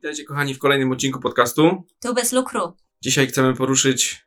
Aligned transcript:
Witajcie 0.00 0.24
kochani 0.24 0.54
w 0.54 0.58
kolejnym 0.58 0.92
odcinku 0.92 1.20
podcastu. 1.20 1.84
Tu 2.00 2.14
bez 2.14 2.32
lukru. 2.32 2.72
Dzisiaj 3.02 3.26
chcemy 3.26 3.54
poruszyć, 3.54 4.26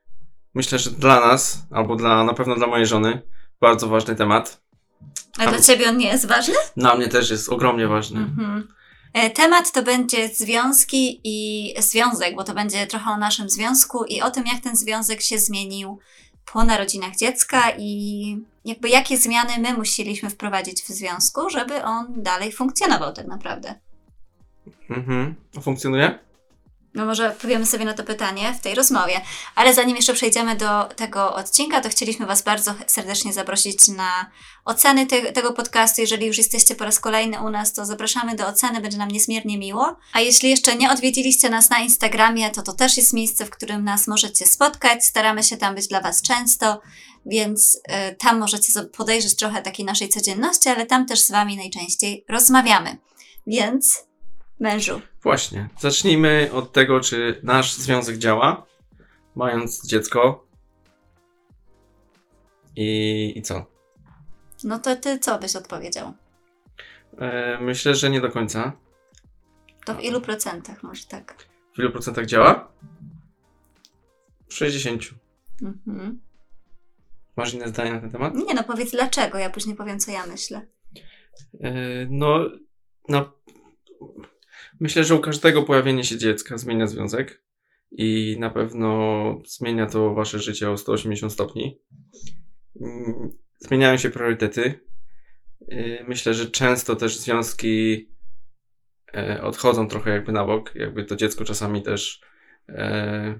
myślę, 0.53 0.79
że 0.79 0.91
dla 0.91 1.19
nas, 1.19 1.57
albo 1.71 1.95
dla, 1.95 2.23
na 2.23 2.33
pewno 2.33 2.55
dla 2.55 2.67
mojej 2.67 2.85
żony, 2.85 3.21
bardzo 3.61 3.87
ważny 3.87 4.15
temat. 4.15 4.61
A 5.37 5.47
dla 5.47 5.61
ciebie 5.61 5.89
on 5.89 5.97
nie 5.97 6.07
jest 6.07 6.27
ważny? 6.27 6.53
Dla 6.77 6.95
mnie 6.95 7.07
też 7.07 7.29
jest 7.29 7.49
ogromnie 7.49 7.87
ważny. 7.87 8.19
Mhm. 8.19 8.67
E, 9.13 9.29
Temat 9.29 9.71
to 9.71 9.83
będzie 9.83 10.27
związki 10.27 11.21
i 11.23 11.73
związek, 11.81 12.35
bo 12.35 12.43
to 12.43 12.53
będzie 12.53 12.87
trochę 12.87 13.11
o 13.11 13.17
naszym 13.17 13.49
związku 13.49 14.03
i 14.03 14.21
o 14.21 14.31
tym, 14.31 14.45
jak 14.45 14.63
ten 14.63 14.75
związek 14.75 15.21
się 15.21 15.39
zmienił 15.39 15.99
po 16.53 16.63
narodzinach 16.63 17.15
dziecka 17.15 17.71
i 17.77 18.37
jakby 18.65 18.89
jakie 18.89 19.17
zmiany 19.17 19.53
my 19.59 19.73
musieliśmy 19.73 20.29
wprowadzić 20.29 20.83
w 20.83 20.87
związku, 20.87 21.49
żeby 21.49 21.83
on 21.83 22.05
dalej 22.23 22.51
funkcjonował 22.51 23.13
tak 23.13 23.27
naprawdę. 23.27 23.79
Mhm. 24.89 25.35
A 25.57 25.61
Funkcjonuje? 25.61 26.19
No 26.93 27.05
może 27.05 27.35
powiemy 27.41 27.65
sobie 27.65 27.85
na 27.85 27.93
to 27.93 28.03
pytanie 28.03 28.53
w 28.53 28.61
tej 28.61 28.75
rozmowie. 28.75 29.21
Ale 29.55 29.73
zanim 29.73 29.95
jeszcze 29.95 30.13
przejdziemy 30.13 30.55
do 30.55 30.83
tego 30.83 31.35
odcinka, 31.35 31.81
to 31.81 31.89
chcieliśmy 31.89 32.25
Was 32.25 32.41
bardzo 32.41 32.73
serdecznie 32.87 33.33
zaprosić 33.33 33.87
na 33.87 34.31
oceny 34.65 35.05
te, 35.05 35.21
tego 35.21 35.53
podcastu. 35.53 36.01
Jeżeli 36.01 36.27
już 36.27 36.37
jesteście 36.37 36.75
po 36.75 36.85
raz 36.85 36.99
kolejny 36.99 37.41
u 37.41 37.49
nas, 37.49 37.73
to 37.73 37.85
zapraszamy 37.85 38.35
do 38.35 38.47
oceny, 38.47 38.81
będzie 38.81 38.97
nam 38.97 39.11
niezmiernie 39.11 39.57
miło. 39.57 39.95
A 40.13 40.19
jeśli 40.19 40.49
jeszcze 40.49 40.75
nie 40.75 40.91
odwiedziliście 40.91 41.49
nas 41.49 41.69
na 41.69 41.79
Instagramie, 41.79 42.51
to 42.51 42.61
to 42.61 42.73
też 42.73 42.97
jest 42.97 43.13
miejsce, 43.13 43.45
w 43.45 43.49
którym 43.49 43.83
nas 43.83 44.07
możecie 44.07 44.45
spotkać. 44.45 45.05
Staramy 45.05 45.43
się 45.43 45.57
tam 45.57 45.75
być 45.75 45.87
dla 45.87 46.01
Was 46.01 46.21
często, 46.21 46.81
więc 47.25 47.75
y, 47.75 48.15
tam 48.15 48.39
możecie 48.39 48.83
podejrzeć 48.97 49.35
trochę 49.35 49.61
takiej 49.61 49.85
naszej 49.85 50.09
codzienności, 50.09 50.69
ale 50.69 50.85
tam 50.85 51.05
też 51.05 51.19
z 51.19 51.31
Wami 51.31 51.57
najczęściej 51.57 52.25
rozmawiamy. 52.29 52.97
Więc 53.47 54.03
mężu, 54.59 55.01
Właśnie. 55.21 55.69
Zacznijmy 55.79 56.49
od 56.53 56.71
tego, 56.71 56.99
czy 56.99 57.39
nasz 57.43 57.73
związek 57.73 58.17
działa, 58.17 58.65
mając 59.35 59.87
dziecko. 59.87 60.47
I, 62.75 63.33
i 63.35 63.41
co? 63.41 63.65
no 64.63 64.79
to 64.79 64.95
Ty 64.95 65.19
co 65.19 65.39
byś 65.39 65.55
odpowiedział? 65.55 66.13
E, 67.17 67.57
myślę, 67.61 67.95
że 67.95 68.09
nie 68.09 68.21
do 68.21 68.31
końca. 68.31 68.71
To 69.85 69.95
w 69.95 70.03
ilu 70.03 70.21
procentach 70.21 70.83
może 70.83 71.05
tak? 71.05 71.35
W 71.75 71.79
ilu 71.79 71.91
procentach 71.91 72.25
działa? 72.25 72.71
W 74.47 74.53
60. 74.53 75.01
Mhm. 75.61 76.21
Masz 77.35 77.53
inne 77.53 77.67
zdanie 77.67 77.93
na 77.93 77.99
ten 77.99 78.11
temat? 78.11 78.35
Nie 78.35 78.53
no, 78.53 78.63
powiedz 78.63 78.91
dlaczego, 78.91 79.37
ja 79.37 79.49
później 79.49 79.75
powiem, 79.75 79.99
co 79.99 80.11
ja 80.11 80.25
myślę. 80.25 80.61
E, 81.61 81.73
No, 82.09 82.39
no, 83.09 83.33
myślę, 84.83 85.03
że 85.03 85.15
u 85.15 85.19
każdego 85.19 85.63
pojawienie 85.63 86.03
się 86.03 86.17
dziecka 86.17 86.57
zmienia 86.57 86.87
związek 86.87 87.43
i 87.91 88.37
na 88.39 88.49
pewno 88.49 89.41
zmienia 89.45 89.85
to 89.85 90.13
wasze 90.13 90.39
życie 90.39 90.71
o 90.71 90.77
180 90.77 91.33
stopni. 91.33 91.81
Mm, 92.81 93.31
Zmieniają 93.59 93.97
się 93.97 94.09
priorytety. 94.09 94.79
E, 95.67 96.03
Myślę, 96.03 96.33
że 96.33 96.45
często 96.45 96.95
też 96.95 97.17
związki 97.17 98.09
e, 99.15 99.41
odchodzą 99.41 99.87
trochę 99.87 100.11
jakby 100.11 100.31
na 100.31 100.45
bok, 100.45 100.75
jakby 100.75 101.05
to 101.05 101.15
dziecko 101.15 101.45
czasami 101.45 101.81
też 101.81 102.21
e, 102.69 103.39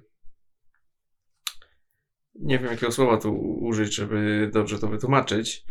nie 2.35 2.59
wiem 2.59 2.72
jakiego 2.72 2.91
słowa 2.91 3.17
tu 3.17 3.35
użyć, 3.39 3.95
żeby 3.95 4.50
dobrze 4.53 4.80
to 4.80 4.88
wytłumaczyć, 4.88 5.66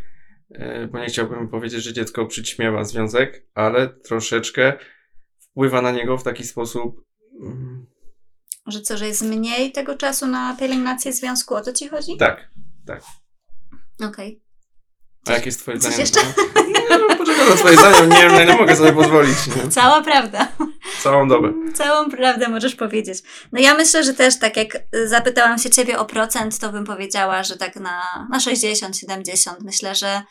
E, 0.55 0.87
bo 0.87 0.99
nie 0.99 1.07
chciałbym 1.07 1.49
powiedzieć, 1.49 1.85
że 1.85 1.93
dziecko 1.93 2.27
przyćmiewa 2.27 2.85
związek, 2.85 3.47
ale 3.55 3.89
troszeczkę 3.89 4.73
wpływa 5.53 5.83
na 5.83 5.91
niego 5.91 6.19
w 6.19 6.23
taki 6.23 6.45
sposób. 6.45 7.05
mm, 7.43 7.87
Że 8.67 8.81
co, 8.81 8.97
że 8.97 9.09
jest 9.09 9.23
mniej 9.23 9.73
tego 9.73 9.97
czasu 9.97 10.27
na 10.27 10.57
pielęgnację 10.61 11.13
związku, 11.13 11.55
o 11.55 11.61
to 11.61 11.73
ci 11.73 11.89
chodzi? 11.89 12.17
Tak. 12.17 12.51
Okej. 14.09 14.43
A 15.27 15.33
jakie 15.33 15.47
jest 15.47 15.61
Twoje 15.61 15.81
zdanie? 15.81 15.97
jeszcze? 15.97 16.21
No, 16.91 17.17
poczekam 17.17 17.49
na 17.49 17.55
Twoje 17.57 17.77
zdanie, 17.77 18.07
nie 18.07 18.23
wiem, 18.29 18.43
ile 18.43 18.57
mogę 18.57 18.77
sobie 18.77 18.93
pozwolić. 18.93 19.37
Nie? 19.47 19.71
Cała 19.71 20.03
prawda. 20.03 20.49
Całą 21.03 21.29
dobę. 21.29 21.53
Całą 21.75 22.11
prawdę 22.11 22.49
możesz 22.49 22.75
powiedzieć. 22.75 23.19
No 23.53 23.61
ja 23.61 23.75
myślę, 23.75 24.05
że 24.05 24.15
też 24.15 24.39
tak 24.39 24.57
jak 24.57 24.75
y, 24.95 25.09
zapytałam 25.09 25.59
się 25.59 25.71
ciebie 25.71 25.99
o 25.99 26.05
procent, 26.05 26.59
to 26.59 26.73
bym 26.73 26.85
powiedziała, 26.85 27.43
że 27.43 27.57
tak 27.57 27.77
na, 27.77 28.27
na 28.31 28.41
60, 28.41 28.97
70. 28.97 29.59
Myślę, 29.61 29.95
że 29.95 30.23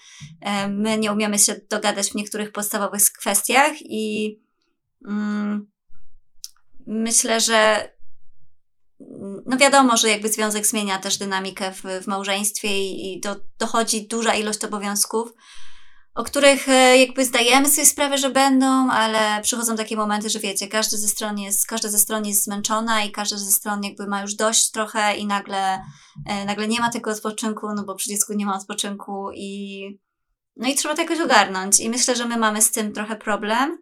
e, 0.42 0.68
my 0.68 0.98
nie 0.98 1.12
umiemy 1.12 1.40
się 1.40 1.56
dogadać 1.70 2.10
w 2.12 2.16
niektórych 2.16 2.52
podstawowych 2.52 3.02
kwestiach 3.20 3.72
i 3.82 4.36
myślę, 6.88 7.42
że 7.42 7.90
no 9.46 9.58
wiadomo, 9.58 9.98
że 9.98 10.10
jakby 10.10 10.30
związek 10.30 10.66
zmienia 10.66 11.00
też 11.00 11.18
dynamikę 11.18 11.72
w, 11.72 12.04
w 12.04 12.08
małżeństwie 12.08 12.82
i, 12.82 13.14
i 13.14 13.20
do, 13.20 13.36
dochodzi 13.60 14.08
duża 14.08 14.34
ilość 14.34 14.64
obowiązków, 14.64 15.34
o 16.16 16.24
których 16.24 16.70
e, 16.70 16.98
jakby 16.98 17.26
zdajemy 17.26 17.70
sobie 17.70 17.88
sprawę, 17.88 18.18
że 18.18 18.30
będą, 18.30 18.90
ale 18.92 19.42
przychodzą 19.42 19.76
takie 19.76 19.96
momenty, 19.96 20.30
że 20.30 20.40
wiecie, 20.40 20.68
każdy 20.68 20.98
ze 20.98 21.08
stron 21.08 21.40
jest, 21.40 21.68
każda 21.68 21.90
ze 21.90 22.00
stron 22.00 22.26
jest 22.26 22.44
zmęczona 22.44 23.04
i 23.04 23.12
każda 23.12 23.38
ze 23.38 23.52
stron 23.52 23.84
jakby 23.84 24.08
ma 24.08 24.22
już 24.22 24.36
dość 24.36 24.72
trochę 24.72 25.16
i 25.16 25.26
nagle, 25.26 25.82
e, 26.28 26.46
nagle 26.46 26.68
nie 26.68 26.80
ma 26.80 26.90
tego 26.90 27.12
odpoczynku, 27.12 27.68
no 27.76 27.84
bo 27.84 27.96
przy 27.96 28.10
dziecku 28.10 28.34
nie 28.34 28.46
ma 28.46 28.58
odpoczynku 28.58 29.32
i 29.34 29.84
no 30.56 30.68
i 30.70 30.76
trzeba 30.76 30.96
to 30.96 31.02
jakoś 31.02 31.20
ogarnąć 31.20 31.80
i 31.80 31.90
myślę, 31.90 32.16
że 32.16 32.26
my 32.26 32.38
mamy 32.38 32.62
z 32.62 32.72
tym 32.72 32.94
trochę 32.94 33.16
problem. 33.16 33.78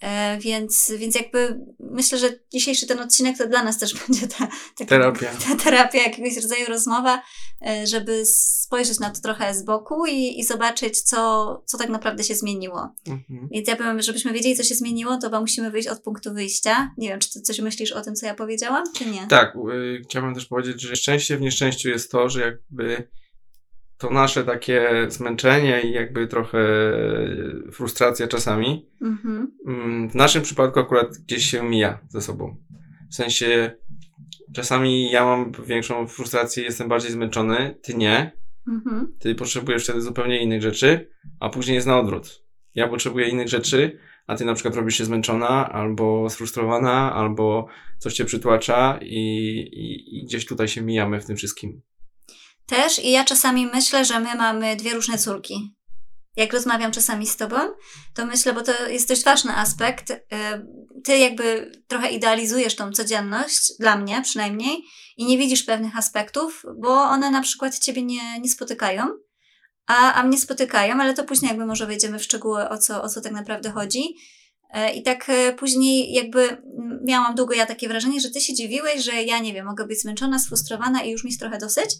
E, 0.00 0.38
Więc, 0.38 0.92
więc 0.98 1.14
jakby 1.14 1.60
myślę, 1.80 2.18
że 2.18 2.30
dzisiejszy 2.52 2.86
ten 2.86 3.00
odcinek 3.00 3.38
to 3.38 3.48
dla 3.48 3.62
nas 3.62 3.78
też 3.78 3.94
będzie 4.08 4.28
ta, 4.28 4.48
taka 4.78 4.88
Terapia. 4.88 5.30
ta 5.48 5.56
terapia, 5.56 6.02
jakiegoś 6.02 6.36
rodzaju 6.36 6.66
rozmowa, 6.68 7.22
e, 7.66 7.86
żeby 7.86 8.26
spojrzeć 8.26 8.98
na 8.98 9.10
to 9.10 9.20
trochę 9.20 9.54
z 9.54 9.62
boku 9.62 10.06
i, 10.06 10.40
i 10.40 10.44
zobaczyć, 10.44 11.00
co, 11.00 11.62
co 11.66 11.78
tak 11.78 11.88
naprawdę 11.88 12.24
się 12.24 12.34
zmieniło. 12.34 12.88
Mhm. 13.06 13.48
Więc 13.52 13.68
ja 13.68 13.76
powiem, 13.76 14.02
żebyśmy 14.02 14.32
wiedzieli, 14.32 14.56
co 14.56 14.64
się 14.64 14.74
zmieniło, 14.74 15.16
to 15.16 15.26
chyba 15.26 15.40
musimy 15.40 15.70
wyjść 15.70 15.88
od 15.88 16.02
punktu 16.02 16.34
wyjścia. 16.34 16.94
Nie 16.98 17.08
wiem, 17.08 17.20
czy 17.20 17.32
ty 17.32 17.40
coś 17.40 17.60
myślisz 17.60 17.92
o 17.92 18.00
tym, 18.00 18.14
co 18.14 18.26
ja 18.26 18.34
powiedziałam, 18.34 18.84
czy 18.96 19.06
nie? 19.06 19.26
Tak, 19.26 19.56
y, 19.56 20.02
chciałbym 20.04 20.34
też 20.34 20.46
powiedzieć, 20.46 20.80
że 20.80 20.96
szczęście 20.96 21.36
w 21.36 21.40
nieszczęściu 21.40 21.88
jest 21.88 22.10
to, 22.10 22.28
że 22.28 22.40
jakby 22.40 23.08
to 23.98 24.10
nasze 24.10 24.44
takie 24.44 25.06
zmęczenie 25.08 25.82
i 25.82 25.92
jakby 25.92 26.26
trochę 26.26 26.58
frustracja 27.72 28.28
czasami 28.28 28.88
Mhm. 29.02 29.52
Mm, 29.66 30.10
W 30.10 30.14
naszym 30.14 30.42
przypadku 30.42 30.80
akurat 30.80 31.18
gdzieś 31.18 31.44
się 31.50 31.62
mija 31.62 31.98
ze 32.08 32.20
sobą. 32.20 32.56
W 33.10 33.14
sensie 33.14 33.70
czasami 34.54 35.10
ja 35.10 35.24
mam 35.24 35.52
większą 35.66 36.06
frustrację, 36.06 36.64
jestem 36.64 36.88
bardziej 36.88 37.10
zmęczony, 37.10 37.74
ty 37.82 37.94
nie. 37.94 38.32
Mhm. 38.68 39.12
Ty 39.18 39.34
potrzebujesz 39.34 39.84
wtedy 39.84 40.00
zupełnie 40.00 40.42
innych 40.42 40.62
rzeczy, 40.62 41.10
a 41.40 41.48
później 41.48 41.74
jest 41.74 41.86
na 41.86 41.98
odwrót. 41.98 42.42
Ja 42.74 42.88
potrzebuję 42.88 43.28
innych 43.28 43.48
rzeczy, 43.48 43.98
a 44.26 44.36
ty 44.36 44.44
na 44.44 44.54
przykład 44.54 44.74
robisz 44.76 44.98
się 44.98 45.04
zmęczona, 45.04 45.72
albo 45.72 46.30
sfrustrowana, 46.30 47.14
albo 47.14 47.66
coś 47.98 48.14
cię 48.14 48.24
przytłacza 48.24 48.98
i, 49.02 49.16
i, 49.72 50.18
i 50.18 50.24
gdzieś 50.24 50.46
tutaj 50.46 50.68
się 50.68 50.82
mijamy 50.82 51.20
w 51.20 51.26
tym 51.26 51.36
wszystkim. 51.36 51.82
Też 52.68 52.98
i 52.98 53.10
ja 53.10 53.24
czasami 53.24 53.66
myślę, 53.66 54.04
że 54.04 54.20
my 54.20 54.34
mamy 54.34 54.76
dwie 54.76 54.94
różne 54.94 55.18
córki. 55.18 55.74
Jak 56.36 56.52
rozmawiam 56.52 56.92
czasami 56.92 57.26
z 57.26 57.36
tobą, 57.36 57.56
to 58.14 58.26
myślę, 58.26 58.52
bo 58.52 58.62
to 58.62 58.88
jest 58.88 59.08
dość 59.08 59.24
ważny 59.24 59.56
aspekt. 59.56 60.10
y, 60.10 60.16
Ty 61.04 61.18
jakby 61.18 61.72
trochę 61.86 62.10
idealizujesz 62.10 62.76
tą 62.76 62.92
codzienność, 62.92 63.72
dla 63.80 63.96
mnie 63.96 64.22
przynajmniej, 64.22 64.84
i 65.16 65.26
nie 65.26 65.38
widzisz 65.38 65.62
pewnych 65.62 65.96
aspektów, 65.96 66.62
bo 66.76 66.88
one 66.90 67.30
na 67.30 67.40
przykład 67.40 67.78
ciebie 67.78 68.02
nie, 68.02 68.40
nie 68.40 68.48
spotykają, 68.48 69.06
a, 69.86 70.14
a 70.14 70.22
mnie 70.22 70.38
spotykają, 70.38 71.00
ale 71.00 71.14
to 71.14 71.24
później 71.24 71.48
jakby 71.48 71.66
może 71.66 71.86
wejdziemy 71.86 72.18
w 72.18 72.24
szczegóły, 72.24 72.68
o 72.68 72.78
co, 72.78 73.02
o 73.02 73.08
co 73.08 73.20
tak 73.20 73.32
naprawdę 73.32 73.70
chodzi. 73.70 74.16
E, 74.70 74.92
I 74.94 75.02
tak 75.02 75.28
e, 75.28 75.52
później 75.52 76.12
jakby 76.12 76.62
miałam 77.04 77.34
długo 77.34 77.54
ja 77.54 77.66
takie 77.66 77.88
wrażenie, 77.88 78.20
że 78.20 78.30
ty 78.30 78.40
się 78.40 78.54
dziwiłeś, 78.54 79.04
że 79.04 79.22
ja 79.22 79.38
nie 79.38 79.54
wiem, 79.54 79.66
mogę 79.66 79.86
być 79.86 80.00
zmęczona, 80.02 80.38
sfrustrowana 80.38 81.02
i 81.02 81.10
już 81.10 81.24
mi 81.24 81.30
jest 81.30 81.40
trochę 81.40 81.58
dosyć. 81.58 81.90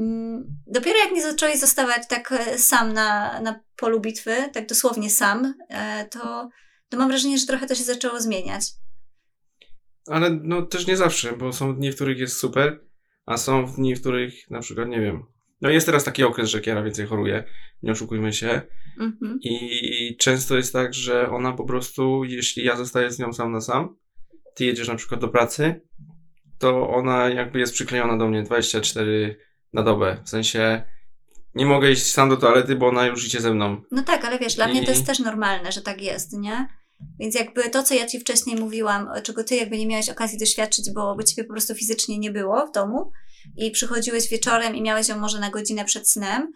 Mm, 0.00 0.44
Dopiero 0.66 0.98
jak 0.98 1.12
nie 1.12 1.22
zacząłeś 1.22 1.60
zostawać 1.60 2.08
tak 2.08 2.32
e, 2.32 2.58
sam 2.58 2.92
na, 2.92 3.40
na 3.40 3.60
polu 3.76 4.00
bitwy, 4.00 4.36
tak 4.52 4.66
dosłownie 4.68 5.10
sam, 5.10 5.54
e, 5.68 6.08
to, 6.10 6.48
to 6.88 6.98
mam 6.98 7.08
wrażenie, 7.08 7.38
że 7.38 7.46
trochę 7.46 7.66
to 7.66 7.74
się 7.74 7.84
zaczęło 7.84 8.20
zmieniać. 8.20 8.64
Ale 10.06 10.30
no 10.42 10.62
też 10.62 10.86
nie 10.86 10.96
zawsze, 10.96 11.36
bo 11.36 11.52
są 11.52 11.76
dni, 11.76 11.92
w 11.92 11.94
których 11.94 12.18
jest 12.18 12.36
super, 12.36 12.80
a 13.26 13.36
są 13.36 13.66
dni, 13.66 13.96
w 13.96 14.00
których 14.00 14.50
na 14.50 14.60
przykład, 14.60 14.88
nie 14.88 15.00
wiem. 15.00 15.22
No 15.60 15.70
jest 15.70 15.86
teraz 15.86 16.04
taki 16.04 16.22
okres, 16.22 16.50
że 16.50 16.60
Kiera 16.60 16.82
więcej 16.82 17.06
choruje, 17.06 17.44
nie 17.82 17.92
oszukujmy 17.92 18.32
się. 18.32 18.62
Mhm. 19.00 19.38
I 19.42 20.16
często 20.18 20.56
jest 20.56 20.72
tak, 20.72 20.94
że 20.94 21.30
ona 21.30 21.52
po 21.52 21.64
prostu, 21.64 22.24
jeśli 22.24 22.64
ja 22.64 22.76
zostaję 22.76 23.10
z 23.10 23.18
nią 23.18 23.32
sam 23.32 23.52
na 23.52 23.60
sam, 23.60 23.96
ty 24.54 24.64
jedziesz 24.64 24.88
na 24.88 24.94
przykład 24.94 25.20
do 25.20 25.28
pracy, 25.28 25.80
to 26.58 26.90
ona 26.90 27.28
jakby 27.28 27.58
jest 27.58 27.72
przyklejona 27.72 28.16
do 28.16 28.28
mnie 28.28 28.42
24 28.42 29.36
na 29.72 29.82
dobę. 29.82 30.22
W 30.24 30.28
sensie 30.28 30.82
nie 31.54 31.66
mogę 31.66 31.90
iść 31.90 32.12
sam 32.12 32.28
do 32.28 32.36
toalety, 32.36 32.76
bo 32.76 32.88
ona 32.88 33.06
już 33.06 33.26
idzie 33.26 33.40
ze 33.40 33.54
mną. 33.54 33.82
No 33.90 34.02
tak, 34.02 34.24
ale 34.24 34.38
wiesz, 34.38 34.54
dla 34.54 34.68
mnie 34.68 34.80
to 34.84 34.90
I- 34.92 34.94
jest 34.94 35.06
też 35.06 35.18
normalne, 35.18 35.72
że 35.72 35.82
tak 35.82 36.02
jest, 36.02 36.32
nie? 36.32 36.68
Więc 37.18 37.34
jakby 37.34 37.70
to, 37.70 37.82
co 37.82 37.94
ja 37.94 38.06
ci 38.06 38.20
wcześniej 38.20 38.56
mówiłam, 38.56 39.08
czego 39.22 39.44
ty 39.44 39.56
jakby 39.56 39.78
nie 39.78 39.86
miałeś 39.86 40.08
okazji 40.08 40.38
doświadczyć, 40.38 40.90
bo, 40.94 41.16
bo 41.16 41.22
ciebie 41.22 41.44
po 41.44 41.52
prostu 41.52 41.74
fizycznie 41.74 42.18
nie 42.18 42.30
było 42.30 42.66
w 42.66 42.72
domu 42.72 43.12
i 43.56 43.70
przychodziłeś 43.70 44.28
wieczorem 44.28 44.76
i 44.76 44.82
miałeś 44.82 45.08
ją 45.08 45.18
może 45.18 45.40
na 45.40 45.50
godzinę 45.50 45.84
przed 45.84 46.10
snem, 46.10 46.52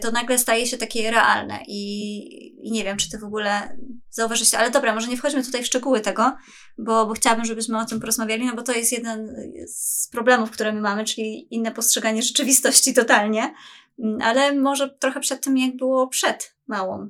to 0.00 0.10
nagle 0.10 0.38
staje 0.38 0.66
się 0.66 0.78
takie 0.78 1.10
realne 1.10 1.58
i, 1.66 2.68
i 2.68 2.72
nie 2.72 2.84
wiem, 2.84 2.96
czy 2.96 3.10
ty 3.10 3.18
w 3.18 3.24
ogóle 3.24 3.76
zauważyłeś 4.10 4.54
ale 4.54 4.70
dobra, 4.70 4.94
może 4.94 5.08
nie 5.08 5.16
wchodźmy 5.16 5.44
tutaj 5.44 5.62
w 5.62 5.66
szczegóły 5.66 6.00
tego, 6.00 6.36
bo, 6.78 7.06
bo 7.06 7.12
chciałabym, 7.12 7.44
żebyśmy 7.44 7.78
o 7.78 7.84
tym 7.84 8.00
porozmawiali, 8.00 8.46
no 8.46 8.54
bo 8.54 8.62
to 8.62 8.72
jest 8.72 8.92
jeden 8.92 9.36
z 9.66 10.08
problemów, 10.08 10.50
które 10.50 10.72
my 10.72 10.80
mamy, 10.80 11.04
czyli 11.04 11.54
inne 11.54 11.72
postrzeganie 11.72 12.22
rzeczywistości 12.22 12.94
totalnie, 12.94 13.54
mm, 13.98 14.22
ale 14.22 14.54
może 14.54 14.90
trochę 14.90 15.20
przed 15.20 15.44
tym, 15.44 15.58
jak 15.58 15.76
było 15.76 16.08
przed 16.08 16.56
małą. 16.66 17.08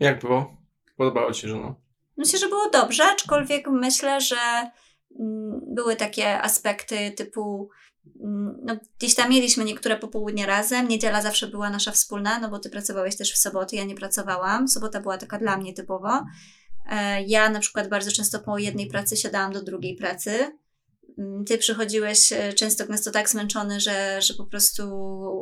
Jak 0.00 0.20
było? 0.20 0.56
Podobało 0.96 1.32
ci 1.32 1.40
się 1.40 1.48
żono? 1.48 1.74
Myślę, 2.16 2.38
że 2.38 2.48
było 2.48 2.70
dobrze, 2.70 3.04
aczkolwiek 3.04 3.68
myślę, 3.68 4.20
że 4.20 4.70
mm, 5.20 5.60
były 5.74 5.96
takie 5.96 6.42
aspekty 6.42 7.10
typu 7.10 7.70
no, 8.62 8.76
gdzieś 8.98 9.14
tam 9.14 9.30
mieliśmy 9.30 9.64
niektóre 9.64 9.96
popołudnie 9.96 10.46
razem. 10.46 10.88
Niedziela 10.88 11.22
zawsze 11.22 11.46
była 11.46 11.70
nasza 11.70 11.92
wspólna, 11.92 12.38
no 12.38 12.50
bo 12.50 12.58
ty 12.58 12.70
pracowałeś 12.70 13.16
też 13.16 13.32
w 13.32 13.38
soboty, 13.38 13.76
ja 13.76 13.84
nie 13.84 13.94
pracowałam. 13.94 14.68
Sobota 14.68 15.00
była 15.00 15.18
taka 15.18 15.38
dla 15.38 15.56
mnie 15.56 15.74
typowo. 15.74 16.24
E, 16.90 17.22
ja 17.22 17.50
na 17.50 17.60
przykład 17.60 17.88
bardzo 17.88 18.12
często 18.12 18.38
po 18.38 18.58
jednej 18.58 18.86
pracy 18.86 19.16
siadałam 19.16 19.52
do 19.52 19.62
drugiej 19.62 19.96
pracy. 19.96 20.58
Mm, 21.18 21.44
ty 21.44 21.58
przychodziłeś 21.58 22.32
e, 22.32 22.52
często 22.52 22.86
gęsto 22.86 23.10
tak 23.10 23.28
zmęczony, 23.28 23.80
że, 23.80 24.22
że 24.22 24.34
po 24.34 24.46
prostu 24.46 24.84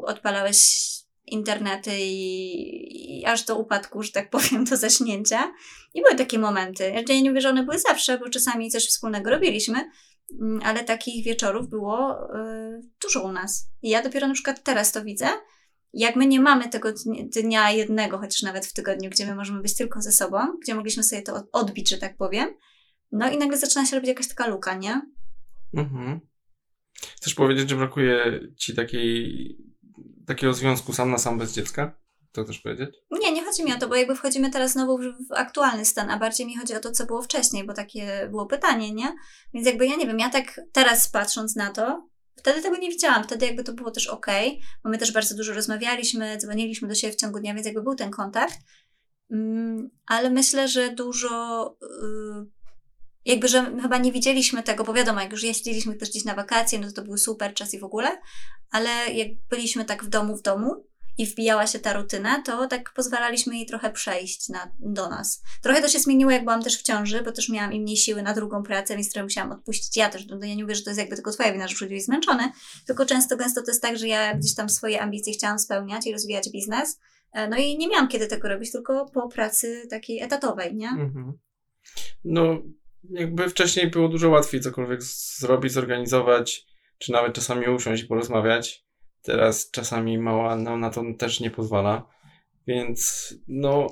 odpalałeś 0.06 0.90
internety 1.26 1.90
i, 1.98 3.20
i, 3.20 3.26
aż 3.26 3.44
do 3.44 3.58
upadku, 3.58 4.02
że 4.02 4.12
tak 4.12 4.30
powiem, 4.36 4.64
do 4.64 4.76
zaśnięcia. 4.76 5.52
I 5.94 6.02
były 6.02 6.14
takie 6.14 6.38
momenty. 6.38 6.92
Ja 7.08 7.14
nie 7.14 7.30
mówię, 7.30 7.40
że 7.40 7.48
one 7.48 7.62
były 7.62 7.78
zawsze, 7.78 8.18
bo 8.18 8.30
czasami 8.30 8.70
coś 8.70 8.86
wspólnego 8.86 9.30
robiliśmy, 9.30 9.78
mm, 9.78 9.90
ale 10.62 10.84
takich 10.84 11.24
wieczorów 11.24 11.68
było 11.68 12.28
y, 12.36 12.80
dużo 13.02 13.22
u 13.22 13.32
nas. 13.32 13.70
I 13.82 13.90
ja 13.90 14.02
dopiero 14.02 14.28
na 14.28 14.34
przykład 14.34 14.62
teraz 14.62 14.92
to 14.92 15.04
widzę, 15.04 15.28
jak 15.92 16.16
my 16.16 16.26
nie 16.26 16.40
mamy 16.40 16.68
tego 16.68 16.92
dnia 17.42 17.70
jednego, 17.70 18.18
chociaż 18.18 18.42
nawet 18.42 18.66
w 18.66 18.72
tygodniu, 18.72 19.10
gdzie 19.10 19.26
my 19.26 19.34
możemy 19.34 19.62
być 19.62 19.76
tylko 19.76 20.02
ze 20.02 20.12
sobą, 20.12 20.38
gdzie 20.62 20.74
mogliśmy 20.74 21.02
sobie 21.02 21.22
to 21.22 21.42
odbić, 21.52 21.90
że 21.90 21.98
tak 21.98 22.16
powiem, 22.16 22.48
no 23.12 23.30
i 23.30 23.38
nagle 23.38 23.58
zaczyna 23.58 23.86
się 23.86 23.96
robić 23.96 24.08
jakaś 24.08 24.28
taka 24.28 24.46
luka, 24.46 24.74
nie? 24.74 25.02
Mhm. 25.74 26.20
Chcesz 27.16 27.34
powiedzieć, 27.34 27.70
że 27.70 27.76
brakuje 27.76 28.40
ci 28.56 28.74
takiej 28.74 29.56
takiego 30.26 30.54
związku 30.54 30.92
sam 30.92 31.10
na 31.10 31.18
sam 31.18 31.38
bez 31.38 31.52
dziecka? 31.52 31.99
To 32.32 32.44
też 32.44 32.58
powiedzieć? 32.58 32.96
Nie, 33.10 33.32
nie 33.32 33.44
chodzi 33.44 33.64
mi 33.64 33.74
o 33.74 33.78
to, 33.78 33.88
bo 33.88 33.94
jakby 33.94 34.16
wchodzimy 34.16 34.50
teraz 34.50 34.72
znowu 34.72 34.98
w 34.98 35.32
aktualny 35.32 35.84
stan, 35.84 36.10
a 36.10 36.18
bardziej 36.18 36.46
mi 36.46 36.56
chodzi 36.56 36.74
o 36.74 36.80
to, 36.80 36.90
co 36.90 37.06
było 37.06 37.22
wcześniej, 37.22 37.66
bo 37.66 37.74
takie 37.74 38.28
było 38.30 38.46
pytanie, 38.46 38.92
nie? 38.92 39.14
Więc 39.54 39.66
jakby 39.66 39.86
ja 39.86 39.96
nie 39.96 40.06
wiem, 40.06 40.18
ja 40.18 40.30
tak 40.30 40.60
teraz 40.72 41.08
patrząc 41.08 41.56
na 41.56 41.70
to, 41.70 42.08
wtedy 42.36 42.62
tego 42.62 42.76
nie 42.76 42.90
widziałam, 42.90 43.24
wtedy 43.24 43.46
jakby 43.46 43.64
to 43.64 43.72
było 43.72 43.90
też 43.90 44.06
ok, 44.06 44.26
bo 44.84 44.90
my 44.90 44.98
też 44.98 45.12
bardzo 45.12 45.36
dużo 45.36 45.52
rozmawialiśmy, 45.52 46.38
dzwoniliśmy 46.38 46.88
do 46.88 46.94
siebie 46.94 47.12
w 47.12 47.16
ciągu 47.16 47.40
dnia, 47.40 47.54
więc 47.54 47.66
jakby 47.66 47.82
był 47.82 47.94
ten 47.94 48.10
kontakt, 48.10 48.58
mm, 49.30 49.90
ale 50.06 50.30
myślę, 50.30 50.68
że 50.68 50.90
dużo 50.90 51.66
y, 51.82 52.46
jakby, 53.24 53.48
że 53.48 53.78
chyba 53.82 53.98
nie 53.98 54.12
widzieliśmy 54.12 54.62
tego, 54.62 54.84
bo 54.84 54.92
wiadomo, 54.92 55.20
jak 55.20 55.32
już 55.32 55.42
jeździliśmy 55.42 55.94
też 55.94 56.10
gdzieś 56.10 56.24
na 56.24 56.34
wakacje, 56.34 56.78
no 56.78 56.86
to 56.86 56.92
to 56.92 57.02
był 57.02 57.18
super 57.18 57.54
czas 57.54 57.74
i 57.74 57.78
w 57.78 57.84
ogóle, 57.84 58.20
ale 58.70 58.90
jak 59.12 59.28
byliśmy 59.50 59.84
tak 59.84 60.04
w 60.04 60.08
domu, 60.08 60.36
w 60.36 60.42
domu 60.42 60.89
i 61.20 61.26
wbijała 61.26 61.66
się 61.66 61.78
ta 61.78 61.92
rutyna, 61.92 62.42
to 62.42 62.66
tak 62.66 62.92
pozwalaliśmy 62.92 63.56
jej 63.56 63.66
trochę 63.66 63.92
przejść 63.92 64.48
na, 64.48 64.72
do 64.78 65.08
nas. 65.08 65.42
Trochę 65.62 65.82
to 65.82 65.88
się 65.88 65.98
zmieniło, 65.98 66.30
jak 66.30 66.44
byłam 66.44 66.62
też 66.62 66.78
w 66.78 66.82
ciąży, 66.82 67.22
bo 67.22 67.32
też 67.32 67.48
miałam 67.48 67.72
i 67.72 67.80
mniej 67.80 67.96
siły 67.96 68.22
na 68.22 68.34
drugą 68.34 68.62
pracę, 68.62 68.94
więc 68.94 69.10
trochę 69.12 69.24
musiałam 69.24 69.52
odpuścić 69.52 69.96
ja 69.96 70.08
też. 70.08 70.26
No, 70.26 70.38
ja 70.42 70.54
nie 70.54 70.62
mówię, 70.62 70.74
że 70.74 70.82
to 70.82 70.90
jest 70.90 71.00
jakby 71.00 71.16
tylko 71.16 71.30
twoja 71.30 71.52
wina, 71.52 71.68
że 71.68 71.74
przychodziłeś 71.74 72.04
zmęczony, 72.04 72.52
tylko 72.86 73.06
często, 73.06 73.36
gęsto 73.36 73.62
to 73.62 73.70
jest 73.70 73.82
tak, 73.82 73.98
że 73.98 74.08
ja 74.08 74.34
gdzieś 74.34 74.54
tam 74.54 74.68
swoje 74.68 75.02
ambicje 75.02 75.32
chciałam 75.32 75.58
spełniać 75.58 76.06
i 76.06 76.12
rozwijać 76.12 76.50
biznes, 76.50 77.00
e, 77.32 77.48
no 77.48 77.56
i 77.56 77.78
nie 77.78 77.88
miałam 77.88 78.08
kiedy 78.08 78.26
tego 78.26 78.48
robić, 78.48 78.72
tylko 78.72 79.06
po 79.06 79.28
pracy 79.28 79.86
takiej 79.90 80.20
etatowej, 80.20 80.74
nie? 80.74 80.88
Mhm. 80.88 81.32
No, 82.24 82.62
jakby 83.10 83.48
wcześniej 83.48 83.90
było 83.90 84.08
dużo 84.08 84.28
łatwiej 84.28 84.60
cokolwiek 84.60 85.02
zrobić, 85.02 85.72
zorganizować, 85.72 86.66
czy 86.98 87.12
nawet 87.12 87.34
czasami 87.34 87.68
usiąść 87.68 88.02
i 88.02 88.06
porozmawiać. 88.06 88.89
Teraz 89.22 89.70
czasami 89.70 90.18
mała 90.18 90.56
no, 90.56 90.76
na 90.76 90.90
to 90.90 91.02
też 91.18 91.40
nie 91.40 91.50
pozwala. 91.50 92.08
Więc 92.66 93.34
no, 93.48 93.86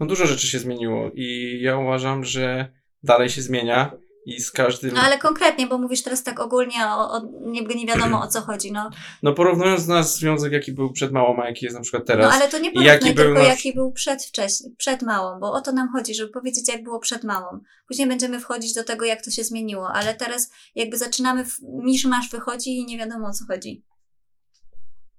no 0.00 0.06
dużo 0.06 0.26
rzeczy 0.26 0.46
się 0.46 0.58
zmieniło 0.58 1.10
i 1.14 1.58
ja 1.62 1.78
uważam, 1.78 2.24
że 2.24 2.72
dalej 3.02 3.28
się 3.28 3.42
zmienia 3.42 3.92
i 4.26 4.40
z 4.40 4.50
każdym. 4.50 4.94
No 4.94 5.00
ale 5.00 5.18
konkretnie, 5.18 5.66
bo 5.66 5.78
mówisz 5.78 6.02
teraz 6.02 6.22
tak 6.22 6.40
ogólnie, 6.40 6.86
o, 6.86 7.12
o, 7.12 7.22
nie, 7.40 7.62
nie 7.62 7.86
wiadomo 7.86 8.22
o 8.22 8.26
co 8.26 8.40
chodzi. 8.40 8.72
No. 8.72 8.90
no 9.22 9.32
porównując 9.32 9.86
nasz 9.86 10.06
związek, 10.06 10.52
jaki 10.52 10.72
był 10.72 10.92
przed 10.92 11.12
małą, 11.12 11.42
a 11.42 11.48
jaki 11.48 11.64
jest 11.64 11.76
na 11.76 11.82
przykład 11.82 12.06
teraz. 12.06 12.26
No 12.26 12.32
ale 12.32 12.48
to 12.48 12.58
nie 12.58 12.70
porównuj, 12.70 12.86
jaki 12.86 13.14
tylko 13.14 13.34
nasz... 13.34 13.48
jaki 13.48 13.74
był 13.74 13.92
przed 13.92 14.24
wcześniej, 14.24 14.74
przed 14.76 15.02
małą, 15.02 15.40
bo 15.40 15.52
o 15.52 15.60
to 15.60 15.72
nam 15.72 15.92
chodzi, 15.92 16.14
żeby 16.14 16.32
powiedzieć, 16.32 16.68
jak 16.68 16.82
było 16.82 16.98
przed 16.98 17.24
małą. 17.24 17.60
Później 17.88 18.08
będziemy 18.08 18.40
wchodzić 18.40 18.74
do 18.74 18.84
tego, 18.84 19.04
jak 19.04 19.24
to 19.24 19.30
się 19.30 19.44
zmieniło, 19.44 19.92
ale 19.92 20.14
teraz 20.14 20.50
jakby 20.74 20.98
zaczynamy, 20.98 21.44
w... 21.44 21.58
masz 22.04 22.30
wychodzi 22.30 22.76
i 22.76 22.86
nie 22.86 22.98
wiadomo 22.98 23.28
o 23.28 23.32
co 23.32 23.44
chodzi. 23.46 23.84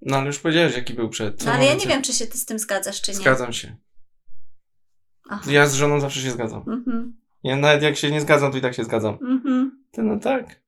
No 0.02 0.16
ale 0.16 0.26
już 0.26 0.38
powiedziałeś, 0.38 0.74
jaki 0.74 0.94
był 0.94 1.08
przed. 1.08 1.44
no 1.44 1.52
ale 1.52 1.64
ja 1.64 1.74
nie 1.74 1.86
wiem, 1.86 2.02
czy 2.02 2.12
się 2.12 2.26
ty 2.26 2.38
z 2.38 2.44
tym 2.44 2.58
zgadzasz, 2.58 3.00
czy 3.00 3.10
nie. 3.10 3.16
Zgadzam 3.16 3.52
się. 3.52 3.76
Aha. 5.30 5.50
Ja 5.50 5.66
z 5.66 5.74
żoną 5.74 6.00
zawsze 6.00 6.20
się 6.20 6.30
zgadzam. 6.30 6.62
Mhm. 6.68 7.16
Ja 7.42 7.56
nawet 7.56 7.82
jak 7.82 7.96
się 7.96 8.10
nie 8.10 8.20
zgadzam, 8.20 8.52
to 8.52 8.58
i 8.58 8.60
tak 8.60 8.74
się 8.74 8.84
zgadzam. 8.84 9.18
Mhm. 9.22 9.84
To 9.92 10.02
no 10.02 10.18
tak. 10.18 10.62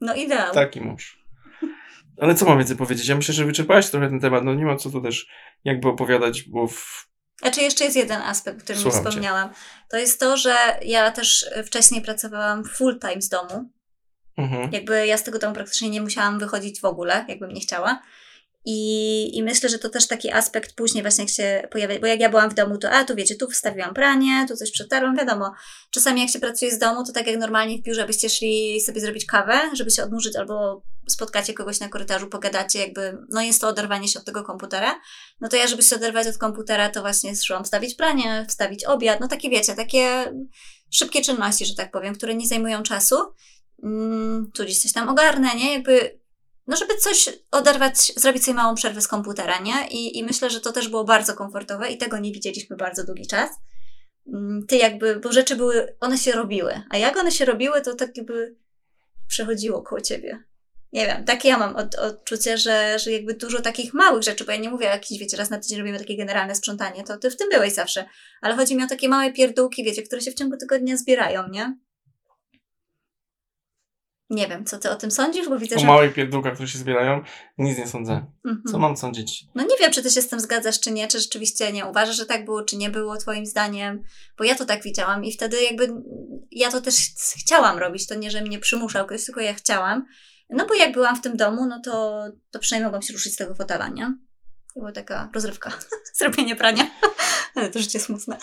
No 0.00 0.14
ideał. 0.14 0.54
Taki 0.54 0.80
mąż. 0.80 1.20
Ale 2.20 2.34
co 2.34 2.44
mam 2.44 2.58
więcej 2.58 2.76
powiedzieć? 2.76 3.08
Ja 3.08 3.16
myślę, 3.16 3.34
że 3.34 3.44
wyczerpałeś 3.44 3.90
trochę 3.90 4.08
ten 4.08 4.20
temat. 4.20 4.44
No 4.44 4.54
nie 4.54 4.64
ma 4.64 4.76
co 4.76 4.90
tu 4.90 5.00
też 5.00 5.28
jakby 5.64 5.88
opowiadać, 5.88 6.42
bo 6.42 6.66
w... 6.66 7.08
Znaczy 7.40 7.60
jeszcze 7.60 7.84
jest 7.84 7.96
jeden 7.96 8.22
aspekt, 8.22 8.60
o 8.60 8.64
którym 8.64 8.90
wspomniałam. 8.90 9.48
Cię. 9.48 9.54
To 9.88 9.96
jest 9.96 10.20
to, 10.20 10.36
że 10.36 10.56
ja 10.82 11.10
też 11.10 11.50
wcześniej 11.66 12.02
pracowałam 12.02 12.64
full 12.64 12.98
time 12.98 13.22
z 13.22 13.28
domu. 13.28 13.70
Mhm. 14.36 14.72
Jakby 14.72 15.06
ja 15.06 15.18
z 15.18 15.24
tego 15.24 15.38
domu 15.38 15.54
praktycznie 15.54 15.90
nie 15.90 16.02
musiałam 16.02 16.38
wychodzić 16.38 16.80
w 16.80 16.84
ogóle, 16.84 17.24
jakbym 17.28 17.52
nie 17.52 17.60
chciała. 17.60 18.02
I, 18.64 19.38
I 19.38 19.42
myślę, 19.42 19.68
że 19.68 19.78
to 19.78 19.88
też 19.88 20.06
taki 20.06 20.30
aspekt 20.30 20.74
później 20.74 21.02
właśnie 21.02 21.24
jak 21.24 21.32
się 21.32 21.68
pojawia, 21.70 22.00
bo 22.00 22.06
jak 22.06 22.20
ja 22.20 22.28
byłam 22.28 22.50
w 22.50 22.54
domu, 22.54 22.78
to 22.78 22.90
a, 22.90 23.04
tu 23.04 23.14
wiecie, 23.14 23.36
tu 23.36 23.50
wstawiłam 23.50 23.94
pranie, 23.94 24.46
tu 24.48 24.56
coś 24.56 24.70
przetarłam, 24.70 25.16
wiadomo. 25.16 25.52
Czasami 25.90 26.20
jak 26.20 26.30
się 26.30 26.40
pracuje 26.40 26.70
z 26.70 26.78
domu, 26.78 27.04
to 27.04 27.12
tak 27.12 27.26
jak 27.26 27.38
normalnie 27.38 27.78
w 27.78 27.82
biurze 27.82 28.06
byście 28.06 28.30
szli 28.30 28.80
sobie 28.80 29.00
zrobić 29.00 29.26
kawę, 29.26 29.60
żeby 29.74 29.90
się 29.90 30.02
odmurzyć 30.02 30.36
albo 30.36 30.82
spotkacie 31.08 31.54
kogoś 31.54 31.80
na 31.80 31.88
korytarzu, 31.88 32.26
pogadacie, 32.26 32.78
jakby, 32.78 33.18
no 33.30 33.42
jest 33.42 33.60
to 33.60 33.68
oderwanie 33.68 34.08
się 34.08 34.18
od 34.18 34.24
tego 34.24 34.44
komputera. 34.44 35.00
No 35.40 35.48
to 35.48 35.56
ja, 35.56 35.66
żeby 35.66 35.82
się 35.82 35.96
oderwać 35.96 36.26
od 36.26 36.38
komputera, 36.38 36.88
to 36.88 37.00
właśnie 37.00 37.36
szłam 37.36 37.64
wstawić 37.64 37.94
pranie, 37.94 38.46
wstawić 38.48 38.84
obiad, 38.84 39.20
no 39.20 39.28
takie 39.28 39.50
wiecie, 39.50 39.74
takie 39.74 40.32
szybkie 40.90 41.22
czynności, 41.22 41.66
że 41.66 41.74
tak 41.74 41.90
powiem, 41.90 42.14
które 42.14 42.34
nie 42.34 42.46
zajmują 42.46 42.82
czasu. 42.82 43.16
Mm, 43.82 44.50
tu 44.54 44.64
gdzieś 44.64 44.82
coś 44.82 44.92
tam 44.92 45.08
ogarnę, 45.08 45.54
nie? 45.54 45.72
Jakby 45.72 46.19
no 46.70 46.76
żeby 46.76 46.96
coś 46.96 47.28
oderwać, 47.50 48.12
zrobić 48.16 48.44
sobie 48.44 48.54
małą 48.54 48.74
przerwę 48.74 49.00
z 49.00 49.08
komputera, 49.08 49.58
nie? 49.58 49.88
I, 49.88 50.18
I 50.18 50.24
myślę, 50.24 50.50
że 50.50 50.60
to 50.60 50.72
też 50.72 50.88
było 50.88 51.04
bardzo 51.04 51.34
komfortowe 51.34 51.90
i 51.90 51.98
tego 51.98 52.18
nie 52.18 52.32
widzieliśmy 52.32 52.76
bardzo 52.76 53.04
długi 53.04 53.26
czas. 53.26 53.50
Mm, 54.26 54.66
ty 54.66 54.76
jakby, 54.76 55.16
bo 55.16 55.32
rzeczy 55.32 55.56
były, 55.56 55.96
one 56.00 56.18
się 56.18 56.32
robiły, 56.32 56.82
a 56.90 56.96
jak 56.96 57.16
one 57.16 57.32
się 57.32 57.44
robiły, 57.44 57.80
to 57.80 57.94
tak 57.94 58.16
jakby 58.16 58.56
przechodziło 59.28 59.82
koło 59.82 60.00
ciebie. 60.00 60.44
Nie 60.92 61.06
wiem, 61.06 61.24
takie 61.24 61.48
ja 61.48 61.58
mam 61.58 61.76
od, 61.76 61.94
odczucie, 61.94 62.58
że, 62.58 62.98
że 62.98 63.12
jakby 63.12 63.34
dużo 63.34 63.60
takich 63.60 63.94
małych 63.94 64.22
rzeczy, 64.22 64.44
bo 64.44 64.52
ja 64.52 64.58
nie 64.58 64.70
mówię 64.70 64.86
o 64.86 64.92
jakichś, 64.92 65.20
wiecie, 65.20 65.36
raz 65.36 65.50
na 65.50 65.58
tydzień 65.58 65.78
robimy 65.78 65.98
takie 65.98 66.16
generalne 66.16 66.54
sprzątanie, 66.54 67.04
to 67.04 67.16
ty 67.16 67.30
w 67.30 67.36
tym 67.36 67.48
byłeś 67.48 67.72
zawsze, 67.72 68.04
ale 68.40 68.56
chodzi 68.56 68.76
mi 68.76 68.84
o 68.84 68.86
takie 68.86 69.08
małe 69.08 69.32
pierdółki, 69.32 69.84
wiecie, 69.84 70.02
które 70.02 70.20
się 70.20 70.30
w 70.30 70.34
ciągu 70.34 70.56
tygodnia 70.56 70.96
zbierają, 70.96 71.48
nie? 71.48 71.76
Nie 74.30 74.48
wiem, 74.48 74.64
co 74.64 74.78
ty 74.78 74.90
o 74.90 74.96
tym 74.96 75.10
sądzisz, 75.10 75.48
bo 75.48 75.58
widzę, 75.58 75.76
o 75.76 75.78
że... 75.78 75.86
O 75.86 75.88
małych 75.88 76.14
pierdółkach, 76.14 76.54
które 76.54 76.68
się 76.68 76.78
zbierają, 76.78 77.22
nic 77.58 77.78
nie 77.78 77.86
sądzę. 77.86 78.26
Mhm. 78.44 78.62
Co 78.72 78.78
mam 78.78 78.96
sądzić? 78.96 79.44
No 79.54 79.62
nie 79.62 79.76
wiem, 79.80 79.92
czy 79.92 80.02
ty 80.02 80.10
się 80.10 80.22
z 80.22 80.28
tym 80.28 80.40
zgadzasz, 80.40 80.80
czy 80.80 80.90
nie, 80.90 81.08
czy 81.08 81.20
rzeczywiście 81.20 81.72
nie 81.72 81.86
uważasz, 81.86 82.16
że 82.16 82.26
tak 82.26 82.44
było, 82.44 82.62
czy 82.62 82.76
nie 82.76 82.90
było 82.90 83.16
twoim 83.16 83.46
zdaniem, 83.46 84.02
bo 84.38 84.44
ja 84.44 84.54
to 84.54 84.64
tak 84.64 84.82
widziałam 84.82 85.24
i 85.24 85.32
wtedy 85.32 85.62
jakby 85.62 85.88
ja 86.50 86.70
to 86.70 86.80
też 86.80 86.94
chciałam 87.38 87.78
robić, 87.78 88.06
to 88.06 88.14
nie, 88.14 88.30
że 88.30 88.42
mnie 88.42 88.58
przymuszał 88.58 89.06
ktoś, 89.06 89.24
tylko 89.24 89.40
ja 89.40 89.54
chciałam. 89.54 90.06
No 90.50 90.66
bo 90.66 90.74
jak 90.74 90.92
byłam 90.92 91.16
w 91.16 91.20
tym 91.20 91.36
domu, 91.36 91.66
no 91.66 91.80
to, 91.84 92.24
to 92.50 92.58
przynajmniej 92.58 92.86
mogłam 92.86 93.02
się 93.02 93.12
ruszyć 93.12 93.34
z 93.34 93.36
tego 93.36 93.54
fotela, 93.54 93.88
nie? 93.88 94.14
To 94.74 94.80
była 94.80 94.92
taka 94.92 95.30
rozrywka, 95.34 95.72
zrobienie 96.18 96.56
prania, 96.56 96.90
ale 97.54 97.70
to 97.70 97.78
życie 97.78 98.00
smutne. 98.00 98.36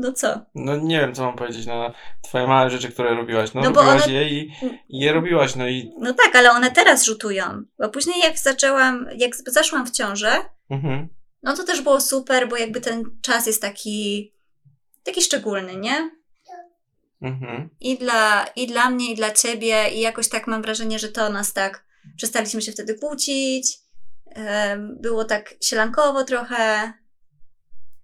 No 0.00 0.12
co? 0.12 0.40
No 0.54 0.76
nie 0.76 1.00
wiem, 1.00 1.14
co 1.14 1.24
mam 1.24 1.36
powiedzieć. 1.36 1.66
No, 1.66 1.92
twoje 2.22 2.46
małe 2.46 2.70
rzeczy, 2.70 2.88
które 2.88 3.14
robiłaś. 3.14 3.54
No, 3.54 3.60
no 3.60 3.66
robiłaś 3.66 4.04
one... 4.04 4.12
je 4.12 4.28
i, 4.28 4.52
i, 4.88 4.98
je 4.98 5.12
robiłaś, 5.12 5.56
no 5.56 5.68
i... 5.68 5.92
No 5.98 6.14
tak, 6.14 6.36
ale 6.36 6.50
one 6.50 6.70
teraz 6.70 7.04
rzutują. 7.04 7.62
Bo 7.78 7.88
później 7.88 8.20
jak 8.20 8.38
zaczęłam, 8.38 9.06
jak 9.16 9.36
zaszłam 9.36 9.86
w 9.86 9.90
ciążę, 9.90 10.32
mhm. 10.70 11.08
no 11.42 11.56
to 11.56 11.64
też 11.64 11.82
było 11.82 12.00
super, 12.00 12.48
bo 12.48 12.56
jakby 12.56 12.80
ten 12.80 13.04
czas 13.22 13.46
jest 13.46 13.62
taki, 13.62 14.32
taki 15.04 15.22
szczególny, 15.22 15.76
nie? 15.76 16.10
Mhm. 17.22 17.68
I 17.80 17.98
dla, 17.98 18.46
I 18.56 18.66
dla 18.66 18.90
mnie, 18.90 19.12
i 19.12 19.14
dla 19.14 19.30
ciebie, 19.30 19.90
i 19.90 20.00
jakoś 20.00 20.28
tak 20.28 20.46
mam 20.46 20.62
wrażenie, 20.62 20.98
że 20.98 21.08
to 21.08 21.28
nas 21.28 21.52
tak. 21.52 21.84
Przestaliśmy 22.16 22.62
się 22.62 22.72
wtedy 22.72 22.94
kłócić. 22.94 23.78
Było 24.78 25.24
tak 25.24 25.54
sielankowo 25.60 26.24
trochę. 26.24 26.92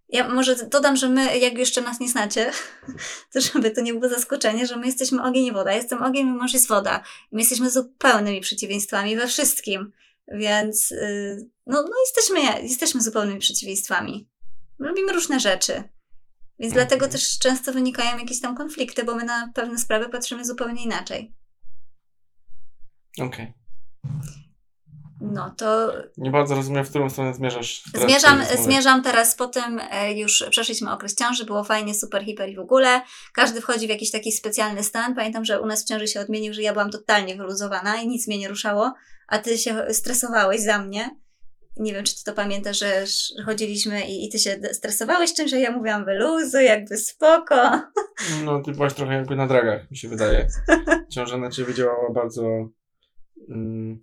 Ja 0.09 0.29
może 0.29 0.69
dodam, 0.69 0.97
że 0.97 1.09
my, 1.09 1.39
jak 1.39 1.59
jeszcze 1.59 1.81
nas 1.81 2.01
nie 2.01 2.09
znacie, 2.09 2.53
to 3.33 3.41
żeby 3.41 3.71
to 3.71 3.81
nie 3.81 3.95
było 3.95 4.09
zaskoczenie, 4.09 4.67
że 4.67 4.77
my 4.77 4.87
jesteśmy 4.87 5.23
ogień 5.23 5.45
i 5.45 5.53
woda. 5.53 5.73
Jestem 5.73 6.03
ogień, 6.03 6.27
mój 6.27 6.39
mąż 6.39 6.53
jest 6.53 6.69
woda. 6.69 7.03
My 7.33 7.41
jesteśmy 7.41 7.71
zupełnymi 7.71 8.41
przeciwieństwami 8.41 9.17
we 9.17 9.27
wszystkim. 9.27 9.93
Więc 10.29 10.93
y, 10.93 11.49
no, 11.67 11.83
no 11.83 11.95
jesteśmy, 12.07 12.63
jesteśmy 12.63 13.03
zupełnymi 13.03 13.41
przeciwieństwami. 13.41 14.29
Robimy 14.79 15.13
różne 15.13 15.41
rzeczy. 15.41 15.73
Więc 16.59 16.73
Mhm. 16.73 16.89
dlatego 16.89 17.13
też 17.13 17.39
często 17.39 17.73
wynikają 17.73 18.19
jakieś 18.19 18.41
tam 18.41 18.57
konflikty, 18.57 19.05
bo 19.05 19.15
my 19.15 19.25
na 19.25 19.53
pewne 19.55 19.79
sprawy 19.79 20.09
patrzymy 20.09 20.45
zupełnie 20.45 20.85
inaczej. 20.85 21.35
Okej. 23.21 23.53
No 25.33 25.55
to 25.57 25.93
Nie 26.17 26.31
bardzo 26.31 26.55
rozumiem, 26.55 26.85
w 26.85 26.91
którą 26.91 27.11
stronę 27.11 27.35
zmierzasz. 27.35 27.83
zmierzam, 27.95 28.43
zmierzam 28.65 29.03
teraz 29.03 29.35
po 29.35 29.47
tym, 29.47 29.81
e, 29.91 30.13
już 30.13 30.45
przeszliśmy 30.51 30.93
okres 30.93 31.15
ciąży, 31.15 31.45
było 31.45 31.65
fajnie, 31.65 31.95
super, 31.95 32.25
hiper 32.25 32.49
i 32.49 32.57
w 32.57 32.61
ogóle. 32.61 33.03
Każdy 33.35 33.61
wchodzi 33.61 33.87
w 33.87 33.91
jakiś 33.91 34.11
taki 34.11 34.33
specjalny 34.33 34.83
stan. 34.83 35.15
Pamiętam, 35.15 35.45
że 35.45 35.61
u 35.61 35.67
nas 35.67 35.85
w 35.85 35.89
ciąży 35.89 36.07
się 36.07 36.21
odmienił, 36.21 36.55
że 36.55 36.63
ja 36.63 36.73
byłam 36.73 36.91
totalnie 36.91 37.37
wyluzowana 37.37 37.97
i 37.97 38.09
nic 38.09 38.29
mnie 38.29 38.39
nie 38.39 38.49
ruszało, 38.49 38.95
a 39.29 39.39
ty 39.39 39.59
się 39.59 39.87
stresowałeś 39.91 40.61
za 40.61 40.79
mnie. 40.79 41.11
Nie 41.77 41.93
wiem, 41.93 42.05
czy 42.05 42.17
ty 42.17 42.25
to 42.25 42.33
pamiętasz, 42.33 42.79
że 42.79 43.07
że 43.07 43.45
chodziliśmy 43.45 44.07
i, 44.09 44.27
i 44.27 44.31
ty 44.31 44.39
się 44.39 44.61
stresowałeś 44.73 45.35
czymś, 45.35 45.51
że 45.51 45.61
ja 45.61 45.71
mówiłam 45.71 46.05
wyluzuj, 46.05 46.65
jakby 46.65 46.97
spoko. 46.97 47.83
No, 48.45 48.63
ty 48.63 48.73
byłaś 48.73 48.95
trochę 48.95 49.15
jakby 49.15 49.37
na 49.37 49.47
dragach, 49.47 49.91
mi 49.91 49.97
się 49.97 50.09
wydaje. 50.09 50.49
Ciąża 51.15 51.39
na 51.39 51.51
ciebie 51.51 51.75
działała 51.75 52.13
bardzo. 52.13 52.69
Mm, 53.49 54.01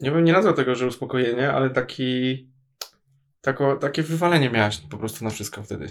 nie 0.00 0.10
bym 0.10 0.24
nie 0.24 0.32
nazwał 0.32 0.54
tego, 0.54 0.74
że 0.74 0.86
uspokojenie, 0.86 1.52
ale 1.52 1.70
taki. 1.70 2.50
Tako, 3.40 3.76
takie 3.76 4.02
wywalenie 4.02 4.50
miałaś 4.50 4.80
po 4.90 4.98
prostu 4.98 5.24
na 5.24 5.30
wszystko 5.30 5.62
wtedy. 5.62 5.90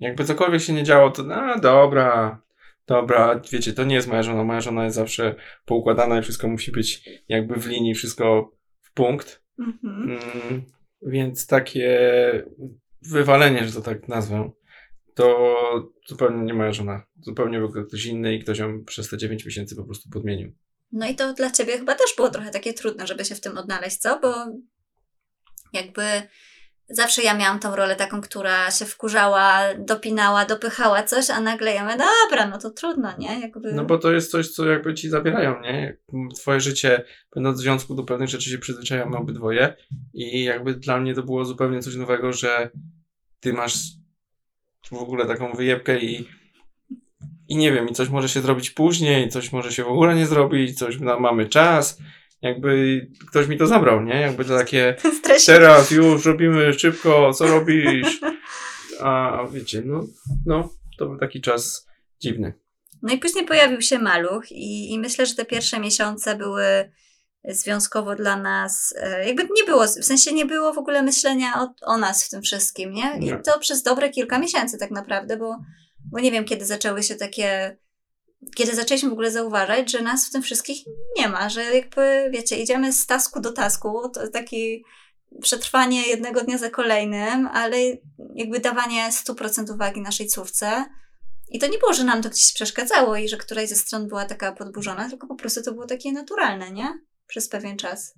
Jakby 0.00 0.24
cokolwiek 0.24 0.60
się 0.60 0.72
nie 0.72 0.84
działo, 0.84 1.10
to 1.10 1.34
a 1.34 1.58
dobra, 1.58 2.42
dobra, 2.86 3.40
wiecie, 3.52 3.72
to 3.72 3.84
nie 3.84 3.94
jest 3.94 4.08
moja 4.08 4.22
żona. 4.22 4.44
Moja 4.44 4.60
żona 4.60 4.84
jest 4.84 4.96
zawsze 4.96 5.34
poukładana 5.64 6.18
i 6.18 6.22
wszystko 6.22 6.48
musi 6.48 6.72
być 6.72 7.10
jakby 7.28 7.54
w 7.54 7.66
linii, 7.66 7.94
wszystko 7.94 8.52
w 8.80 8.92
punkt. 8.92 9.42
Mhm. 9.58 10.10
Mm, 10.10 10.62
więc 11.02 11.46
takie 11.46 11.98
wywalenie, 13.02 13.64
że 13.64 13.72
to 13.72 13.80
tak 13.80 14.08
nazwę, 14.08 14.50
to 15.14 15.54
zupełnie 16.06 16.42
nie 16.42 16.54
moja 16.54 16.72
żona. 16.72 17.02
Zupełnie 17.20 17.58
był 17.58 17.86
ktoś 17.86 18.06
inny 18.06 18.34
i 18.34 18.40
ktoś 18.40 18.58
ją 18.58 18.84
przez 18.84 19.08
te 19.08 19.18
9 19.18 19.44
miesięcy 19.44 19.76
po 19.76 19.84
prostu 19.84 20.10
podmienił. 20.10 20.52
No 20.92 21.08
i 21.08 21.14
to 21.14 21.32
dla 21.32 21.50
ciebie 21.50 21.78
chyba 21.78 21.94
też 21.94 22.10
było 22.16 22.30
trochę 22.30 22.50
takie 22.50 22.74
trudne, 22.74 23.06
żeby 23.06 23.24
się 23.24 23.34
w 23.34 23.40
tym 23.40 23.58
odnaleźć, 23.58 23.96
co? 23.96 24.20
Bo 24.20 24.34
jakby 25.72 26.02
zawsze 26.90 27.22
ja 27.22 27.34
miałam 27.34 27.58
tą 27.58 27.76
rolę 27.76 27.96
taką, 27.96 28.20
która 28.20 28.70
się 28.70 28.84
wkurzała, 28.84 29.74
dopinała, 29.78 30.44
dopychała 30.44 31.02
coś, 31.02 31.30
a 31.30 31.40
nagle 31.40 31.74
ja 31.74 31.84
mówię, 31.84 31.96
dobra, 31.96 32.46
no 32.46 32.58
to 32.58 32.70
trudno, 32.70 33.12
nie? 33.18 33.40
Jakby... 33.40 33.72
No 33.72 33.84
bo 33.84 33.98
to 33.98 34.12
jest 34.12 34.30
coś, 34.30 34.48
co 34.48 34.66
jakby 34.66 34.94
ci 34.94 35.08
zabierają, 35.08 35.60
nie? 35.60 35.96
Twoje 36.36 36.60
życie, 36.60 37.04
będąc 37.34 37.58
w 37.58 37.60
związku, 37.60 37.94
do 37.94 38.04
pewnych 38.04 38.28
rzeczy 38.28 38.50
się 38.50 38.58
przyzwyczajamy 38.58 39.16
obydwoje 39.16 39.76
i 40.14 40.44
jakby 40.44 40.74
dla 40.74 41.00
mnie 41.00 41.14
to 41.14 41.22
było 41.22 41.44
zupełnie 41.44 41.82
coś 41.82 41.94
nowego, 41.94 42.32
że 42.32 42.70
ty 43.40 43.52
masz 43.52 43.74
w 44.90 44.96
ogóle 44.96 45.26
taką 45.26 45.52
wyjebkę 45.52 45.98
i 45.98 46.28
i 47.48 47.56
nie 47.56 47.72
wiem, 47.72 47.88
i 47.88 47.92
coś 47.92 48.08
może 48.08 48.28
się 48.28 48.40
zrobić 48.40 48.70
później, 48.70 49.28
coś 49.28 49.52
może 49.52 49.72
się 49.72 49.84
w 49.84 49.88
ogóle 49.88 50.14
nie 50.14 50.26
zrobić, 50.26 50.78
coś 50.78 50.98
mamy 50.98 51.48
czas. 51.48 51.98
Jakby 52.42 53.00
ktoś 53.30 53.48
mi 53.48 53.58
to 53.58 53.66
zabrał, 53.66 54.04
nie? 54.04 54.20
Jakby 54.20 54.44
to 54.44 54.58
takie 54.58 54.96
teraz 55.46 55.90
już 55.90 56.24
robimy 56.24 56.72
szybko, 56.72 57.32
co 57.32 57.46
robisz? 57.46 58.20
A 59.00 59.38
wiecie, 59.52 59.82
no, 59.86 60.04
no, 60.46 60.68
to 60.98 61.06
był 61.06 61.18
taki 61.18 61.40
czas 61.40 61.86
dziwny. 62.20 62.52
No 63.02 63.14
i 63.14 63.18
później 63.18 63.46
pojawił 63.46 63.80
się 63.80 63.98
maluch 63.98 64.52
i, 64.52 64.92
i 64.92 64.98
myślę, 64.98 65.26
że 65.26 65.34
te 65.34 65.44
pierwsze 65.44 65.80
miesiące 65.80 66.36
były 66.36 66.90
związkowo 67.44 68.14
dla 68.14 68.36
nas, 68.36 68.94
e, 69.00 69.26
jakby 69.26 69.42
nie 69.42 69.64
było, 69.64 69.84
w 69.86 70.04
sensie 70.04 70.32
nie 70.32 70.46
było 70.46 70.72
w 70.72 70.78
ogóle 70.78 71.02
myślenia 71.02 71.52
o, 71.56 71.92
o 71.92 71.98
nas 71.98 72.24
w 72.24 72.30
tym 72.30 72.42
wszystkim, 72.42 72.92
nie? 72.92 73.18
I 73.20 73.42
to 73.44 73.58
przez 73.58 73.82
dobre 73.82 74.10
kilka 74.10 74.38
miesięcy 74.38 74.78
tak 74.78 74.90
naprawdę, 74.90 75.36
bo, 75.36 75.56
bo 76.10 76.20
nie 76.20 76.32
wiem, 76.32 76.44
kiedy 76.44 76.66
zaczęły 76.66 77.02
się 77.02 77.14
takie, 77.14 77.76
kiedy 78.56 78.74
zaczęliśmy 78.74 79.10
w 79.10 79.12
ogóle 79.12 79.30
zauważać, 79.30 79.90
że 79.90 80.02
nas 80.02 80.28
w 80.28 80.32
tym 80.32 80.42
wszystkich 80.42 80.78
nie 81.18 81.28
ma, 81.28 81.48
że 81.48 81.62
jakby, 81.62 82.30
wiecie, 82.32 82.56
idziemy 82.56 82.92
z 82.92 83.06
tasku 83.06 83.40
do 83.40 83.52
tasku, 83.52 84.08
to 84.08 84.28
taki 84.28 84.84
przetrwanie 85.42 86.02
jednego 86.02 86.40
dnia 86.40 86.58
za 86.58 86.70
kolejnym, 86.70 87.46
ale 87.46 87.78
jakby 88.34 88.60
dawanie 88.60 89.08
100% 89.10 89.74
uwagi 89.74 90.00
naszej 90.00 90.26
córce, 90.26 90.84
i 91.50 91.58
to 91.58 91.66
nie 91.66 91.78
było, 91.78 91.94
że 91.94 92.04
nam 92.04 92.22
to 92.22 92.30
gdzieś 92.30 92.52
przeszkadzało 92.52 93.16
i 93.16 93.28
że 93.28 93.36
któraś 93.36 93.68
ze 93.68 93.76
stron 93.76 94.08
była 94.08 94.24
taka 94.24 94.52
podburzona, 94.52 95.08
tylko 95.08 95.26
po 95.26 95.34
prostu 95.34 95.62
to 95.62 95.72
było 95.72 95.86
takie 95.86 96.12
naturalne, 96.12 96.72
nie? 96.72 96.98
Przez 97.26 97.48
pewien 97.48 97.76
czas. 97.76 98.14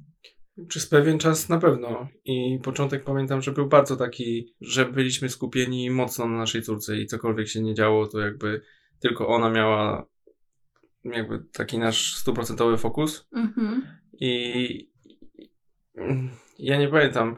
Przez 0.68 0.86
pewien 0.86 1.18
czas 1.18 1.48
na 1.48 1.58
pewno. 1.58 2.08
I 2.24 2.58
początek 2.62 3.04
pamiętam, 3.04 3.42
że 3.42 3.52
był 3.52 3.66
bardzo 3.66 3.96
taki, 3.96 4.54
że 4.60 4.84
byliśmy 4.84 5.28
skupieni 5.28 5.90
mocno 5.90 6.28
na 6.28 6.36
naszej 6.36 6.62
córce 6.62 6.96
i 6.96 7.06
cokolwiek 7.06 7.48
się 7.48 7.62
nie 7.62 7.74
działo, 7.74 8.06
to 8.06 8.18
jakby 8.20 8.62
tylko 9.00 9.28
ona 9.28 9.50
miała 9.50 10.06
jakby 11.04 11.44
taki 11.52 11.78
nasz 11.78 12.14
stuprocentowy 12.16 12.78
fokus. 12.78 13.28
Mhm. 13.32 13.82
I 14.12 14.90
ja 16.58 16.78
nie 16.78 16.88
pamiętam, 16.88 17.36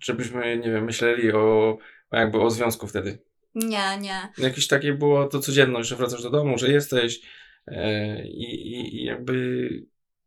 żebyśmy, 0.00 0.58
nie 0.58 0.70
wiem, 0.70 0.84
myśleli 0.84 1.32
o, 1.32 1.78
jakby 2.12 2.40
o 2.40 2.50
związku 2.50 2.86
wtedy. 2.86 3.18
Nie, 3.54 3.98
nie. 4.00 4.28
Jakieś 4.38 4.68
takie 4.68 4.92
było 4.92 5.26
to 5.26 5.40
codzienność, 5.40 5.88
że 5.88 5.96
wracasz 5.96 6.22
do 6.22 6.30
domu, 6.30 6.58
że 6.58 6.72
jesteś 6.72 7.20
e, 7.66 8.26
i, 8.26 8.72
i, 8.72 8.96
i 8.96 9.04
jakby 9.04 9.68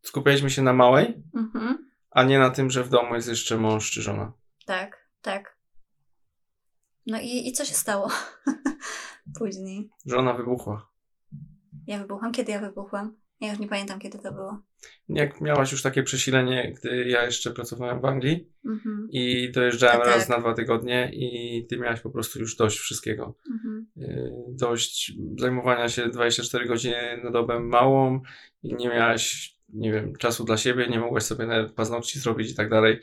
skupialiśmy 0.01 0.49
się 0.49 0.61
na 0.61 0.73
małej, 0.73 1.13
Mhm. 1.35 1.86
A 2.17 2.23
nie 2.23 2.39
na 2.39 2.49
tym, 2.49 2.69
że 2.69 2.83
w 2.83 2.89
domu 2.89 3.15
jest 3.15 3.27
jeszcze 3.27 3.57
mąż 3.57 3.91
czy 3.91 4.01
żona. 4.01 4.33
Tak, 4.65 5.09
tak. 5.21 5.57
No 7.07 7.19
i, 7.21 7.47
i 7.47 7.51
co 7.51 7.65
się 7.65 7.73
stało 7.73 8.09
później? 9.39 9.89
Żona 10.05 10.33
wybuchła. 10.33 10.89
Ja 11.87 11.99
wybuchłam? 11.99 12.31
Kiedy 12.31 12.51
ja 12.51 12.59
wybuchłam? 12.59 13.15
Ja 13.39 13.49
już 13.49 13.59
nie 13.59 13.67
pamiętam, 13.67 13.99
kiedy 13.99 14.19
to 14.19 14.31
było. 14.31 14.61
Jak 15.09 15.41
miałaś 15.41 15.71
już 15.71 15.81
takie 15.81 16.03
przesilenie, 16.03 16.73
gdy 16.77 17.07
ja 17.07 17.23
jeszcze 17.25 17.51
pracowałem 17.51 18.01
w 18.01 18.05
Anglii 18.05 18.49
Mhm. 18.65 19.07
i 19.11 19.51
dojeżdżałem 19.51 19.97
Tak, 19.97 20.07
raz 20.07 20.19
tak. 20.19 20.29
na 20.29 20.39
dwa 20.39 20.53
tygodnie 20.53 21.09
i 21.13 21.65
ty 21.69 21.77
miałaś 21.77 22.01
po 22.01 22.09
prostu 22.09 22.39
już 22.39 22.55
dość 22.55 22.77
wszystkiego. 22.77 23.35
Mhm. 23.51 23.87
Yy, 23.95 24.31
Dość 24.49 25.13
zajmowania 25.37 25.89
się 25.89 26.07
24 26.09 26.67
godziny 26.67 27.21
na 27.23 27.31
dobę 27.31 27.59
małą 27.59 28.21
i 28.63 28.75
nie 28.75 28.89
miałaś, 28.89 29.56
nie 29.69 29.91
wiem, 29.91 30.15
czasu 30.15 30.43
dla 30.43 30.57
siebie, 30.57 30.87
nie 30.87 30.99
mogłaś 30.99 31.23
sobie 31.23 31.45
nawet 31.45 31.73
paznokci 31.73 32.19
zrobić 32.19 32.51
i 32.51 32.55
tak 32.55 32.69
dalej. 32.69 32.99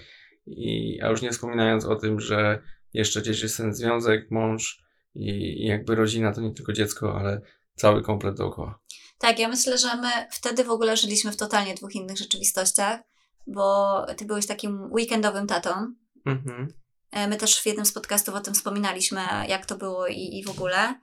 I, 0.47 0.99
a 1.03 1.09
już 1.09 1.23
nie 1.23 1.31
wspominając 1.31 1.85
o 1.85 1.97
tym, 1.97 2.21
że 2.21 2.63
jeszcze 2.93 3.21
gdzieś 3.21 3.43
jest 3.43 3.57
ten 3.57 3.75
związek, 3.75 4.31
mąż 4.31 4.85
i, 5.15 5.31
i 5.63 5.67
jakby 5.67 5.95
rodzina 5.95 6.33
to 6.33 6.41
nie 6.41 6.55
tylko 6.55 6.73
dziecko, 6.73 7.19
ale 7.19 7.41
cały 7.75 8.03
komplet 8.03 8.37
dookoła. 8.37 8.79
Tak, 9.19 9.39
ja 9.39 9.49
myślę, 9.49 9.79
że 9.79 9.97
my 9.97 10.11
wtedy 10.31 10.65
w 10.65 10.71
ogóle 10.71 10.97
żyliśmy 10.97 11.33
w 11.33 11.37
totalnie 11.37 11.75
dwóch 11.75 11.95
innych 11.95 12.19
rzeczywistościach, 12.19 13.01
bo 13.47 13.97
ty 14.17 14.25
byłeś 14.25 14.47
takim 14.47 14.93
weekendowym 14.93 15.47
tatą, 15.47 15.95
Mhm. 16.25 16.73
E, 17.11 17.29
My 17.29 17.37
też 17.37 17.63
w 17.63 17.67
jednym 17.67 17.87
z 17.87 17.93
podcastów 17.93 18.35
o 18.35 18.41
tym 18.41 18.55
wspominaliśmy, 18.55 19.21
jak 19.49 19.67
to 19.67 19.77
było 19.77 20.07
i, 20.07 20.39
i 20.39 20.45
w 20.45 20.51
ogóle. 20.51 21.01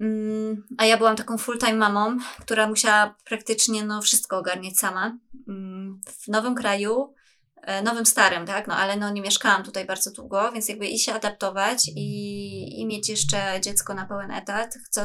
Mm, 0.00 0.66
A 0.78 0.86
ja 0.86 0.96
byłam 0.96 1.16
taką 1.16 1.38
full-time 1.38 1.76
mamą, 1.76 2.18
która 2.40 2.68
musiała 2.68 3.16
praktycznie 3.24 3.84
no, 3.84 4.02
wszystko 4.02 4.38
ogarniać 4.38 4.78
sama. 4.78 5.18
Mm, 5.48 6.00
W 6.06 6.28
nowym 6.28 6.54
kraju, 6.54 7.14
e, 7.62 7.82
nowym 7.82 8.06
starym, 8.06 8.46
tak? 8.46 8.66
No 8.66 8.76
ale 8.76 8.96
no, 8.96 9.10
nie 9.10 9.20
mieszkałam 9.22 9.62
tutaj 9.62 9.86
bardzo 9.86 10.10
długo, 10.10 10.52
więc 10.52 10.68
jakby 10.68 10.86
i 10.86 10.98
się 10.98 11.12
adaptować 11.12 11.88
i, 11.96 12.80
i 12.80 12.86
mieć 12.86 13.08
jeszcze 13.08 13.60
dziecko 13.60 13.94
na 13.94 14.06
pełen 14.06 14.30
etat, 14.30 14.74
co, 14.90 15.00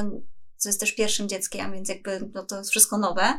co 0.58 0.70
jest 0.70 0.80
też 0.80 0.96
pierwszym 0.96 1.30
dzieckiem, 1.30 1.72
więc 1.74 1.90
jakby 1.90 2.30
no, 2.34 2.46
to 2.46 2.58
jest 2.58 2.70
wszystko 2.70 2.98
nowe. 2.98 3.34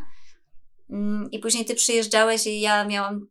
Mm, 0.90 1.30
I 1.30 1.38
później 1.38 1.64
ty 1.64 1.74
przyjeżdżałeś 1.74 2.46
i 2.46 2.60
ja 2.60 2.84
miałam 2.84 3.26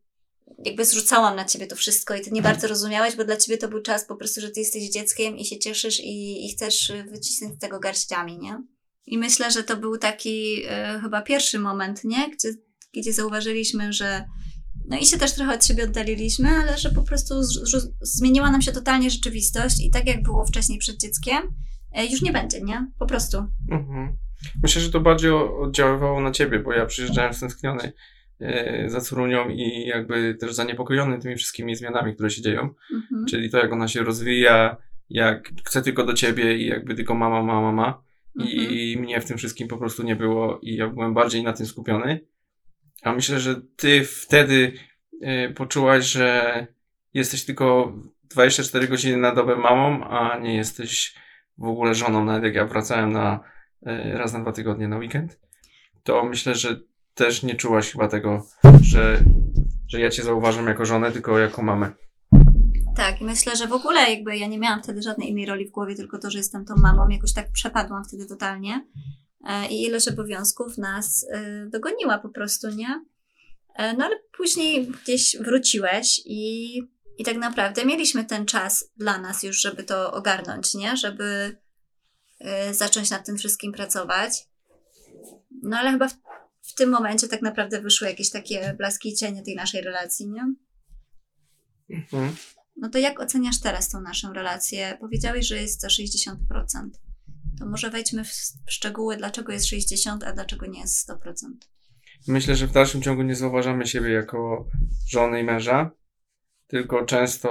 jakby 0.66 0.86
zrzucałam 0.86 1.36
na 1.36 1.46
ciebie 1.46 1.68
to 1.68 1.76
wszystko 1.76 2.16
i 2.16 2.22
ty 2.22 2.32
nie 2.32 2.42
bardzo 2.42 2.68
rozumiałeś, 2.68 3.16
bo 3.16 3.24
dla 3.26 3.38
ciebie 3.38 3.58
to 3.58 3.68
był 3.68 3.82
czas 3.82 4.06
po 4.06 4.16
prostu, 4.16 4.42
że 4.42 4.50
ty 4.50 4.60
jesteś 4.60 4.90
dzieckiem 4.90 5.38
i 5.38 5.46
się 5.46 5.60
cieszysz 5.60 6.00
i, 6.00 6.46
i 6.46 6.54
chcesz 6.54 6.92
wycisnąć 7.12 7.56
z 7.56 7.60
tego 7.60 7.80
garściami, 7.80 8.38
nie? 8.38 8.64
I 9.06 9.18
myślę, 9.18 9.52
że 9.52 9.64
to 9.64 9.78
był 9.78 9.98
taki 9.98 10.64
e, 10.68 11.00
chyba 11.02 11.22
pierwszy 11.22 11.60
moment, 11.60 12.04
nie? 12.04 12.32
Gdzie, 12.32 12.50
gdzie 12.94 13.14
zauważyliśmy, 13.14 13.94
że 13.94 14.26
No 14.90 14.98
i 14.98 15.06
się 15.06 15.18
też 15.18 15.34
trochę 15.34 15.56
od 15.56 15.66
siebie 15.66 15.84
oddaliliśmy, 15.84 16.50
ale 16.50 16.78
że 16.78 16.90
po 16.90 17.04
prostu 17.04 17.44
z, 17.44 17.54
z, 17.54 17.94
zmieniła 18.02 18.52
nam 18.52 18.62
się 18.62 18.72
totalnie 18.72 19.10
rzeczywistość 19.10 19.86
i 19.86 19.92
tak 19.92 20.08
jak 20.08 20.24
było 20.24 20.46
wcześniej 20.46 20.80
przed 20.80 20.98
dzieckiem, 20.98 21.38
e, 21.96 22.06
już 22.06 22.22
nie 22.22 22.32
będzie, 22.32 22.62
nie? 22.62 22.92
Po 23.00 23.06
prostu. 23.06 23.38
Mhm. 23.72 24.18
Myślę, 24.64 24.82
że 24.82 24.92
to 24.92 25.00
bardziej 25.00 25.32
oddziaływało 25.32 26.22
na 26.22 26.32
ciebie, 26.32 26.60
bo 26.60 26.74
ja 26.74 26.86
przyjeżdżałem 26.86 27.34
stęskniony 27.34 27.84
e, 27.84 27.94
za 28.88 29.02
córunią 29.02 29.50
i 29.50 29.86
jakby 29.86 30.36
też 30.36 30.54
zaniepokojony 30.54 31.20
tymi 31.20 31.36
wszystkimi 31.36 31.76
zmianami, 31.76 32.14
które 32.16 32.30
się 32.30 32.42
dzieją. 32.42 32.74
Mhm. 32.94 33.26
Czyli 33.30 33.50
to, 33.50 33.58
jak 33.58 33.74
ona 33.74 33.88
się 33.88 34.04
rozwija, 34.04 34.78
jak 35.10 35.50
chce 35.66 35.82
tylko 35.82 36.04
do 36.06 36.14
ciebie 36.14 36.58
i 36.58 36.68
jakby 36.68 36.96
tylko 36.96 37.14
mama, 37.16 37.44
mama, 37.44 37.62
mama. 37.62 38.04
I 38.36 38.92
Mhm. 38.92 39.04
mnie 39.04 39.22
w 39.22 39.26
tym 39.26 39.38
wszystkim 39.38 39.68
po 39.68 39.78
prostu 39.78 40.04
nie 40.04 40.16
było 40.16 40.60
i 40.62 40.76
ja 40.76 40.88
byłem 40.88 41.14
bardziej 41.14 41.44
na 41.44 41.54
tym 41.54 41.66
skupiony. 41.66 42.20
A 43.04 43.14
myślę, 43.14 43.40
że 43.40 43.62
ty 43.76 44.04
wtedy 44.04 44.74
y, 45.14 45.54
poczułaś, 45.54 46.06
że 46.06 46.68
jesteś 47.14 47.46
tylko 47.46 47.94
24 48.24 48.88
godziny 48.88 49.18
na 49.18 49.36
dobę 49.36 49.56
mamą, 49.56 50.04
a 50.10 50.38
nie 50.40 50.56
jesteś 50.56 51.16
w 51.58 51.64
ogóle 51.64 51.96
żoną, 51.96 52.26
nawet 52.26 52.44
jak 52.44 52.56
ja 52.56 52.66
wracałem 52.66 53.12
na 53.12 53.40
y, 53.88 54.18
raz 54.18 54.34
na 54.34 54.40
dwa 54.40 54.52
tygodnie 54.52 54.88
na 54.88 54.98
weekend. 54.98 55.40
To 56.04 56.24
myślę, 56.24 56.56
że 56.56 56.80
też 57.20 57.44
nie 57.44 57.56
czułaś 57.56 57.92
chyba 57.92 58.08
tego, 58.08 58.46
że, 58.82 59.24
że 59.88 60.00
ja 60.00 60.10
cię 60.10 60.24
zauważam 60.24 60.68
jako 60.68 60.86
żonę, 60.86 61.12
tylko 61.12 61.40
jako 61.40 61.62
mamę. 61.62 61.92
Tak, 62.96 63.22
i 63.22 63.24
myślę, 63.24 63.56
że 63.56 63.68
w 63.68 63.74
ogóle 63.74 64.10
jakby 64.10 64.38
ja 64.38 64.48
nie 64.48 64.60
miałam 64.60 64.84
wtedy 64.84 65.02
żadnej 65.02 65.30
innej 65.30 65.46
roli 65.46 65.68
w 65.68 65.72
głowie, 65.72 65.96
tylko 65.96 66.18
to, 66.20 66.32
że 66.32 66.38
jestem 66.38 66.66
tą 66.66 66.76
mamą, 66.76 67.10
jakoś 67.10 67.34
tak 67.34 67.52
przepadłam 67.52 68.04
wtedy 68.06 68.26
totalnie. 68.26 68.86
E, 69.48 69.68
I 69.68 69.84
ilość 69.84 70.08
obowiązków 70.08 70.78
nas 70.78 71.26
e, 71.32 71.66
dogoniła 71.66 72.18
po 72.18 72.30
prostu, 72.30 72.70
nie? 72.70 73.06
E, 73.76 73.94
No 73.94 74.06
ale 74.06 74.16
później 74.38 74.88
gdzieś 74.88 75.38
wróciłeś 75.40 76.22
i, 76.26 76.78
i 77.18 77.24
tak 77.24 77.38
naprawdę 77.38 77.86
mieliśmy 77.86 78.26
ten 78.26 78.46
czas 78.46 78.92
dla 78.98 79.18
nas 79.18 79.44
już, 79.44 79.62
żeby 79.62 79.84
to 79.84 80.14
ogarnąć, 80.14 80.74
nie? 80.74 80.98
Żeby 80.98 81.58
zacząć 82.72 83.12
nad 83.12 83.26
tym 83.26 83.38
wszystkim 83.38 83.72
pracować. 83.72 84.48
No 85.64 85.78
ale 85.78 85.92
chyba 85.92 86.08
tym 86.80 86.90
momencie 86.90 87.28
tak 87.28 87.42
naprawdę 87.42 87.82
wyszły 87.82 88.08
jakieś 88.08 88.30
takie 88.30 88.76
blaski 88.78 89.10
i 89.10 89.16
cienie 89.16 89.44
tej 89.44 89.56
naszej 89.56 89.82
relacji, 89.82 90.30
nie? 90.30 90.54
Mhm. 91.90 92.36
No 92.78 92.90
to 92.90 92.98
jak 92.98 93.20
oceniasz 93.20 93.60
teraz 93.60 93.90
tą 93.90 94.02
naszą 94.02 94.34
relację? 94.34 94.98
Powiedziałeś, 95.00 95.48
że 95.48 95.58
jest 95.58 95.82
to 95.82 95.88
60%. 95.88 96.36
To 97.60 97.66
może 97.66 97.90
wejdźmy 97.90 98.24
w 98.24 98.32
szczegóły, 98.70 99.18
dlaczego 99.18 99.52
jest 99.52 99.66
60%, 99.66 100.24
a 100.26 100.34
dlaczego 100.34 100.66
nie 100.66 100.80
jest 100.80 101.10
100%. 101.10 101.14
Myślę, 102.28 102.56
że 102.56 102.68
w 102.68 102.72
dalszym 102.72 103.02
ciągu 103.02 103.24
nie 103.24 103.36
zauważamy 103.36 103.88
siebie 103.88 104.10
jako 104.10 104.68
żony 105.10 105.40
i 105.40 105.44
męża, 105.44 105.92
tylko 106.68 107.06
często 107.06 107.50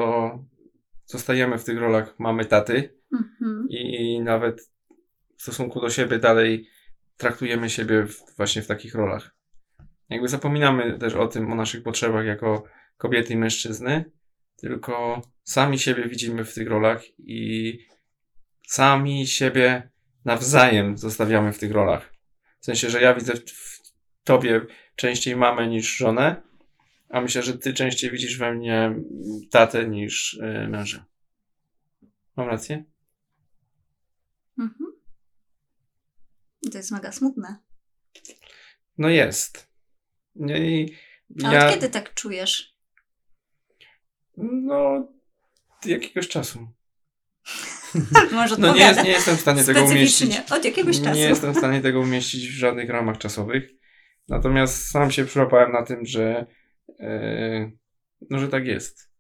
zostajemy 1.07 1.59
w 1.59 1.65
tych 1.65 1.79
rolach 1.79 2.15
mamy 2.19 2.45
taty 2.45 2.99
Mhm. 3.13 3.67
i 3.71 4.21
nawet 4.21 4.71
w 5.37 5.43
stosunku 5.43 5.81
do 5.81 5.91
siebie 5.91 6.19
dalej 6.19 6.69
traktujemy 7.19 7.71
siebie 7.71 8.07
w, 8.07 8.37
właśnie 8.37 8.63
w 8.63 8.67
takich 8.67 8.95
rolach. 8.95 9.35
Jakby 10.11 10.29
zapominamy 10.29 10.99
też 10.99 11.15
o 11.15 11.27
tym, 11.27 11.53
o 11.53 11.55
naszych 11.55 11.83
potrzebach 11.83 12.27
jako 12.27 12.65
kobiety 12.97 13.33
i 13.33 13.37
mężczyzny, 13.37 14.05
tylko 14.57 15.23
sami 15.45 15.79
siebie 15.79 16.09
widzimy 16.09 16.45
w 16.45 16.55
tych 16.55 16.69
rolach 16.69 17.03
i 17.19 17.73
sami 18.67 19.27
siebie 19.27 19.91
nawzajem 20.25 20.99
zostawiamy 20.99 21.53
w 21.53 21.59
tych 21.59 21.73
rolach. 21.73 22.15
W 22.61 22.65
sensie, 22.65 22.91
że 22.91 23.03
ja 23.03 23.15
widzę 23.15 23.35
w- 23.35 23.51
w 23.51 23.81
tobie 24.25 24.61
częściej 24.97 25.37
mamę 25.37 25.69
niż 25.69 25.97
żonę, 25.97 26.43
a 27.09 27.21
myślę, 27.21 27.43
że 27.43 27.59
ty 27.59 27.73
częściej 27.75 28.11
widzisz 28.11 28.39
we 28.39 28.55
mnie 28.55 28.95
tatę 29.51 29.89
niż 29.89 30.35
y, 30.35 30.69
męża. 30.69 31.05
Mam 32.37 32.49
rację? 32.49 32.85
Mhm. 34.59 34.88
To 36.73 36.79
jest 36.79 36.91
mega 36.91 37.13
smutne. 37.13 37.57
No 38.99 39.09
jest. 39.09 39.69
No 40.35 40.57
i 40.57 40.97
A 41.45 41.53
ja, 41.53 41.67
od 41.67 41.75
kiedy 41.75 41.89
tak 41.89 42.15
czujesz? 42.15 42.79
no, 44.37 45.09
od 45.79 45.87
jakiegoś 45.87 46.29
czasu. 46.29 46.69
Może 48.33 48.57
No 48.59 48.75
nie, 48.75 48.81
jest, 48.81 49.05
nie 49.05 49.11
jestem 49.11 49.37
w 49.37 49.41
stanie 49.41 49.65
tego 49.65 49.85
umieścić. 49.85 50.41
Od 50.51 50.65
jakiegoś 50.65 51.01
czasu. 51.01 51.17
Nie 51.17 51.29
jestem 51.29 51.55
w 51.55 51.59
stanie 51.59 51.81
tego 51.81 52.01
umieścić 52.01 52.49
w 52.49 52.59
żadnych 52.59 52.91
ramach 52.91 53.19
czasowych. 53.19 53.71
Natomiast 54.29 54.91
sam 54.91 55.11
się 55.11 55.25
przyłapałem 55.25 55.73
na 55.73 55.83
tym, 55.83 56.07
że, 56.07 56.47
e, 57.01 57.71
no, 58.31 58.39
że 58.39 58.49
tak 58.49 58.67
jest. 58.67 59.11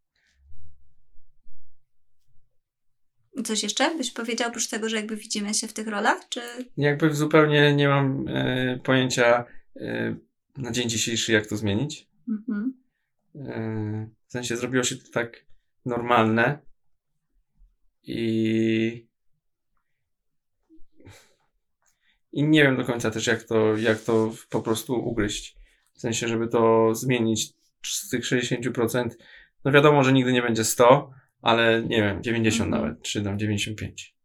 Coś 3.44 3.62
jeszcze 3.62 3.96
byś 3.96 4.10
powiedział, 4.10 4.48
oprócz 4.48 4.68
tego, 4.68 4.88
że 4.88 4.96
jakby 4.96 5.16
widzimy 5.16 5.54
się 5.54 5.68
w 5.68 5.72
tych 5.72 5.88
rolach, 5.88 6.28
czy... 6.28 6.40
Jakby 6.76 7.14
zupełnie 7.14 7.74
nie 7.74 7.88
mam 7.88 8.28
e, 8.28 8.78
pojęcia 8.84 9.44
e, 9.76 10.16
na 10.56 10.70
dzień 10.70 10.88
dzisiejszy, 10.88 11.32
jak 11.32 11.46
to 11.46 11.56
zmienić. 11.56 12.08
Mhm. 12.28 12.74
E, 13.34 14.08
w 14.26 14.32
sensie 14.32 14.56
zrobiło 14.56 14.84
się 14.84 14.96
to 14.96 15.10
tak 15.12 15.44
normalne 15.84 16.58
i 18.02 19.08
i 22.32 22.44
nie 22.44 22.62
wiem 22.62 22.76
do 22.76 22.84
końca 22.84 23.10
też 23.10 23.26
jak 23.26 23.42
to, 23.42 23.76
jak 23.76 24.00
to 24.00 24.32
po 24.50 24.62
prostu 24.62 24.94
ugryźć. 24.94 25.56
W 25.92 26.00
sensie, 26.00 26.28
żeby 26.28 26.48
to 26.48 26.94
zmienić 26.94 27.52
z 27.86 28.08
tych 28.08 28.24
60%. 28.24 29.08
No 29.64 29.72
wiadomo, 29.72 30.04
że 30.04 30.12
nigdy 30.12 30.32
nie 30.32 30.42
będzie 30.42 30.64
100, 30.64 31.10
ale 31.42 31.82
nie 31.82 32.02
wiem, 32.02 32.22
90 32.22 32.66
Mhm. 32.66 32.82
nawet, 32.82 33.02
czy 33.02 33.22
tam 33.22 33.38
95. 33.38 34.18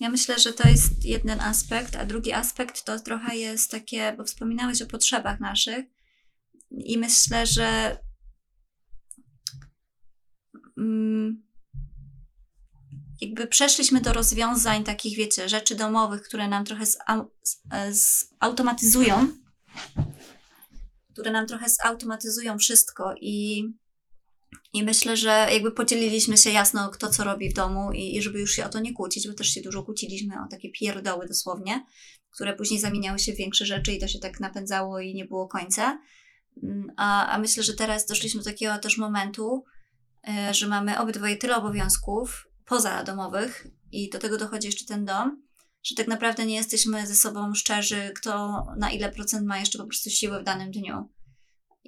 Ja 0.00 0.08
myślę, 0.10 0.38
że 0.38 0.52
to 0.52 0.68
jest 0.68 1.04
jeden 1.04 1.40
aspekt, 1.40 1.96
a 1.96 2.06
drugi 2.06 2.32
aspekt 2.32 2.84
to 2.84 3.00
trochę 3.00 3.36
jest 3.36 3.70
takie, 3.70 4.14
bo 4.16 4.24
wspominałeś 4.24 4.82
o 4.82 4.86
potrzebach 4.86 5.40
naszych 5.40 5.86
i 6.70 6.98
myślę, 6.98 7.46
że 7.46 7.98
mm, 10.78 11.42
jakby 13.20 13.46
przeszliśmy 13.46 14.00
do 14.00 14.12
rozwiązań 14.12 14.84
takich, 14.84 15.16
wiecie, 15.16 15.48
rzeczy 15.48 15.74
domowych, 15.74 16.22
które 16.22 16.48
nam 16.48 16.64
trochę 16.64 16.84
e, 17.72 17.92
zautomatyzują, 18.40 19.28
które 21.12 21.30
nam 21.30 21.46
trochę 21.46 21.66
zautomatyzują 21.68 22.58
wszystko 22.58 23.14
i 23.20 23.64
i 24.72 24.84
myślę, 24.84 25.16
że 25.16 25.48
jakby 25.52 25.72
podzieliliśmy 25.72 26.36
się 26.36 26.50
jasno, 26.50 26.88
kto 26.90 27.10
co 27.10 27.24
robi 27.24 27.50
w 27.50 27.54
domu 27.54 27.92
i, 27.92 28.16
i 28.16 28.22
żeby 28.22 28.40
już 28.40 28.52
się 28.52 28.64
o 28.64 28.68
to 28.68 28.80
nie 28.80 28.94
kłócić, 28.94 29.28
bo 29.28 29.34
też 29.34 29.48
się 29.48 29.60
dużo 29.60 29.82
kłóciliśmy 29.82 30.34
o 30.46 30.48
takie 30.50 30.70
pierdoły 30.70 31.26
dosłownie, 31.26 31.86
które 32.30 32.56
później 32.56 32.80
zamieniały 32.80 33.18
się 33.18 33.32
w 33.32 33.36
większe 33.36 33.66
rzeczy 33.66 33.92
i 33.92 34.00
to 34.00 34.08
się 34.08 34.18
tak 34.18 34.40
napędzało 34.40 35.00
i 35.00 35.14
nie 35.14 35.24
było 35.24 35.48
końca. 35.48 35.98
Mm, 36.62 36.92
A, 36.96 37.26
a 37.26 37.38
myślę, 37.38 37.62
że 37.62 37.74
teraz 37.74 38.06
doszliśmy 38.06 38.40
do 38.40 38.50
takiego 38.50 38.78
też 38.78 38.98
momentu, 38.98 39.64
e, 40.28 40.54
że 40.54 40.68
mamy 40.68 40.98
obydwoje 40.98 41.36
tyle 41.36 41.56
obowiązków 41.56 42.48
poza 42.64 43.04
domowych 43.04 43.66
i 43.92 44.10
do 44.10 44.18
tego 44.18 44.38
dochodzi 44.38 44.66
jeszcze 44.66 44.84
ten 44.84 45.04
dom, 45.04 45.42
że 45.82 45.94
tak 45.94 46.08
naprawdę 46.08 46.46
nie 46.46 46.54
jesteśmy 46.54 47.06
ze 47.06 47.14
sobą 47.14 47.54
szczerzy, 47.54 48.12
kto 48.16 48.62
na 48.78 48.90
ile 48.90 49.12
procent 49.12 49.46
ma 49.46 49.58
jeszcze 49.58 49.78
po 49.78 49.86
prostu 49.86 50.10
siły 50.10 50.40
w 50.40 50.44
danym 50.44 50.70
dniu. 50.70 51.08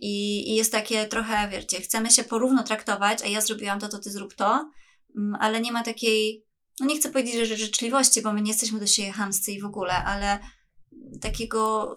I, 0.01 0.45
I 0.51 0.55
jest 0.55 0.73
takie 0.73 1.07
trochę, 1.07 1.49
wiecie, 1.49 1.81
chcemy 1.81 2.11
się 2.11 2.25
porówno 2.25 2.63
traktować, 2.63 3.23
a 3.23 3.27
ja 3.27 3.41
zrobiłam 3.41 3.81
to, 3.81 3.89
to 3.89 3.99
ty 3.99 4.11
zrób 4.11 4.35
to, 4.35 4.71
mm, 5.17 5.37
ale 5.41 5.61
nie 5.61 5.73
ma 5.73 5.83
takiej, 5.83 6.45
no 6.81 6.87
nie 6.87 6.99
chcę 6.99 7.11
powiedzieć, 7.11 7.49
że 7.49 7.57
życzliwości, 7.57 8.23
bo 8.23 8.33
my 8.33 8.43
nie 8.43 8.51
jesteśmy 8.51 8.81
do 8.81 8.87
siebie 8.87 9.13
chamscy 9.13 9.53
i 9.53 9.61
w 9.61 9.65
ogóle, 9.65 10.05
ale 10.05 10.39
takiego 11.21 11.97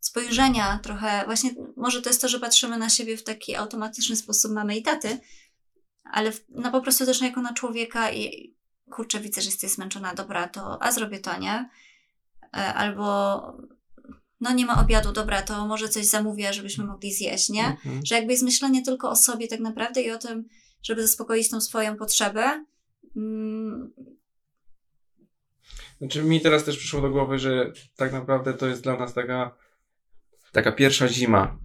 spojrzenia 0.00 0.78
trochę, 0.82 1.22
właśnie 1.24 1.50
może 1.76 2.02
to 2.02 2.10
jest 2.10 2.20
to, 2.20 2.28
że 2.28 2.40
patrzymy 2.40 2.78
na 2.78 2.90
siebie 2.90 3.16
w 3.16 3.24
taki 3.24 3.56
automatyczny 3.56 4.16
sposób 4.16 4.52
mamy 4.52 4.76
i 4.76 4.82
taty, 4.82 5.18
ale 6.04 6.32
w, 6.32 6.44
no 6.48 6.70
po 6.70 6.80
prostu 6.80 7.06
też 7.06 7.20
jako 7.20 7.42
na 7.42 7.54
człowieka 7.54 8.12
i 8.12 8.54
kurczę, 8.90 9.20
widzę, 9.20 9.40
że 9.42 9.48
jesteś 9.48 9.70
zmęczona, 9.70 10.14
dobra, 10.14 10.48
to 10.48 10.82
a 10.82 10.92
zrobię 10.92 11.18
to, 11.18 11.38
nie? 11.38 11.70
E, 12.56 12.74
Albo 12.74 13.42
no 14.40 14.52
nie 14.52 14.66
ma 14.66 14.80
obiadu, 14.82 15.12
dobra, 15.12 15.42
to 15.42 15.66
może 15.66 15.88
coś 15.88 16.06
zamówię, 16.06 16.52
żebyśmy 16.52 16.84
mogli 16.84 17.12
zjeść, 17.12 17.48
nie? 17.48 17.66
Mhm. 17.66 18.00
Że 18.06 18.14
jakby 18.14 18.32
jest 18.32 18.44
myślenie 18.44 18.82
tylko 18.84 19.10
o 19.10 19.16
sobie 19.16 19.48
tak 19.48 19.60
naprawdę 19.60 20.02
i 20.02 20.10
o 20.10 20.18
tym, 20.18 20.48
żeby 20.82 21.02
zaspokoić 21.02 21.50
tą 21.50 21.60
swoją 21.60 21.96
potrzebę. 21.96 22.64
Mm, 23.16 23.92
Znaczy 25.98 26.22
mi 26.22 26.40
teraz 26.40 26.64
też 26.64 26.76
przyszło 26.78 27.00
do 27.00 27.10
głowy, 27.10 27.38
że 27.38 27.72
tak 27.96 28.12
naprawdę 28.12 28.54
to 28.54 28.66
jest 28.66 28.82
dla 28.82 28.96
nas 28.96 29.14
taka 29.14 29.54
taka 30.52 30.72
pierwsza 30.72 31.08
zima. 31.08 31.58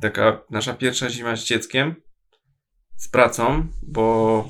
Taka 0.00 0.42
nasza 0.50 0.74
pierwsza 0.74 1.10
zima 1.10 1.36
z 1.36 1.44
dzieckiem, 1.44 1.94
z 2.96 3.08
pracą, 3.08 3.66
bo 3.82 4.48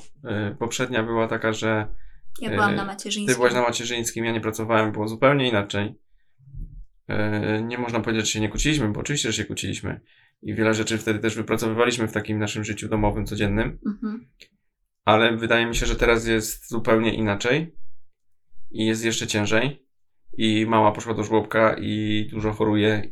y, 0.52 0.56
poprzednia 0.56 1.02
była 1.02 1.28
taka, 1.28 1.52
że 1.52 1.86
ja 2.40 2.50
byłam 2.50 2.70
E, 2.72 2.76
na 2.76 2.82
ty 2.82 2.86
macierzyńskim. 2.86 3.34
byłaś 3.36 3.54
na 3.54 3.62
macierzyńskim, 3.62 4.24
ja 4.24 4.32
nie 4.32 4.40
pracowałem, 4.40 4.92
było 4.92 5.08
zupełnie 5.08 5.48
inaczej. 5.48 5.94
E, 7.08 7.62
nie 7.62 7.78
można 7.78 8.00
powiedzieć, 8.00 8.26
że 8.26 8.32
się 8.32 8.40
nie 8.40 8.48
kłóciliśmy, 8.48 8.88
bo 8.88 9.00
oczywiście, 9.00 9.32
że 9.32 9.42
się 9.42 9.44
kłóciliśmy. 9.44 10.00
I 10.42 10.54
wiele 10.54 10.74
rzeczy 10.74 10.98
wtedy 10.98 11.18
też 11.18 11.36
wypracowywaliśmy 11.36 12.08
w 12.08 12.12
takim 12.12 12.38
naszym 12.38 12.64
życiu 12.64 12.88
domowym, 12.88 13.26
codziennym. 13.26 13.78
Mhm. 13.86 14.28
Ale 15.04 15.36
wydaje 15.36 15.66
mi 15.66 15.76
się, 15.76 15.86
że 15.86 15.96
teraz 15.96 16.26
jest 16.26 16.68
zupełnie 16.68 17.14
inaczej. 17.14 17.76
I 18.70 18.86
jest 18.86 19.04
jeszcze 19.04 19.26
ciężej. 19.26 19.86
I 20.38 20.66
mama 20.66 20.92
poszła 20.92 21.14
do 21.14 21.22
żłobka 21.22 21.76
i 21.80 22.26
dużo 22.30 22.52
choruje. 22.52 23.10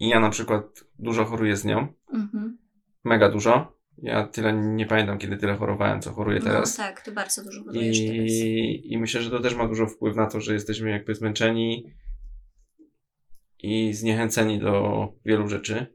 I 0.00 0.08
ja 0.08 0.20
na 0.20 0.30
przykład 0.30 0.84
dużo 0.98 1.24
choruję 1.24 1.56
z 1.56 1.64
nią. 1.64 1.88
Mhm. 2.14 2.58
Mega 3.04 3.28
dużo. 3.28 3.78
Ja 4.02 4.26
tyle 4.26 4.52
nie 4.52 4.86
pamiętam, 4.86 5.18
kiedy 5.18 5.36
tyle 5.36 5.56
chorowałem, 5.56 6.00
co 6.00 6.12
choruję 6.12 6.40
teraz. 6.40 6.78
No 6.78 6.84
tak, 6.84 7.00
ty 7.00 7.12
bardzo 7.12 7.44
dużo 7.44 7.64
chorujesz 7.64 7.98
teraz. 7.98 8.30
I, 8.30 8.92
I 8.92 8.98
myślę, 8.98 9.22
że 9.22 9.30
to 9.30 9.40
też 9.40 9.54
ma 9.54 9.68
dużo 9.68 9.86
wpływ 9.86 10.16
na 10.16 10.26
to, 10.26 10.40
że 10.40 10.54
jesteśmy 10.54 10.90
jakby 10.90 11.14
zmęczeni 11.14 11.94
i 13.62 13.94
zniechęceni 13.94 14.58
do 14.58 15.08
wielu 15.24 15.48
rzeczy. 15.48 15.94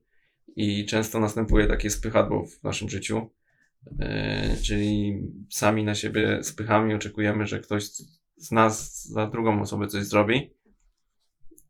I 0.56 0.86
często 0.86 1.19
następuje 1.19 1.67
takie 1.67 1.89
spychadło 1.89 2.45
w 2.45 2.63
naszym 2.63 2.89
życiu. 2.89 3.30
Yy, 3.99 4.08
czyli 4.63 5.21
sami 5.49 5.84
na 5.84 5.95
siebie 5.95 6.43
spychamy 6.43 6.95
oczekujemy, 6.95 7.47
że 7.47 7.60
ktoś 7.60 7.84
z 8.38 8.52
nas 8.52 9.04
za 9.06 9.28
drugą 9.28 9.62
osobę 9.62 9.88
coś 9.88 10.04
zrobi. 10.04 10.54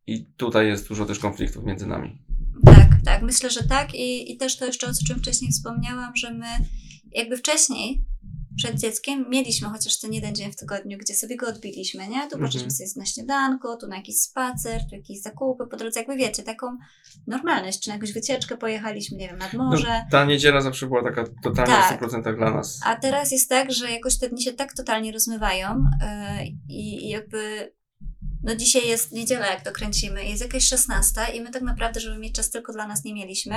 I 0.08 0.26
tutaj 0.26 0.68
jest 0.68 0.88
dużo 0.88 1.06
też 1.06 1.20
konfliktów 1.20 1.64
między 1.64 1.88
nami. 1.88 2.22
Tak, 2.66 2.90
tak, 3.06 3.22
myślę, 3.22 3.50
że 3.50 3.64
tak. 3.64 3.96
I, 3.96 4.32
I 4.32 4.38
też 4.38 4.58
to 4.58 4.66
jeszcze, 4.66 4.88
o 4.88 4.92
czym 5.08 5.20
wcześniej 5.20 5.52
wspomniałam, 5.52 6.16
że 6.16 6.34
my 6.34 6.48
jakby 7.12 7.38
wcześniej, 7.38 8.04
przed 8.58 8.80
dzieckiem, 8.80 9.26
mieliśmy 9.30 9.70
chociaż 9.70 10.00
ten 10.00 10.14
jeden 10.14 10.36
dzień 10.36 10.52
w 10.52 10.56
tygodniu, 10.56 10.98
gdzie 10.98 11.14
sobie 11.16 11.38
go 11.38 11.48
odbiliśmy, 11.48 12.08
nie? 12.08 12.20
Tu 12.20 12.24
Mhm. 12.24 12.42
poszliśmy 12.42 12.72
sobie 12.72 12.90
na 12.98 13.06
śniadanko, 13.06 13.78
tu 13.78 13.88
na 13.88 13.96
jakiś 13.96 14.20
spacer, 14.20 14.82
tu 14.90 14.96
jakieś 14.96 15.22
zakupy 15.22 15.64
po 15.72 15.78
drodze, 15.78 16.00
jakby 16.00 16.16
wiecie, 16.18 16.44
taką 16.44 16.78
normalność, 17.28 17.80
czy 17.80 17.90
na 17.90 17.96
jakąś 17.96 18.14
wycieczkę 18.14 18.58
pojechaliśmy, 18.58 19.18
nie 19.18 19.28
wiem, 19.28 19.38
nad 19.38 19.54
morze. 19.54 19.88
No, 19.88 20.06
ta 20.12 20.26
niedziela 20.26 20.62
zawsze 20.62 20.88
była 20.88 21.04
taka 21.04 21.24
totalnie 21.44 21.74
Tak. 21.74 22.00
w 22.02 22.14
100% 22.14 22.36
dla 22.38 22.52
nas. 22.52 22.80
A 22.86 22.96
teraz 22.96 23.32
jest 23.32 23.50
tak, 23.50 23.72
że 23.72 23.92
jakoś 23.92 24.18
te 24.18 24.30
dni 24.30 24.42
się 24.44 24.54
tak 24.54 24.74
totalnie 24.74 25.12
rozmywają 25.12 25.70
yy, 26.40 26.48
i, 26.70 27.10
jakby 27.10 27.72
no 28.44 28.56
dzisiaj 28.56 28.88
jest 28.88 29.12
niedziela, 29.12 29.48
jak 29.48 29.62
to 29.64 29.72
kręcimy, 29.72 30.26
jest 30.26 30.42
jakaś 30.42 30.68
16 30.68 31.22
i 31.34 31.42
my 31.42 31.52
tak 31.52 31.62
naprawdę, 31.62 32.00
żeby 32.00 32.18
mieć 32.20 32.36
czas 32.36 32.50
tylko 32.50 32.74
dla 32.74 32.88
nas 32.88 33.04
nie 33.04 33.14
mieliśmy, 33.14 33.56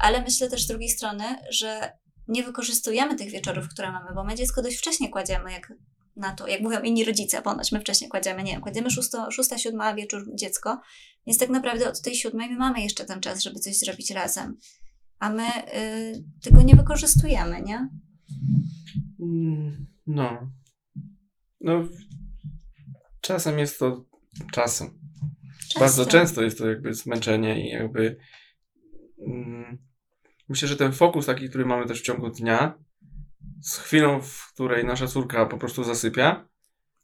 ale 0.00 0.22
myślę 0.22 0.48
też 0.50 0.64
z 0.64 0.66
drugiej 0.66 0.88
strony, 0.88 1.24
że 1.50 1.92
nie 2.28 2.42
wykorzystujemy 2.42 3.16
tych 3.16 3.30
wieczorów, 3.30 3.68
które 3.68 3.92
mamy, 3.92 4.14
bo 4.14 4.24
my 4.24 4.34
dziecko 4.34 4.62
dość 4.62 4.78
wcześnie 4.78 5.08
kładziemy, 5.08 5.52
jak 5.52 5.72
na 6.16 6.32
to, 6.32 6.46
jak 6.46 6.60
mówią 6.60 6.82
inni 6.82 7.04
rodzice, 7.04 7.42
ponoć 7.42 7.72
my 7.72 7.80
wcześniej 7.80 8.10
kładziemy, 8.10 8.42
nie 8.42 8.52
wiem, 8.52 8.60
kładziemy 8.60 8.90
6, 8.90 9.10
6 9.30 9.50
7 9.56 9.80
a 9.80 9.94
wieczór 9.94 10.24
dziecko, 10.34 10.80
więc 11.26 11.38
tak 11.38 11.48
naprawdę 11.48 11.88
od 11.88 12.02
tej 12.02 12.14
siódmej 12.14 12.50
my 12.50 12.56
mamy 12.56 12.82
jeszcze 12.82 13.04
ten 13.04 13.20
czas, 13.20 13.42
żeby 13.42 13.60
coś 13.60 13.78
zrobić 13.78 14.10
razem, 14.10 14.56
a 15.18 15.30
my 15.30 15.48
y, 15.74 16.24
tego 16.42 16.62
nie 16.62 16.76
wykorzystujemy, 16.76 17.62
nie? 17.62 17.88
Mm, 19.20 19.86
No. 20.06 20.52
No. 21.60 21.88
Czasem 23.20 23.58
jest 23.58 23.78
to. 23.78 24.04
Czasem. 24.52 24.98
Bardzo 25.80 26.06
często 26.06 26.42
jest 26.42 26.58
to 26.58 26.68
jakby 26.68 26.94
zmęczenie 26.94 27.68
i 27.68 27.70
jakby. 27.70 28.16
Mm, 29.26 29.78
myślę, 30.48 30.68
że 30.68 30.76
ten 30.76 30.92
fokus 30.92 31.26
taki, 31.26 31.48
który 31.48 31.66
mamy 31.66 31.86
też 31.86 32.00
w 32.00 32.04
ciągu 32.04 32.30
dnia, 32.30 32.78
z 33.62 33.76
chwilą, 33.76 34.20
w 34.20 34.52
której 34.52 34.84
nasza 34.84 35.06
córka 35.06 35.46
po 35.46 35.58
prostu 35.58 35.84
zasypia, 35.84 36.48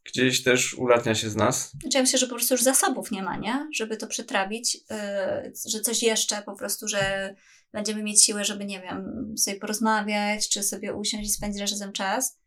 gdzieś 0.05 0.43
też 0.43 0.75
ulatnia 0.75 1.15
się 1.15 1.31
z 1.31 1.37
nas. 1.37 1.71
Znaczy 1.71 1.97
ja 1.97 2.03
myślę, 2.03 2.19
że 2.19 2.27
po 2.27 2.35
prostu 2.35 2.55
już 2.55 2.63
zasobów 2.63 3.11
nie 3.11 3.23
ma, 3.23 3.37
nie? 3.37 3.69
Żeby 3.75 3.97
to 3.97 4.07
przetrawić, 4.07 4.75
yy, 4.75 5.71
że 5.71 5.81
coś 5.81 6.03
jeszcze 6.03 6.43
po 6.43 6.57
prostu, 6.57 6.89
że 6.89 7.35
będziemy 7.73 8.03
mieć 8.03 8.25
siłę, 8.25 8.45
żeby, 8.45 8.65
nie 8.65 8.81
wiem, 8.81 9.35
sobie 9.39 9.57
porozmawiać, 9.57 10.49
czy 10.49 10.63
sobie 10.63 10.95
usiąść 10.95 11.29
i 11.29 11.33
spędzić 11.33 11.61
razem 11.61 11.93
czas. 11.93 12.39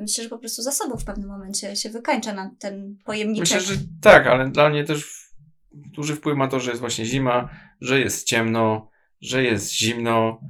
Myślę, 0.00 0.24
że 0.24 0.30
po 0.30 0.38
prostu 0.38 0.62
zasobów 0.62 1.02
w 1.02 1.04
pewnym 1.04 1.28
momencie 1.28 1.76
się 1.76 1.90
wykańcza 1.90 2.32
na 2.32 2.50
ten 2.58 2.96
pojemniczek. 3.04 3.58
Myślę, 3.58 3.74
że 3.74 3.82
tak, 4.02 4.26
ale 4.26 4.50
dla 4.50 4.68
mnie 4.68 4.84
też 4.84 5.28
duży 5.70 6.16
wpływ 6.16 6.36
ma 6.36 6.48
to, 6.48 6.60
że 6.60 6.70
jest 6.70 6.80
właśnie 6.80 7.04
zima, 7.04 7.48
że 7.80 8.00
jest 8.00 8.26
ciemno, 8.26 8.90
że 9.20 9.42
jest 9.42 9.72
zimno, 9.72 10.40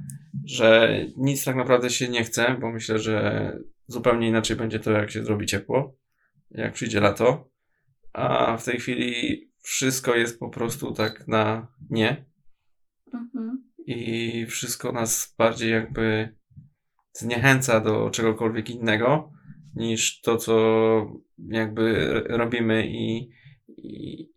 że 0.45 0.99
nic 1.17 1.43
tak 1.43 1.55
naprawdę 1.55 1.89
się 1.89 2.09
nie 2.09 2.23
chce, 2.23 2.57
bo 2.61 2.71
myślę, 2.71 2.99
że 2.99 3.57
zupełnie 3.87 4.27
inaczej 4.27 4.57
będzie 4.57 4.79
to, 4.79 4.91
jak 4.91 5.11
się 5.11 5.23
zrobi 5.23 5.45
ciepło, 5.45 5.97
jak 6.51 6.73
przyjdzie 6.73 6.99
lato. 6.99 7.49
A 8.13 8.57
w 8.57 8.65
tej 8.65 8.79
chwili 8.79 9.51
wszystko 9.61 10.15
jest 10.15 10.39
po 10.39 10.49
prostu 10.49 10.93
tak 10.93 11.27
na 11.27 11.67
nie 11.89 12.29
Mhm. 13.13 13.63
i 13.85 14.45
wszystko 14.45 14.91
nas 14.91 15.35
bardziej 15.37 15.71
jakby 15.71 16.35
zniechęca 17.13 17.79
do 17.79 18.09
czegokolwiek 18.09 18.69
innego 18.69 19.31
niż 19.75 20.21
to, 20.21 20.37
co 20.37 20.55
jakby 21.37 22.09
robimy 22.29 22.87
i, 22.87 23.29
i, 23.67 24.29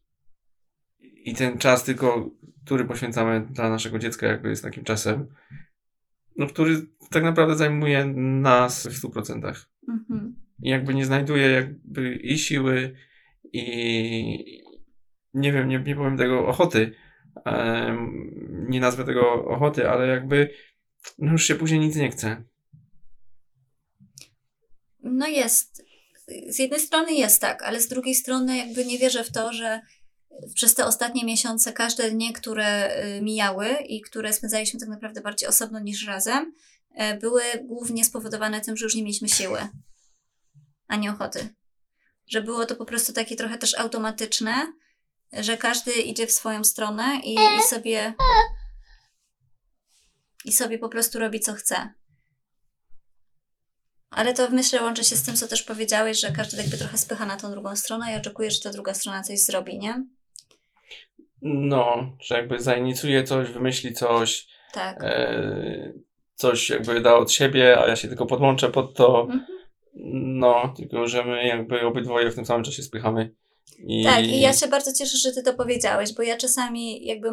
i 1.25 1.35
ten 1.35 1.59
czas 1.59 1.85
tylko, 1.85 2.31
który 2.65 2.85
poświęcamy 2.85 3.47
dla 3.51 3.71
naszego 3.71 3.99
dziecka 3.99 4.27
jakby 4.27 4.49
jest 4.49 4.63
takim 4.63 4.85
czasem, 4.85 5.27
no, 6.37 6.47
który 6.47 6.87
tak 7.11 7.23
naprawdę 7.23 7.57
zajmuje 7.57 8.05
nas 8.17 8.87
w 8.87 9.03
100%. 9.03 9.67
Mhm. 9.89 10.37
I 10.63 10.69
jakby 10.69 10.95
nie 10.95 11.07
znajduje 11.07 11.51
jakby 11.51 12.15
i 12.15 12.39
siły 12.39 12.95
i 13.53 14.63
nie 15.35 15.53
wiem, 15.53 15.69
nie, 15.69 15.79
nie 15.79 15.97
powiem 15.97 16.17
tego 16.17 16.47
ochoty, 16.47 16.95
em, 17.45 18.31
nie 18.69 18.81
nazwę 18.81 19.05
tego 19.05 19.45
ochoty, 19.45 19.91
ale 19.91 20.07
jakby 20.07 20.51
no 21.19 21.33
już 21.33 21.45
się 21.45 21.55
później 21.55 21.81
nic 21.81 21.97
nie 21.97 22.11
chce. 22.11 22.45
No 25.03 25.29
jest. 25.29 25.85
Z 26.49 26.59
jednej 26.59 26.81
strony 26.81 27.13
jest 27.13 27.41
tak, 27.41 27.63
ale 27.63 27.81
z 27.81 27.89
drugiej 27.89 28.15
strony 28.15 28.57
jakby 28.57 28.85
nie 28.85 28.99
wierzę 28.99 29.25
w 29.25 29.33
to, 29.33 29.53
że 29.53 29.81
przez 30.55 30.75
te 30.75 30.87
ostatnie 30.87 31.25
miesiące 31.25 31.73
każde 31.73 32.11
dnie, 32.11 32.33
które 32.33 32.97
y, 33.05 33.23
mijały 33.23 33.69
i 33.89 34.01
które 34.01 34.33
spędzaliśmy 34.33 34.81
tak 34.81 34.89
naprawdę 34.89 35.21
bardziej 35.21 35.49
osobno 35.49 35.81
niż 35.81 36.07
razem, 36.07 36.55
e, 36.95 37.19
były 37.19 37.43
głównie 37.65 38.05
spowodowane 38.05 38.61
tym, 38.61 38.77
że 38.77 38.85
już 38.85 38.95
nie 38.95 39.03
mieliśmy 39.03 39.29
siły, 39.29 39.69
a 40.89 40.97
nie 40.97 41.11
ochoty. 41.11 41.49
Że 42.27 42.43
było 42.43 42.67
to 42.67 42.77
po 42.77 42.85
prostu 42.85 43.13
takie 43.13 43.37
trochę 43.37 43.59
też 43.59 43.79
automatyczne, 43.79 44.73
że 45.33 45.57
każdy 45.57 45.93
idzie 45.93 46.27
w 46.27 46.33
swoją 46.33 46.65
stronę 46.65 47.21
i, 47.25 47.35
i 47.35 47.63
sobie 47.69 48.15
i 50.45 50.53
sobie 50.53 50.79
po 50.79 50.89
prostu 50.89 51.19
robi 51.19 51.41
co 51.41 51.55
chce. 51.55 51.95
Ale 54.11 54.35
to 54.35 54.51
myślę 54.51 54.83
łączy 54.83 55.05
się 55.05 55.17
z 55.17 55.23
tym, 55.23 55.37
co 55.37 55.49
też 55.49 55.63
powiedziałeś, 55.63 56.21
że 56.21 56.33
każdy 56.33 56.57
jakby 56.57 56.79
trochę 56.79 56.99
spycha 56.99 57.27
na 57.27 57.37
tą 57.37 57.51
drugą 57.51 57.77
stronę 57.77 58.13
i 58.13 58.17
oczekuje, 58.17 58.51
że 58.51 58.61
ta 58.61 58.71
druga 58.71 58.95
strona 58.95 59.23
coś 59.23 59.41
zrobi, 59.41 59.79
nie? 59.79 60.05
No, 61.43 62.17
że 62.21 62.35
jakby 62.35 62.61
zainicjuje 62.61 63.25
coś, 63.25 63.51
wymyśli 63.51 63.93
coś, 63.93 64.47
Tak. 64.73 64.97
e, 65.05 65.93
coś 66.35 66.71
jakby 66.71 67.01
da 67.01 67.15
od 67.15 67.33
siebie, 67.33 67.79
a 67.79 67.87
ja 67.87 67.97
się 67.97 68.09
tylko 68.09 68.27
podłączę 68.27 68.71
pod 68.71 68.95
to. 68.95 69.21
Mhm. 69.21 69.47
No, 70.15 70.75
tylko 70.77 71.07
że 71.07 71.25
my 71.25 71.47
jakby 71.47 71.81
obydwoje 71.81 72.31
w 72.31 72.35
tym 72.35 72.47
samym 72.47 72.65
czasie 72.65 72.83
spychamy. 72.83 73.35
I... 73.79 74.05
Tak, 74.05 74.25
i 74.25 74.41
ja 74.41 74.53
się 74.53 74.69
bardzo 74.69 74.93
cieszę, 74.93 75.19
że 75.19 75.33
ty 75.33 75.43
to 75.43 75.55
powiedziałeś, 75.55 76.15
bo 76.15 76.23
ja 76.23 76.37
czasami 76.37 77.07
jakby 77.07 77.29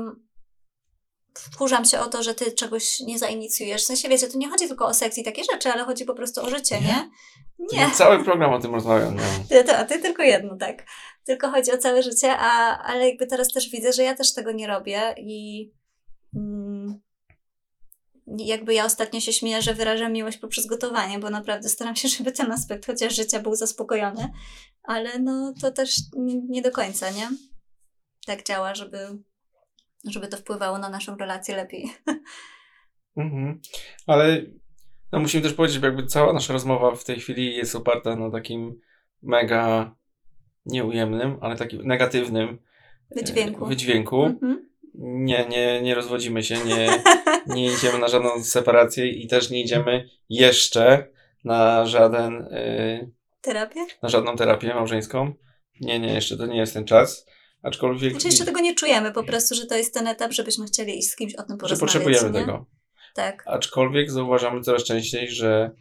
wkurzam 1.33 1.85
się 1.85 1.99
o 1.99 2.05
to, 2.05 2.23
że 2.23 2.33
ty 2.33 2.51
czegoś 2.51 2.99
nie 2.99 3.19
zainicjujesz. 3.19 3.81
W 3.81 3.85
sensie, 3.85 4.09
wiecie, 4.09 4.27
tu 4.27 4.37
nie 4.37 4.49
chodzi 4.49 4.67
tylko 4.67 4.85
o 4.85 4.93
seks 4.93 5.17
i 5.17 5.23
takie 5.23 5.43
rzeczy, 5.51 5.69
ale 5.69 5.83
chodzi 5.83 6.05
po 6.05 6.13
prostu 6.13 6.41
o 6.41 6.49
życie, 6.49 6.81
nie? 6.81 7.09
Nie. 7.73 7.91
Cały 7.91 8.23
program 8.23 8.53
o 8.53 8.59
tym 8.59 8.75
rozmawiam. 8.75 9.15
No. 9.15 9.21
Ty, 9.49 9.63
to, 9.63 9.85
ty 9.85 9.99
tylko 9.99 10.23
jedno, 10.23 10.57
tak. 10.57 10.85
Tylko 11.29 11.49
chodzi 11.49 11.71
o 11.71 11.77
całe 11.77 12.03
życie, 12.03 12.35
a, 12.37 12.77
ale 12.83 13.09
jakby 13.09 13.27
teraz 13.27 13.47
też 13.47 13.69
widzę, 13.69 13.93
że 13.93 14.03
ja 14.03 14.15
też 14.15 14.33
tego 14.33 14.51
nie 14.51 14.67
robię 14.67 15.15
i 15.17 15.71
mm, 16.35 16.99
jakby 18.37 18.73
ja 18.73 18.85
ostatnio 18.85 19.19
się 19.19 19.33
śmieję, 19.33 19.61
że 19.61 19.73
wyrażam 19.73 20.13
miłość 20.13 20.37
poprzez 20.37 20.65
gotowanie, 20.65 21.19
bo 21.19 21.29
naprawdę 21.29 21.69
staram 21.69 21.95
się, 21.95 22.07
żeby 22.17 22.31
ten 22.31 22.51
aspekt 22.51 22.85
chociaż 22.85 23.15
życia 23.15 23.39
był 23.39 23.55
zaspokojony, 23.55 24.29
ale 24.83 25.19
no 25.19 25.53
to 25.61 25.71
też 25.71 25.95
nie 26.49 26.61
do 26.61 26.71
końca, 26.71 27.11
nie? 27.11 27.29
Tak 28.25 28.45
działa, 28.45 28.75
żeby, 28.75 28.97
żeby 30.05 30.27
to 30.27 30.37
wpływało 30.37 30.77
na 30.77 30.89
naszą 30.89 31.17
relację 31.17 31.55
lepiej. 31.55 31.89
Mhm. 33.17 33.61
Ale 34.07 34.41
no 35.11 35.19
musimy 35.19 35.43
też 35.43 35.53
powiedzieć, 35.53 35.81
że 35.81 35.87
jakby 35.87 36.07
cała 36.07 36.33
nasza 36.33 36.53
rozmowa 36.53 36.95
w 36.95 37.03
tej 37.03 37.19
chwili 37.19 37.55
jest 37.55 37.75
oparta 37.75 38.15
na 38.15 38.31
takim 38.31 38.79
mega 39.21 39.95
nieujemnym, 40.65 41.37
ale 41.41 41.55
takim 41.55 41.87
negatywnym 41.87 42.59
e, 43.11 43.15
Wydźwięku. 43.15 43.65
wydźwięku. 43.65 44.23
Mhm. 44.25 44.69
Nie, 45.01 45.45
nie, 45.49 45.81
nie 45.81 45.95
rozwodzimy 45.95 46.43
się, 46.43 46.55
nie, 46.65 46.89
nie 47.55 47.73
idziemy 47.73 47.99
na 47.99 48.07
żadną 48.07 48.43
separację 48.43 49.07
i 49.07 49.27
też 49.27 49.49
nie 49.49 49.61
idziemy 49.61 50.09
jeszcze 50.29 51.07
na 51.43 51.85
żaden, 51.85 52.33
y, 52.41 53.11
Terapię? 53.41 53.79
na 54.03 54.09
żadną 54.09 54.35
terapię 54.35 54.73
małżeńską. 54.73 55.33
Nie, 55.81 55.99
nie, 55.99 56.13
jeszcze 56.13 56.37
to 56.37 56.45
nie 56.45 56.57
jest 56.57 56.73
ten 56.73 56.85
czas. 56.85 57.25
Aczkolwiek. 57.63 58.11
Znaczy 58.11 58.27
jeszcze 58.27 58.45
tego 58.45 58.59
nie 58.59 58.75
czujemy, 58.75 59.11
po 59.11 59.23
prostu, 59.23 59.55
że 59.55 59.65
to 59.65 59.75
jest 59.75 59.93
ten 59.93 60.07
etap, 60.07 60.31
żebyśmy 60.31 60.65
chcieli 60.65 60.97
iść 60.99 61.09
z 61.09 61.15
kimś 61.15 61.35
o 61.35 61.43
tym 61.43 61.55
że 61.55 61.57
porozmawiać. 61.57 61.79
potrzebujemy 61.79 62.29
nie? 62.31 62.39
tego. 62.45 62.65
Tak. 63.15 63.43
Aczkolwiek 63.47 64.11
zauważamy 64.11 64.61
coraz 64.61 64.83
częściej, 64.83 65.29
że 65.29 65.71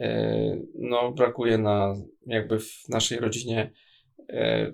e, 0.00 0.56
no, 0.74 1.12
brakuje 1.12 1.58
na, 1.58 1.94
jakby 2.26 2.60
w 2.60 2.88
naszej 2.88 3.18
rodzinie 3.18 3.60
e, 3.60 3.70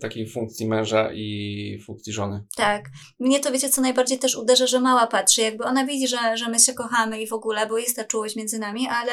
takiej 0.00 0.28
funkcji 0.28 0.68
męża 0.68 1.12
i 1.12 1.78
funkcji 1.86 2.12
żony. 2.12 2.44
Tak. 2.56 2.84
Mnie 3.20 3.40
to 3.40 3.52
wiecie, 3.52 3.68
co 3.68 3.80
najbardziej 3.80 4.18
też 4.18 4.36
uderza, 4.36 4.66
że 4.66 4.80
mała 4.80 5.06
patrzy. 5.06 5.40
Jakby 5.40 5.64
ona 5.64 5.86
widzi, 5.86 6.08
że, 6.08 6.36
że 6.36 6.48
my 6.48 6.58
się 6.58 6.74
kochamy 6.74 7.22
i 7.22 7.26
w 7.26 7.32
ogóle, 7.32 7.66
bo 7.66 7.78
jest 7.78 7.96
ta 7.96 8.04
czułość 8.04 8.36
między 8.36 8.58
nami, 8.58 8.88
ale, 8.88 9.12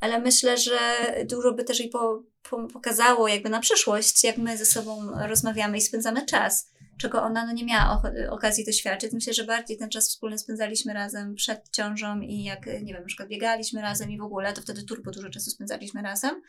ale 0.00 0.20
myślę, 0.20 0.58
że 0.58 0.78
dużo 1.24 1.52
by 1.52 1.64
też 1.64 1.80
jej 1.80 1.88
po, 1.88 2.22
po, 2.50 2.68
pokazało 2.68 3.28
jakby 3.28 3.48
na 3.48 3.60
przyszłość, 3.60 4.24
jak 4.24 4.38
my 4.38 4.56
ze 4.56 4.66
sobą 4.66 5.10
rozmawiamy 5.28 5.78
i 5.78 5.80
spędzamy 5.80 6.26
czas. 6.26 6.70
Czego 7.00 7.22
ona 7.22 7.46
no, 7.46 7.52
nie 7.52 7.64
miała 7.64 8.02
okazji 8.30 8.64
doświadczyć. 8.64 9.12
Myślę, 9.12 9.34
że 9.34 9.44
bardziej 9.44 9.78
ten 9.78 9.90
czas 9.90 10.08
wspólny 10.08 10.38
spędzaliśmy 10.38 10.94
razem 10.94 11.34
przed 11.34 11.70
ciążą 11.70 12.20
i 12.20 12.42
jak, 12.42 12.66
nie 12.66 12.92
wiem, 12.92 13.00
na 13.00 13.06
przykład 13.06 13.28
biegaliśmy 13.28 13.82
razem 13.82 14.10
i 14.10 14.18
w 14.18 14.22
ogóle, 14.22 14.52
to 14.52 14.62
wtedy 14.62 14.82
turbo 14.82 15.10
dużo 15.10 15.30
czasu 15.30 15.50
spędzaliśmy 15.50 16.02
razem. 16.02 16.42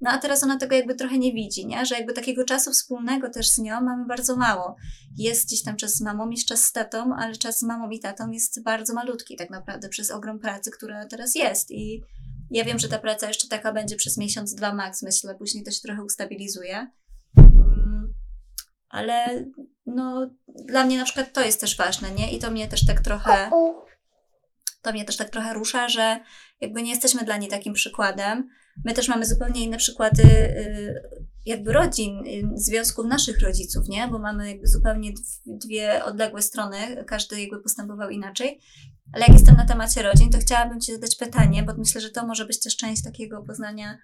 No 0.00 0.10
a 0.10 0.18
teraz 0.18 0.42
ona 0.42 0.58
tego 0.58 0.76
jakby 0.76 0.94
trochę 0.94 1.18
nie 1.18 1.32
widzi, 1.32 1.66
nie? 1.66 1.86
Że 1.86 1.94
jakby 1.94 2.12
takiego 2.12 2.44
czasu 2.44 2.70
wspólnego 2.70 3.30
też 3.30 3.50
z 3.50 3.58
nią 3.58 3.80
mamy 3.80 4.06
bardzo 4.06 4.36
mało. 4.36 4.76
Jest 5.16 5.46
gdzieś 5.46 5.62
tam 5.62 5.76
czas 5.76 5.94
z 5.94 6.00
mamą, 6.00 6.30
jest 6.30 6.48
czas 6.48 6.64
z 6.64 6.72
tatą, 6.72 7.14
ale 7.18 7.36
czas 7.36 7.58
z 7.58 7.62
mamą 7.62 7.90
i 7.90 8.00
tatą 8.00 8.30
jest 8.30 8.62
bardzo 8.62 8.94
malutki 8.94 9.36
tak 9.36 9.50
naprawdę 9.50 9.88
przez 9.88 10.10
ogrom 10.10 10.38
pracy, 10.38 10.70
która 10.70 11.06
teraz 11.06 11.34
jest 11.34 11.70
i 11.70 12.02
ja 12.50 12.64
wiem, 12.64 12.78
że 12.78 12.88
ta 12.88 12.98
praca 12.98 13.28
jeszcze 13.28 13.48
taka 13.48 13.72
będzie 13.72 13.96
przez 13.96 14.18
miesiąc, 14.18 14.54
dwa 14.54 14.74
max, 14.74 15.02
myślę, 15.02 15.34
później 15.34 15.64
to 15.64 15.70
się 15.70 15.80
trochę 15.80 16.04
ustabilizuje. 16.04 16.90
Mm, 17.36 18.14
Ale 18.88 19.44
no, 19.94 20.30
dla 20.48 20.84
mnie 20.84 20.98
na 20.98 21.04
przykład 21.04 21.32
to 21.32 21.44
jest 21.44 21.60
też 21.60 21.76
ważne, 21.76 22.10
nie? 22.10 22.32
I 22.32 22.38
to 22.38 22.50
mnie 22.50 22.68
też 22.68 22.86
tak 22.86 23.00
trochę, 23.00 23.50
to 24.82 24.92
mnie 24.92 25.04
też 25.04 25.16
tak 25.16 25.30
trochę 25.30 25.54
rusza, 25.54 25.88
że 25.88 26.20
jakby 26.60 26.82
nie 26.82 26.90
jesteśmy 26.90 27.24
dla 27.24 27.36
niej 27.36 27.50
takim 27.50 27.72
przykładem. 27.74 28.48
My 28.84 28.92
też 28.94 29.08
mamy 29.08 29.26
zupełnie 29.26 29.64
inne 29.64 29.76
przykłady 29.76 30.22
y, 30.22 31.02
jakby 31.46 31.72
rodzin, 31.72 32.18
y, 32.26 32.42
związków 32.54 33.06
naszych 33.06 33.40
rodziców, 33.40 33.88
nie? 33.88 34.08
Bo 34.08 34.18
mamy 34.18 34.48
jakby 34.48 34.66
zupełnie 34.66 35.12
dw- 35.12 35.58
dwie 35.58 36.04
odległe 36.04 36.42
strony, 36.42 37.04
każdy 37.06 37.40
jakby 37.40 37.62
postępował 37.62 38.10
inaczej. 38.10 38.60
Ale 39.12 39.24
jak 39.28 39.32
jestem 39.32 39.56
na 39.56 39.66
temacie 39.66 40.02
rodzin, 40.02 40.30
to 40.30 40.38
chciałabym 40.38 40.80
Ci 40.80 40.92
zadać 40.92 41.16
pytanie, 41.16 41.62
bo 41.62 41.72
myślę, 41.78 42.00
że 42.00 42.10
to 42.10 42.26
może 42.26 42.46
być 42.46 42.60
też 42.60 42.76
część 42.76 43.04
takiego 43.04 43.42
poznania, 43.42 43.98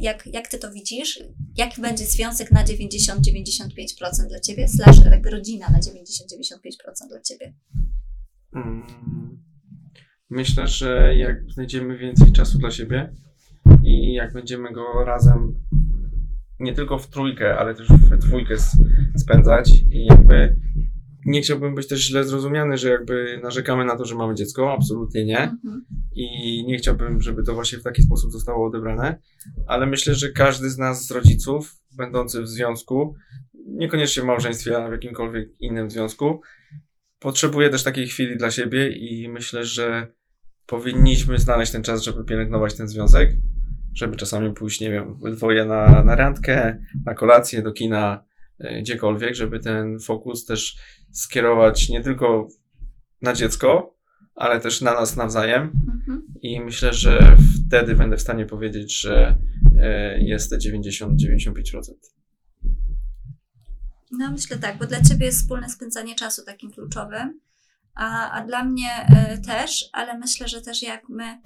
jak, 0.00 0.26
jak 0.26 0.48
Ty 0.48 0.58
to 0.58 0.72
widzisz, 0.72 1.20
jaki 1.56 1.80
będzie 1.80 2.04
związek 2.04 2.50
na 2.50 2.64
90-95% 2.64 4.28
dla 4.28 4.40
Ciebie, 4.40 4.68
slash 4.68 5.04
jakby 5.04 5.30
rodzina 5.30 5.66
na 5.70 5.78
90-95% 5.78 7.08
dla 7.08 7.20
Ciebie. 7.20 7.54
Mm. 8.54 8.86
Myślę, 10.30 10.66
że 10.66 11.16
jak 11.16 11.50
znajdziemy 11.50 11.98
więcej 11.98 12.32
czasu 12.32 12.58
dla 12.58 12.70
siebie 12.70 13.12
i 13.82 14.12
jak 14.12 14.32
będziemy 14.32 14.72
go 14.72 15.04
razem 15.04 15.54
nie 16.60 16.74
tylko 16.74 16.98
w 16.98 17.10
trójkę, 17.10 17.58
ale 17.58 17.74
też 17.74 17.88
w 17.88 18.16
dwójkę 18.18 18.54
spędzać 19.16 19.70
i 19.90 20.04
jakby 20.04 20.56
nie 21.26 21.42
chciałbym 21.42 21.74
być 21.74 21.88
też 21.88 22.06
źle 22.06 22.24
zrozumiany, 22.24 22.76
że 22.76 22.88
jakby 22.88 23.40
narzekamy 23.42 23.84
na 23.84 23.96
to, 23.96 24.04
że 24.04 24.14
mamy 24.14 24.34
dziecko, 24.34 24.72
absolutnie 24.72 25.24
nie. 25.24 25.40
Mhm. 25.40 25.84
I 26.18 26.64
nie 26.66 26.78
chciałbym, 26.78 27.20
żeby 27.20 27.42
to 27.42 27.54
właśnie 27.54 27.78
w 27.78 27.82
taki 27.82 28.02
sposób 28.02 28.32
zostało 28.32 28.66
odebrane, 28.66 29.20
ale 29.66 29.86
myślę, 29.86 30.14
że 30.14 30.32
każdy 30.32 30.70
z 30.70 30.78
nas, 30.78 31.06
z 31.06 31.10
rodziców, 31.10 31.76
będący 31.96 32.42
w 32.42 32.48
związku, 32.48 33.14
niekoniecznie 33.66 34.22
w 34.22 34.26
małżeństwie, 34.26 34.84
a 34.84 34.88
w 34.88 34.92
jakimkolwiek 34.92 35.48
innym 35.60 35.90
związku, 35.90 36.40
potrzebuje 37.18 37.70
też 37.70 37.82
takiej 37.82 38.06
chwili 38.06 38.36
dla 38.36 38.50
siebie 38.50 38.88
i 38.88 39.28
myślę, 39.28 39.64
że 39.64 40.06
powinniśmy 40.66 41.38
znaleźć 41.38 41.72
ten 41.72 41.82
czas, 41.82 42.02
żeby 42.02 42.24
pielęgnować 42.24 42.74
ten 42.74 42.88
związek, 42.88 43.30
żeby 43.94 44.16
czasami 44.16 44.54
pójść, 44.54 44.80
nie 44.80 44.90
wiem, 44.90 45.18
dwoje 45.32 45.64
na, 45.64 46.04
na 46.04 46.16
randkę, 46.16 46.78
na 47.06 47.14
kolację, 47.14 47.62
do 47.62 47.72
kina, 47.72 48.24
e, 48.58 48.82
gdziekolwiek, 48.82 49.34
żeby 49.34 49.60
ten 49.60 50.00
fokus 50.00 50.44
też 50.44 50.76
skierować 51.12 51.88
nie 51.88 52.02
tylko 52.02 52.48
na 53.22 53.32
dziecko, 53.32 53.97
ale 54.38 54.60
też 54.60 54.80
na 54.80 54.94
nas 54.94 55.16
nawzajem. 55.16 55.62
Mhm. 55.62 56.22
I 56.42 56.60
myślę, 56.60 56.92
że 56.92 57.36
wtedy 57.66 57.94
będę 57.94 58.16
w 58.16 58.20
stanie 58.20 58.46
powiedzieć, 58.46 59.00
że 59.00 59.38
e, 59.80 60.20
jest 60.20 60.50
te 60.50 60.58
90-95%. 60.58 61.08
No 64.10 64.30
myślę 64.30 64.58
tak, 64.58 64.78
bo 64.78 64.86
dla 64.86 65.02
Ciebie 65.02 65.26
jest 65.26 65.38
wspólne 65.38 65.68
spędzanie 65.68 66.14
czasu 66.14 66.44
takim 66.44 66.70
kluczowym, 66.70 67.40
a, 67.94 68.30
a 68.30 68.46
dla 68.46 68.64
mnie 68.64 68.88
y, 69.34 69.42
też, 69.42 69.84
ale 69.92 70.18
myślę, 70.18 70.48
że 70.48 70.60
też 70.60 70.82
jak 70.82 71.08
my 71.08 71.40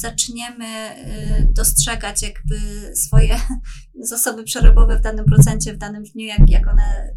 zaczniemy 0.00 0.64
y, 0.64 1.52
dostrzegać 1.52 2.22
jakby 2.22 2.56
swoje 2.96 3.36
zasoby 4.10 4.44
przerobowe 4.44 4.98
w 4.98 5.02
danym 5.02 5.24
procencie, 5.24 5.74
w 5.74 5.78
danym 5.78 6.02
dniu, 6.02 6.26
jak, 6.26 6.50
jak 6.50 6.68
one, 6.68 7.14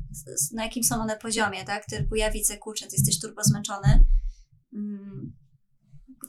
na 0.54 0.64
jakim 0.64 0.84
są 0.84 1.02
one 1.02 1.18
poziomie, 1.18 1.66
tak? 1.66 1.86
Typu 1.86 2.16
ja 2.16 2.32
widzę, 2.32 2.58
kurczę, 2.58 2.88
ty 2.88 2.96
jesteś 2.96 3.20
turbo 3.20 3.44
zmęczony, 3.44 4.06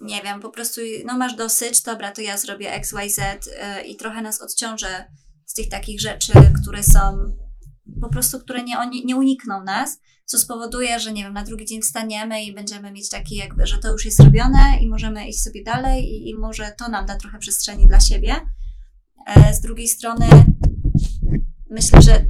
nie 0.01 0.23
wiem, 0.23 0.41
po 0.41 0.51
prostu 0.51 0.81
no 1.05 1.19
masz 1.19 1.35
dosyć, 1.35 1.83
dobra, 1.83 2.13
to 2.13 2.21
ja 2.21 2.37
zrobię 2.37 2.73
X, 2.73 2.93
Y, 2.93 3.11
Z 3.11 3.47
y, 3.47 3.87
i 3.87 3.97
trochę 3.97 4.23
nas 4.23 4.41
odciążę 4.41 5.05
z 5.47 5.55
tych 5.55 5.69
takich 5.69 6.01
rzeczy, 6.01 6.33
które 6.63 6.83
są 6.83 7.33
po 8.01 8.09
prostu, 8.09 8.41
które 8.41 8.63
nie, 8.63 8.77
nie 9.05 9.17
unikną 9.17 9.65
nas, 9.65 9.99
co 10.25 10.39
spowoduje, 10.39 11.01
że 11.01 11.13
nie 11.13 11.23
wiem, 11.23 11.33
na 11.33 11.45
drugi 11.45 11.67
dzień 11.67 11.83
wstaniemy 11.83 12.45
i 12.45 12.55
będziemy 12.55 12.93
mieć 12.93 13.09
taki 13.09 13.37
jakby, 13.37 13.67
że 13.67 13.79
to 13.79 13.93
już 13.93 14.05
jest 14.05 14.17
zrobione 14.17 14.79
i 14.81 14.89
możemy 14.89 15.29
iść 15.29 15.43
sobie 15.43 15.65
dalej 15.65 16.05
i, 16.05 16.31
i 16.31 16.35
może 16.35 16.73
to 16.79 16.89
nam 16.89 17.07
da 17.07 17.17
trochę 17.17 17.39
przestrzeni 17.39 17.87
dla 17.87 18.01
siebie. 18.01 18.35
E, 19.27 19.55
z 19.55 19.61
drugiej 19.61 19.89
strony 19.89 20.27
myślę, 21.71 22.03
że 22.03 22.27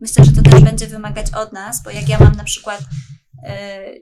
myślę, 0.00 0.24
że 0.24 0.32
to 0.32 0.42
też 0.42 0.60
będzie 0.60 0.86
wymagać 0.86 1.34
od 1.34 1.52
nas, 1.52 1.82
bo 1.82 1.90
jak 1.90 2.08
ja 2.08 2.18
mam 2.18 2.32
na 2.32 2.44
przykład 2.44 2.84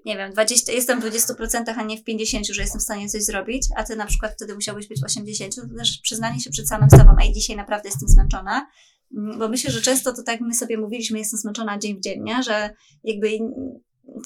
nie 0.04 0.16
wiem, 0.16 0.32
20, 0.32 0.72
jestem 0.72 1.00
w 1.00 1.04
20%, 1.04 1.64
a 1.76 1.82
nie 1.82 1.96
w 1.96 2.04
50%, 2.04 2.52
że 2.52 2.62
jestem 2.62 2.80
w 2.80 2.84
stanie 2.84 3.08
coś 3.08 3.22
zrobić, 3.22 3.66
a 3.76 3.84
ty 3.84 3.96
na 3.96 4.06
przykład 4.06 4.32
wtedy 4.32 4.54
musiałbyś 4.54 4.88
być 4.88 5.00
w 5.00 5.04
80%, 5.04 5.54
to 5.54 5.76
też 5.78 5.98
przyznanie 6.02 6.40
się 6.40 6.50
przed 6.50 6.68
samym 6.68 6.90
sobą, 6.90 7.16
ej, 7.22 7.32
dzisiaj 7.32 7.56
naprawdę 7.56 7.88
jestem 7.88 8.08
zmęczona, 8.08 8.66
Mm, 9.16 9.38
bo 9.38 9.48
myślę, 9.48 9.70
że 9.70 9.80
często 9.80 10.12
to 10.12 10.22
tak 10.22 10.40
my 10.40 10.54
sobie 10.54 10.78
mówiliśmy, 10.78 11.18
jestem 11.18 11.40
zmęczona 11.40 11.78
dzień 11.78 11.96
w 11.96 12.00
dzień, 12.00 12.22
nie? 12.22 12.42
że 12.42 12.70
jakby 13.04 13.38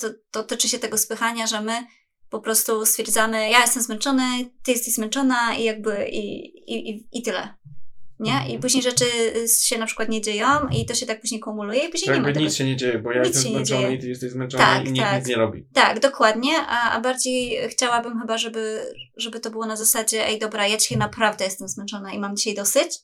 to, 0.00 0.08
to 0.30 0.42
tyczy 0.42 0.68
się 0.68 0.78
tego 0.78 0.98
spychania, 0.98 1.46
że 1.46 1.60
my 1.60 1.86
po 2.30 2.40
prostu 2.40 2.86
stwierdzamy, 2.86 3.50
ja 3.50 3.60
jestem 3.60 3.82
zmęczony, 3.82 4.50
ty 4.62 4.72
jesteś 4.72 4.94
zmęczona 4.94 5.54
i 5.54 5.64
jakby 5.64 6.08
i, 6.08 6.44
i, 6.74 6.90
i, 6.90 7.08
i 7.12 7.22
tyle. 7.22 7.54
Nie? 8.20 8.54
I 8.54 8.58
później 8.58 8.82
rzeczy 8.82 9.04
się 9.62 9.78
na 9.78 9.86
przykład 9.86 10.08
nie 10.08 10.20
dzieją 10.20 10.46
i 10.72 10.86
to 10.86 10.94
się 10.94 11.06
tak 11.06 11.20
później 11.20 11.40
kumuluje 11.40 11.80
i 11.84 11.88
później 11.88 12.16
nie 12.16 12.20
ma 12.22 12.28
tego. 12.28 12.40
nic 12.40 12.54
się 12.54 12.64
nie 12.64 12.76
dzieje, 12.76 12.98
bo 12.98 13.12
ja 13.12 13.22
jestem 13.24 13.42
zmęczony 13.52 13.94
i 13.94 13.98
ty 13.98 14.08
jesteś 14.08 14.30
zmęczony 14.30 14.64
Tak, 14.64 14.86
i 14.86 14.92
nikt 14.92 15.06
tak. 15.06 15.18
nic 15.18 15.28
nie 15.28 15.36
robi. 15.36 15.66
Tak, 15.72 16.00
dokładnie, 16.00 16.52
a, 16.68 16.90
a 16.90 17.00
bardziej 17.00 17.58
chciałabym 17.68 18.20
chyba, 18.20 18.38
żeby, 18.38 18.80
żeby 19.16 19.40
to 19.40 19.50
było 19.50 19.66
na 19.66 19.76
zasadzie, 19.76 20.26
ej 20.26 20.38
dobra, 20.38 20.66
ja 20.66 20.76
dzisiaj 20.76 20.98
naprawdę 20.98 21.44
jestem 21.44 21.68
zmęczona 21.68 22.12
i 22.12 22.18
mam 22.18 22.36
dzisiaj 22.36 22.54
dosyć, 22.54 22.98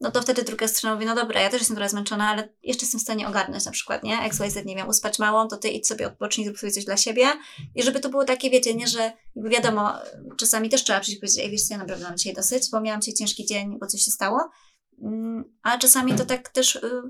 no 0.00 0.10
to 0.10 0.22
wtedy 0.22 0.42
druga 0.42 0.68
strona 0.68 0.94
mówi, 0.94 1.06
no 1.06 1.14
dobra, 1.14 1.40
ja 1.40 1.50
też 1.50 1.60
jestem 1.60 1.76
trochę 1.76 1.88
zmęczona, 1.88 2.28
ale 2.28 2.48
jeszcze 2.62 2.84
jestem 2.84 2.98
w 3.00 3.02
stanie 3.02 3.28
ogarnąć 3.28 3.64
na 3.64 3.72
przykład, 3.72 4.02
nie? 4.02 4.20
XYZ, 4.20 4.56
nie 4.64 4.76
wiem, 4.76 4.88
uspać 4.88 5.18
małą, 5.18 5.48
to 5.48 5.56
ty 5.56 5.68
idź 5.68 5.86
sobie 5.86 6.06
odpocznij, 6.06 6.46
zrób 6.46 6.58
sobie 6.58 6.72
coś 6.72 6.84
dla 6.84 6.96
siebie 6.96 7.26
i 7.74 7.82
żeby 7.82 8.00
to 8.00 8.08
było 8.08 8.24
takie, 8.24 8.50
wiecie, 8.50 8.74
nie, 8.74 8.88
że 8.88 9.12
wiadomo, 9.36 9.92
czasami 10.36 10.68
też 10.68 10.84
trzeba 10.84 11.00
przyjść 11.00 11.18
i 11.18 11.20
powiedzieć, 11.20 11.44
ej 11.44 11.50
wiesz 11.50 11.62
co, 11.62 11.74
ja 11.74 11.78
naprawdę 11.78 12.04
mam 12.04 12.16
dzisiaj 12.16 12.34
dosyć, 12.34 12.70
bo 12.70 12.80
miałam 12.80 13.00
dzisiaj 13.00 13.14
ciężki 13.14 13.46
dzień, 13.46 13.78
bo 13.80 13.86
coś 13.86 14.02
się 14.02 14.10
stało, 14.10 14.50
Mm, 15.02 15.44
a 15.62 15.78
czasami 15.78 16.14
to 16.14 16.26
tak 16.26 16.48
też 16.48 16.76
y, 16.76 17.02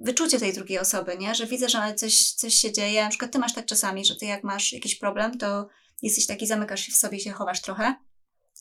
wyczucie 0.00 0.38
tej 0.38 0.52
drugiej 0.52 0.78
osoby, 0.78 1.18
nie? 1.18 1.34
Że 1.34 1.46
widzę, 1.46 1.68
że 1.68 1.94
coś, 1.94 2.32
coś 2.32 2.54
się 2.54 2.72
dzieje. 2.72 3.02
Na 3.02 3.08
przykład 3.08 3.32
ty 3.32 3.38
masz 3.38 3.54
tak 3.54 3.66
czasami, 3.66 4.04
że 4.04 4.16
ty 4.16 4.26
jak 4.26 4.44
masz 4.44 4.72
jakiś 4.72 4.98
problem, 4.98 5.38
to 5.38 5.68
jesteś 6.02 6.26
taki, 6.26 6.46
zamykasz 6.46 6.80
się 6.80 6.92
w 6.92 6.96
sobie 6.96 7.18
i 7.18 7.20
się 7.20 7.30
chowasz 7.30 7.62
trochę. 7.62 7.94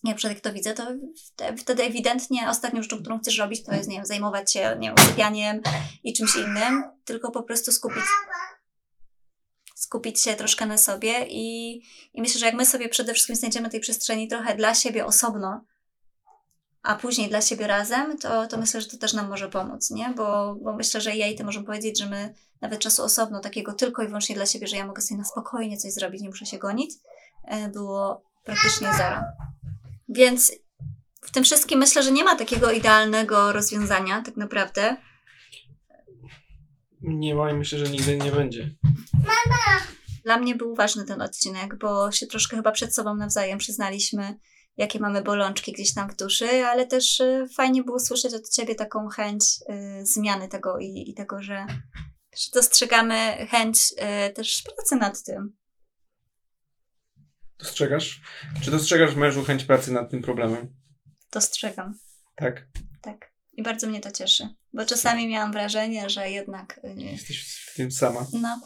Jak 0.03 0.39
to 0.39 0.53
widzę, 0.53 0.73
to 0.73 0.83
wte- 0.83 1.57
wtedy 1.57 1.83
ewidentnie 1.83 2.49
ostatnią 2.49 2.83
rzeczą, 2.83 2.99
którą 2.99 3.19
chcesz 3.19 3.37
robić, 3.37 3.63
to 3.63 3.75
jest, 3.75 3.89
nie 3.89 3.95
wiem, 3.95 4.05
zajmować 4.05 4.51
się, 4.51 4.77
nie 4.79 4.93
i 6.03 6.13
czymś 6.13 6.35
innym, 6.35 6.83
tylko 7.05 7.31
po 7.31 7.43
prostu 7.43 7.71
skupić 7.71 8.03
skupić 9.75 10.21
się 10.21 10.35
troszkę 10.35 10.65
na 10.65 10.77
sobie 10.77 11.25
i, 11.27 11.75
i 12.13 12.21
myślę, 12.21 12.39
że 12.39 12.45
jak 12.45 12.55
my 12.55 12.65
sobie 12.65 12.89
przede 12.89 13.13
wszystkim 13.13 13.35
znajdziemy 13.35 13.69
tej 13.69 13.79
przestrzeni 13.79 14.27
trochę 14.27 14.55
dla 14.55 14.75
siebie 14.75 15.05
osobno, 15.05 15.61
a 16.83 16.95
później 16.95 17.29
dla 17.29 17.41
siebie 17.41 17.67
razem, 17.67 18.17
to, 18.17 18.47
to 18.47 18.57
myślę, 18.57 18.81
że 18.81 18.87
to 18.87 18.97
też 18.97 19.13
nam 19.13 19.29
może 19.29 19.49
pomóc, 19.49 19.89
nie? 19.89 20.13
Bo, 20.17 20.55
bo 20.55 20.73
myślę, 20.73 21.01
że 21.01 21.15
ja 21.15 21.27
i 21.27 21.35
ty 21.35 21.43
możemy 21.43 21.65
powiedzieć, 21.65 21.99
że 21.99 22.05
my 22.05 22.33
nawet 22.61 22.79
czasu 22.79 23.03
osobno, 23.03 23.39
takiego 23.39 23.73
tylko 23.73 24.03
i 24.03 24.07
wyłącznie 24.07 24.35
dla 24.35 24.45
siebie, 24.45 24.67
że 24.67 24.77
ja 24.77 24.85
mogę 24.85 25.01
sobie 25.01 25.17
na 25.17 25.25
spokojnie 25.25 25.77
coś 25.77 25.93
zrobić, 25.93 26.21
nie 26.21 26.29
muszę 26.29 26.45
się 26.45 26.57
gonić, 26.57 26.91
e, 27.47 27.67
było 27.69 28.23
praktycznie 28.43 28.87
zero. 28.97 29.21
Więc 30.09 30.51
w 31.21 31.31
tym 31.31 31.43
wszystkim 31.43 31.79
myślę, 31.79 32.03
że 32.03 32.11
nie 32.11 32.23
ma 32.23 32.35
takiego 32.35 32.71
idealnego 32.71 33.53
rozwiązania, 33.53 34.21
tak 34.21 34.37
naprawdę. 34.37 34.97
nie 37.01 37.35
ma 37.35 37.51
i 37.51 37.53
myślę, 37.53 37.79
że 37.79 37.91
nigdy 37.91 38.17
nie 38.17 38.31
będzie. 38.31 38.75
Dla 40.23 40.37
mnie 40.37 40.55
był 40.55 40.75
ważny 40.75 41.05
ten 41.05 41.21
odcinek, 41.21 41.77
bo 41.77 42.11
się 42.11 42.27
troszkę 42.27 42.55
chyba 42.55 42.71
przed 42.71 42.95
sobą 42.95 43.15
nawzajem 43.15 43.59
przyznaliśmy, 43.59 44.39
jakie 44.77 44.99
mamy 44.99 45.21
bolączki 45.21 45.71
gdzieś 45.71 45.93
tam 45.93 46.09
w 46.09 46.15
duszy, 46.15 46.65
ale 46.65 46.87
też 46.87 47.19
y, 47.19 47.45
fajnie 47.55 47.83
było 47.83 47.99
słyszeć 47.99 48.33
od 48.33 48.49
ciebie 48.49 48.75
taką 48.75 49.07
chęć 49.07 49.43
y, 49.43 50.05
zmiany 50.05 50.47
tego 50.47 50.79
i, 50.79 51.03
i 51.07 51.13
tego, 51.13 51.41
że, 51.41 51.65
że 52.37 52.51
dostrzegamy 52.53 53.47
chęć 53.49 53.77
y, 54.29 54.33
też 54.33 54.63
pracy 54.63 54.95
nad 54.95 55.23
tym. 55.23 55.57
Dostrzegasz? 57.59 58.21
Czy 58.63 58.71
dostrzegasz 58.71 59.11
w 59.11 59.17
mężu 59.17 59.43
chęć 59.43 59.63
pracy 59.63 59.91
nad 59.91 60.11
tym 60.11 60.21
problemem? 60.21 60.73
Dostrzegam, 61.31 61.99
Tak. 62.35 62.67
tak. 63.01 63.31
I 63.53 63.63
bardzo 63.63 63.87
mnie 63.87 63.99
to 64.01 64.11
cieszy, 64.11 64.49
bo 64.73 64.85
czasami 64.85 65.27
miałam 65.27 65.51
wrażenie, 65.51 66.09
że 66.09 66.29
jednak. 66.29 66.79
y, 66.83 67.01
Jesteś 67.03 67.55
w 67.71 67.75
tym 67.75 67.91
sama. 67.91 68.25
No, 68.33 68.61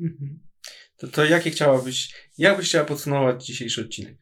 Mhm. 0.00 0.40
To, 0.96 1.08
to 1.08 1.24
jakie 1.24 1.50
chciałabyś, 1.50 2.14
jak 2.38 2.56
byś 2.56 2.68
chciała 2.68 2.84
podsumować 2.84 3.46
dzisiejszy 3.46 3.80
odcinek? 3.80 4.16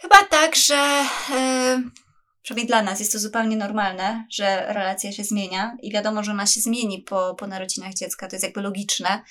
Chyba 0.00 0.16
tak, 0.30 0.56
że 0.56 1.04
e, 1.34 1.82
przynajmniej 2.42 2.66
dla 2.66 2.82
nas 2.82 3.00
jest 3.00 3.12
to 3.12 3.18
zupełnie 3.18 3.56
normalne, 3.56 4.26
że 4.32 4.72
relacja 4.72 5.12
się 5.12 5.24
zmienia 5.24 5.76
i 5.82 5.92
wiadomo, 5.92 6.22
że 6.24 6.30
ona 6.32 6.46
się 6.46 6.60
zmieni 6.60 7.02
po, 7.02 7.34
po 7.34 7.46
narodzinach 7.46 7.94
dziecka, 7.94 8.28
to 8.28 8.36
jest 8.36 8.44
jakby 8.44 8.60
logiczne, 8.62 9.22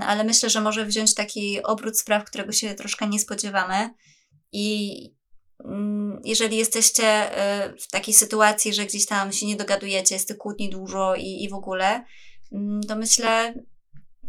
ale 0.00 0.24
myślę, 0.24 0.50
że 0.50 0.60
może 0.60 0.84
wziąć 0.84 1.14
taki 1.14 1.62
obrót 1.62 1.98
spraw, 1.98 2.24
którego 2.24 2.52
się 2.52 2.74
troszkę 2.74 3.08
nie 3.08 3.18
spodziewamy 3.18 3.90
i 4.52 4.98
mm, 5.64 6.20
jeżeli 6.24 6.56
jesteście 6.56 7.06
e, 7.06 7.74
w 7.80 7.88
takiej 7.88 8.14
sytuacji, 8.14 8.74
że 8.74 8.86
gdzieś 8.86 9.06
tam 9.06 9.32
się 9.32 9.46
nie 9.46 9.56
dogadujecie, 9.56 10.14
jest 10.14 10.28
tych 10.28 10.38
kłótni 10.38 10.70
dużo 10.70 11.14
i, 11.14 11.44
i 11.44 11.48
w 11.48 11.54
ogóle, 11.54 12.04
mm, 12.52 12.80
to 12.82 12.96
myślę, 12.96 13.54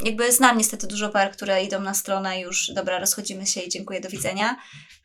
jakby 0.06 0.32
znam 0.32 0.58
niestety 0.58 0.88
dużo 0.88 1.10
par, 1.10 1.32
które 1.32 1.64
idą 1.64 1.82
na 1.82 1.94
stronę 1.94 2.42
już, 2.42 2.72
dobra, 2.76 3.00
rozchodzimy 3.00 3.46
się 3.46 3.62
i 3.62 3.70
dziękuję, 3.70 4.02
do 4.02 4.10
widzenia 4.10 4.56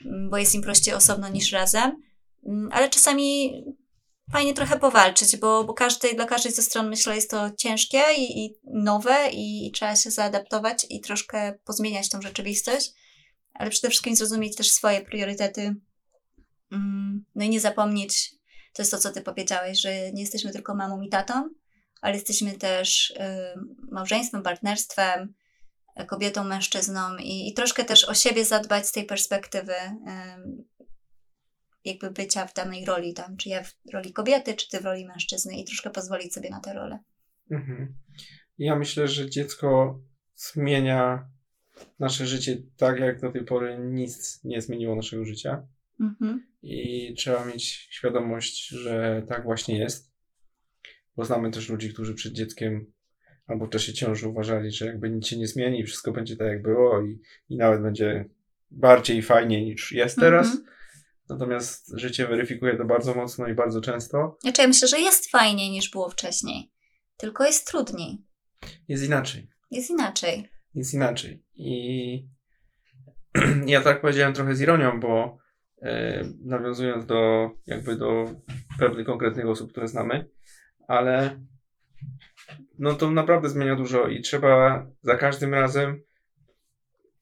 mm, 0.04 0.30
bo 0.30 0.36
jest 0.36 0.54
im 0.54 0.62
prościej 0.62 0.94
osobno 0.94 1.28
niż 1.28 1.52
razem. 1.52 2.02
Mm, 2.46 2.68
Ale 2.72 2.88
czasami 2.88 3.52
fajnie 4.32 4.54
trochę 4.54 4.78
powalczyć, 4.78 5.36
bo, 5.36 5.64
bo 5.64 5.74
dla 6.14 6.26
każdej 6.26 6.52
ze 6.52 6.62
stron 6.62 6.88
myślę 6.88 7.14
jest 7.14 7.30
to 7.30 7.50
ciężkie 7.50 8.02
i, 8.16 8.44
i 8.44 8.58
nowe 8.64 9.30
i, 9.32 9.66
i 9.66 9.72
trzeba 9.72 9.96
się 9.96 10.10
zaadaptować 10.10 10.86
i 10.90 11.00
troszkę 11.00 11.58
pozmieniać 11.64 12.08
tą 12.08 12.22
rzeczywistość, 12.22 12.92
ale 13.54 13.70
przede 13.70 13.88
wszystkim 13.88 14.16
zrozumieć 14.16 14.56
też 14.56 14.70
swoje 14.70 15.00
priorytety. 15.00 15.74
Mm, 16.72 17.24
No 17.34 17.44
i 17.44 17.48
nie 17.48 17.60
zapomnieć, 17.60 18.30
to 18.72 18.82
jest 18.82 18.90
to, 18.90 18.98
co 18.98 19.12
ty 19.12 19.20
powiedziałeś, 19.20 19.80
że 19.80 20.12
nie 20.12 20.22
jesteśmy 20.22 20.52
tylko 20.52 20.74
mamą 20.74 21.00
i 21.02 21.08
tatą, 21.08 21.48
ale 22.00 22.14
jesteśmy 22.14 22.52
też 22.52 23.10
y, 23.10 23.14
małżeństwem, 23.90 24.42
partnerstwem, 24.42 25.34
kobietą, 26.06 26.44
mężczyzną 26.44 27.16
i, 27.16 27.48
i 27.48 27.54
troszkę 27.54 27.84
też 27.84 28.08
o 28.08 28.14
siebie 28.14 28.44
zadbać 28.44 28.88
z 28.88 28.92
tej 28.92 29.04
perspektywy 29.04 29.74
em, 29.74 30.64
jakby 31.84 32.10
bycia 32.10 32.46
w 32.46 32.54
danej 32.54 32.84
roli 32.84 33.14
tam, 33.14 33.36
czy 33.36 33.48
ja 33.48 33.62
w 33.62 33.74
roli 33.92 34.12
kobiety, 34.12 34.54
czy 34.54 34.68
ty 34.68 34.80
w 34.80 34.84
roli 34.84 35.06
mężczyzny 35.06 35.56
i 35.56 35.64
troszkę 35.64 35.90
pozwolić 35.90 36.34
sobie 36.34 36.50
na 36.50 36.60
tę 36.60 36.74
rolę. 36.74 36.98
Mhm. 37.50 37.94
Ja 38.58 38.76
myślę, 38.76 39.08
że 39.08 39.30
dziecko 39.30 40.00
zmienia 40.36 41.28
nasze 41.98 42.26
życie 42.26 42.56
tak, 42.76 43.00
jak 43.00 43.20
do 43.20 43.32
tej 43.32 43.44
pory 43.44 43.78
nic 43.78 44.40
nie 44.44 44.62
zmieniło 44.62 44.96
naszego 44.96 45.24
życia. 45.24 45.66
Mhm. 46.00 46.46
I 46.62 47.14
trzeba 47.14 47.44
mieć 47.44 47.64
świadomość, 47.90 48.68
że 48.68 49.22
tak 49.28 49.44
właśnie 49.44 49.78
jest. 49.78 50.12
Bo 51.16 51.24
znamy 51.24 51.50
też 51.50 51.68
ludzi, 51.68 51.92
którzy 51.92 52.14
przed 52.14 52.32
dzieckiem 52.32 52.92
albo 53.46 53.66
w 53.66 53.70
czasie 53.70 53.92
ciąży 53.92 54.28
uważali, 54.28 54.70
że 54.70 54.86
jakby 54.86 55.10
nic 55.10 55.26
się 55.26 55.38
nie 55.38 55.46
zmieni 55.46 55.84
wszystko 55.84 56.12
będzie 56.12 56.36
tak, 56.36 56.48
jak 56.48 56.62
było 56.62 57.02
i, 57.02 57.20
i 57.48 57.56
nawet 57.56 57.82
będzie 57.82 58.24
bardziej 58.70 59.22
fajnie 59.22 59.64
niż 59.64 59.92
jest 59.92 60.18
teraz. 60.18 60.46
Mhm. 60.46 60.64
Natomiast 61.28 61.92
życie 61.98 62.26
weryfikuje 62.26 62.76
to 62.76 62.84
bardzo 62.84 63.14
mocno 63.14 63.46
i 63.48 63.54
bardzo 63.54 63.80
często. 63.80 64.36
Znaczy 64.40 64.62
ja 64.62 64.68
myślę, 64.68 64.88
że 64.88 65.00
jest 65.00 65.30
fajniej 65.30 65.70
niż 65.70 65.90
było 65.90 66.10
wcześniej, 66.10 66.72
tylko 67.16 67.44
jest 67.44 67.66
trudniej, 67.66 68.18
Jest 68.88 69.04
inaczej. 69.04 69.48
jest 69.70 69.90
inaczej. 69.90 70.48
Jest 70.74 70.94
inaczej. 70.94 71.44
I 71.54 72.28
ja 73.66 73.80
tak 73.80 74.00
powiedziałem 74.00 74.34
trochę 74.34 74.54
z 74.54 74.60
ironią, 74.60 75.00
bo 75.00 75.38
e, 75.82 76.22
nawiązując 76.44 77.06
do 77.06 77.50
jakby 77.66 77.96
do 77.96 78.24
pewnych 78.78 79.06
konkretnych 79.06 79.46
osób, 79.46 79.70
które 79.70 79.88
znamy, 79.88 80.28
ale 80.88 81.40
no 82.78 82.94
to 82.94 83.10
naprawdę 83.10 83.48
zmienia 83.48 83.76
dużo 83.76 84.08
i 84.08 84.20
trzeba 84.20 84.86
za 85.02 85.16
każdym 85.16 85.54
razem 85.54 86.02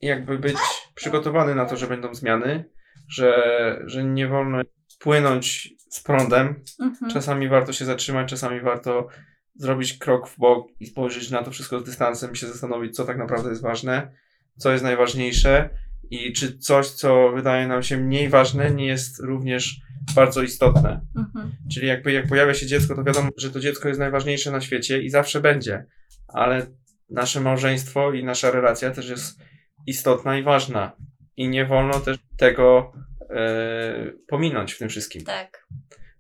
jakby 0.01 0.39
być 0.39 0.57
przygotowany 0.95 1.55
na 1.55 1.67
to, 1.67 1.77
że 1.77 1.87
będą 1.87 2.15
zmiany, 2.15 2.65
że, 3.11 3.83
że 3.87 4.05
nie 4.05 4.29
wolno 4.29 4.63
płynąć 4.99 5.75
z 5.91 6.03
prądem. 6.03 6.55
Mhm. 6.81 7.13
Czasami 7.13 7.49
warto 7.49 7.73
się 7.73 7.85
zatrzymać, 7.85 8.31
czasami 8.31 8.61
warto 8.61 9.09
zrobić 9.55 9.99
krok 9.99 10.29
w 10.29 10.39
bok 10.39 10.69
i 10.81 10.87
spojrzeć 10.87 11.31
na 11.31 11.43
to 11.43 11.51
wszystko 11.51 11.81
z 11.81 11.85
dystansem 11.85 12.33
i 12.33 12.37
się 12.37 12.47
zastanowić, 12.47 12.97
co 12.97 13.05
tak 13.05 13.19
naprawdę 13.19 13.49
jest 13.51 13.63
ważne, 13.63 14.13
co 14.57 14.73
jest 14.73 14.85
najważniejsze 14.85 15.71
i 16.11 16.33
czy 16.33 16.59
coś, 16.59 16.89
co 16.89 17.33
wydaje 17.35 17.69
nam 17.69 17.83
się 17.83 17.97
mniej 17.97 18.29
ważne, 18.29 18.71
nie 18.71 18.87
jest 18.87 19.21
również 19.21 19.81
bardzo 20.15 20.43
istotne. 20.43 21.01
Mhm. 21.17 21.53
Czyli 21.73 21.87
jakby 21.87 22.13
jak 22.13 22.29
pojawia 22.29 22.55
się 22.55 22.67
dziecko, 22.67 22.95
to 22.95 23.05
wiadomo, 23.05 23.29
że 23.37 23.51
to 23.51 23.61
dziecko 23.61 23.89
jest 23.89 24.01
najważniejsze 24.01 24.51
na 24.51 24.61
świecie 24.61 25.03
i 25.03 25.11
zawsze 25.11 25.41
będzie, 25.41 25.87
ale 26.29 26.67
nasze 27.11 27.41
małżeństwo 27.41 28.13
i 28.13 28.25
nasza 28.25 28.51
relacja 28.51 28.91
też 28.91 29.09
jest 29.09 29.41
istotna 29.87 30.39
i 30.39 30.43
ważna 30.43 30.97
i 31.41 31.49
nie 31.49 31.67
wolno 31.67 32.01
też 32.01 32.19
tego 32.37 32.93
e, 33.31 34.13
pominąć 34.29 34.73
w 34.73 34.79
tym 34.79 34.89
wszystkim. 34.89 35.25
Tak. 35.25 35.67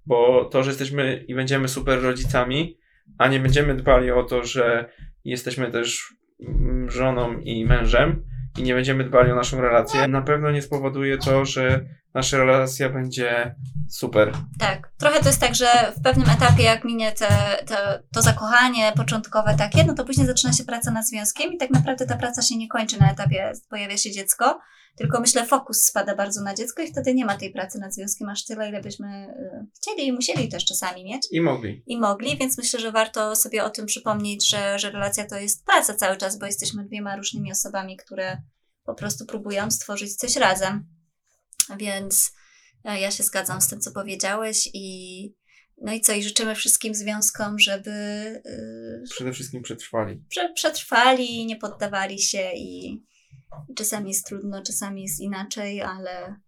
Bo 0.06 0.44
to, 0.44 0.62
że 0.62 0.70
jesteśmy 0.70 1.24
i 1.28 1.34
będziemy 1.34 1.68
super 1.68 2.02
rodzicami, 2.02 2.78
a 3.18 3.28
nie 3.28 3.40
będziemy 3.40 3.74
dbali 3.74 4.10
o 4.10 4.22
to, 4.22 4.44
że 4.44 4.90
jesteśmy 5.24 5.70
też 5.70 6.14
mm, 6.40 6.90
żoną 6.90 7.38
i 7.38 7.66
mężem 7.66 8.24
i 8.58 8.62
nie 8.62 8.74
będziemy 8.74 9.04
dbali 9.04 9.32
o 9.32 9.34
naszą 9.34 9.60
relację, 9.60 10.08
na 10.08 10.22
pewno 10.22 10.50
nie 10.50 10.62
spowoduje 10.62 11.18
to, 11.18 11.44
że 11.44 11.84
nasza 12.14 12.38
relacja 12.38 12.88
będzie 12.88 13.54
super. 13.88 14.32
Tak. 14.58 14.92
Trochę 14.98 15.20
to 15.20 15.26
jest 15.26 15.40
tak, 15.40 15.54
że 15.54 15.92
w 15.96 16.02
pewnym 16.02 16.30
etapie, 16.30 16.62
jak 16.62 16.84
minie 16.84 17.12
te, 17.12 17.28
te, 17.66 18.02
to 18.14 18.22
zakochanie 18.22 18.92
początkowe 18.96 19.54
takie, 19.58 19.84
no 19.84 19.94
to 19.94 20.04
później 20.04 20.26
zaczyna 20.26 20.52
się 20.52 20.64
praca 20.64 20.90
nad 20.90 21.06
związkiem 21.06 21.52
i 21.52 21.58
tak 21.58 21.70
naprawdę 21.70 22.06
ta 22.06 22.16
praca 22.16 22.42
się 22.42 22.56
nie 22.56 22.68
kończy 22.68 23.00
na 23.00 23.12
etapie 23.12 23.52
pojawia 23.70 23.96
się 23.96 24.10
dziecko, 24.10 24.60
tylko 24.96 25.20
myślę 25.20 25.46
fokus 25.46 25.82
spada 25.82 26.16
bardzo 26.16 26.42
na 26.42 26.54
dziecko 26.54 26.82
i 26.82 26.92
wtedy 26.92 27.14
nie 27.14 27.24
ma 27.24 27.36
tej 27.36 27.52
pracy 27.52 27.78
nad 27.78 27.94
związkiem 27.94 28.28
aż 28.28 28.44
tyle, 28.44 28.68
ile 28.68 28.80
byśmy 28.82 29.08
y, 29.08 29.66
chcieli 29.76 30.06
i 30.06 30.12
musieli 30.12 30.48
też 30.48 30.64
czasami 30.64 31.04
mieć. 31.04 31.22
I 31.30 31.40
mogli. 31.40 31.82
i 31.86 31.98
mogli, 31.98 32.36
więc 32.36 32.58
myślę, 32.58 32.80
że 32.80 32.92
warto 32.92 33.36
sobie 33.36 33.64
o 33.64 33.70
tym 33.70 33.86
przypomnieć, 33.86 34.50
że, 34.50 34.78
że 34.78 34.90
relacja 34.90 35.26
to 35.26 35.36
jest 35.36 35.64
praca 35.64 35.94
cały 35.94 36.16
czas, 36.16 36.38
bo 36.38 36.46
jesteśmy 36.46 36.84
dwiema 36.84 37.16
różnymi 37.16 37.52
osobami, 37.52 37.96
które 37.96 38.42
po 38.84 38.94
prostu 38.94 39.26
próbują 39.26 39.70
stworzyć 39.70 40.16
coś 40.16 40.36
razem. 40.36 40.86
Więc 41.78 42.32
e, 42.84 43.00
ja 43.00 43.10
się 43.10 43.22
zgadzam 43.22 43.60
z 43.60 43.68
tym, 43.68 43.80
co 43.80 43.92
powiedziałeś 43.92 44.68
i 44.74 45.40
no 45.82 45.92
i 45.92 46.00
co, 46.00 46.12
i 46.12 46.22
życzymy 46.22 46.54
wszystkim 46.54 46.94
związkom, 46.94 47.58
żeby 47.58 47.90
yy, 48.44 49.02
Przede 49.10 49.32
wszystkim 49.32 49.62
przetrwali. 49.62 50.22
prze, 50.28 50.52
przetrwali, 50.52 51.46
nie 51.46 51.56
poddawali 51.56 52.18
się 52.18 52.50
i, 52.54 52.88
i 52.88 53.02
czasami 53.74 54.08
jest 54.08 54.26
trudno, 54.26 54.62
czasami 54.62 55.02
jest 55.02 55.20
inaczej, 55.20 55.82
ale, 55.82 56.40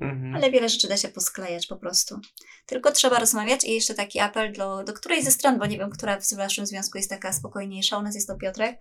Mhm. 0.00 0.34
ale 0.34 0.50
wiele 0.50 0.68
rzeczy 0.68 0.88
da 0.88 0.96
się 0.96 1.08
posklejać 1.08 1.66
po 1.66 1.76
prostu. 1.76 2.20
Tylko 2.66 2.92
trzeba 2.92 3.18
rozmawiać 3.18 3.64
i 3.64 3.74
jeszcze 3.74 3.94
taki 3.94 4.20
apel 4.20 4.52
do, 4.52 4.84
do 4.84 4.92
której 4.92 5.22
ze 5.24 5.30
stron, 5.30 5.58
bo 5.58 5.66
nie 5.66 5.78
wiem, 5.78 5.90
która 5.90 6.20
w 6.20 6.34
waszym 6.34 6.66
związku 6.66 6.98
jest 6.98 7.10
taka 7.10 7.32
spokojniejsza, 7.32 7.98
u 7.98 8.02
nas 8.02 8.14
jest 8.14 8.28
to 8.28 8.36
Piotrek, 8.36 8.80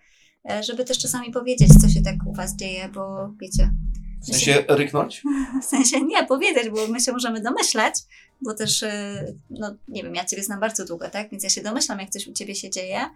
e, 0.51 0.63
żeby 0.63 0.85
też 0.85 0.99
czasami 0.99 1.31
powiedzieć, 1.31 1.69
co 1.81 1.89
się 1.89 2.01
tak 2.01 2.15
u 2.25 2.33
was 2.33 2.55
dzieje, 2.55 2.89
bo 2.89 3.33
wiecie, 3.41 3.71
W 4.21 4.25
sensie 4.25 4.65
ryknąć? 4.67 5.23
w 5.61 5.65
sensie 5.65 6.01
nie 6.01 6.25
powiedzieć, 6.25 6.69
bo 6.69 6.87
my 6.87 6.99
się 6.99 7.11
możemy 7.11 7.41
domyślać, 7.41 7.93
bo 8.41 8.53
też, 8.53 8.83
e, 8.83 9.25
no 9.49 9.75
nie 9.87 10.03
wiem, 10.03 10.15
ja 10.15 10.25
ciebie 10.25 10.43
znam 10.43 10.59
bardzo 10.59 10.85
długo, 10.85 11.09
tak, 11.09 11.29
więc 11.29 11.43
ja 11.43 11.49
się 11.49 11.61
domyślam, 11.61 11.99
jak 11.99 12.09
coś 12.09 12.27
u 12.27 12.33
ciebie 12.33 12.55
się 12.55 12.69
dzieje, 12.69 13.09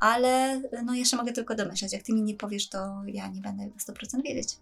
ale 0.00 0.62
no 0.84 1.04
się 1.04 1.16
mogę 1.16 1.32
tylko 1.32 1.54
domyślać, 1.54 1.92
jak 1.92 2.02
ty 2.02 2.12
mi 2.12 2.22
nie 2.22 2.34
powiesz, 2.34 2.68
to 2.68 3.02
ja 3.06 3.28
nie 3.28 3.40
będę 3.40 3.66
na 3.66 3.94
100% 3.94 4.22
wiedzieć. 4.24 4.56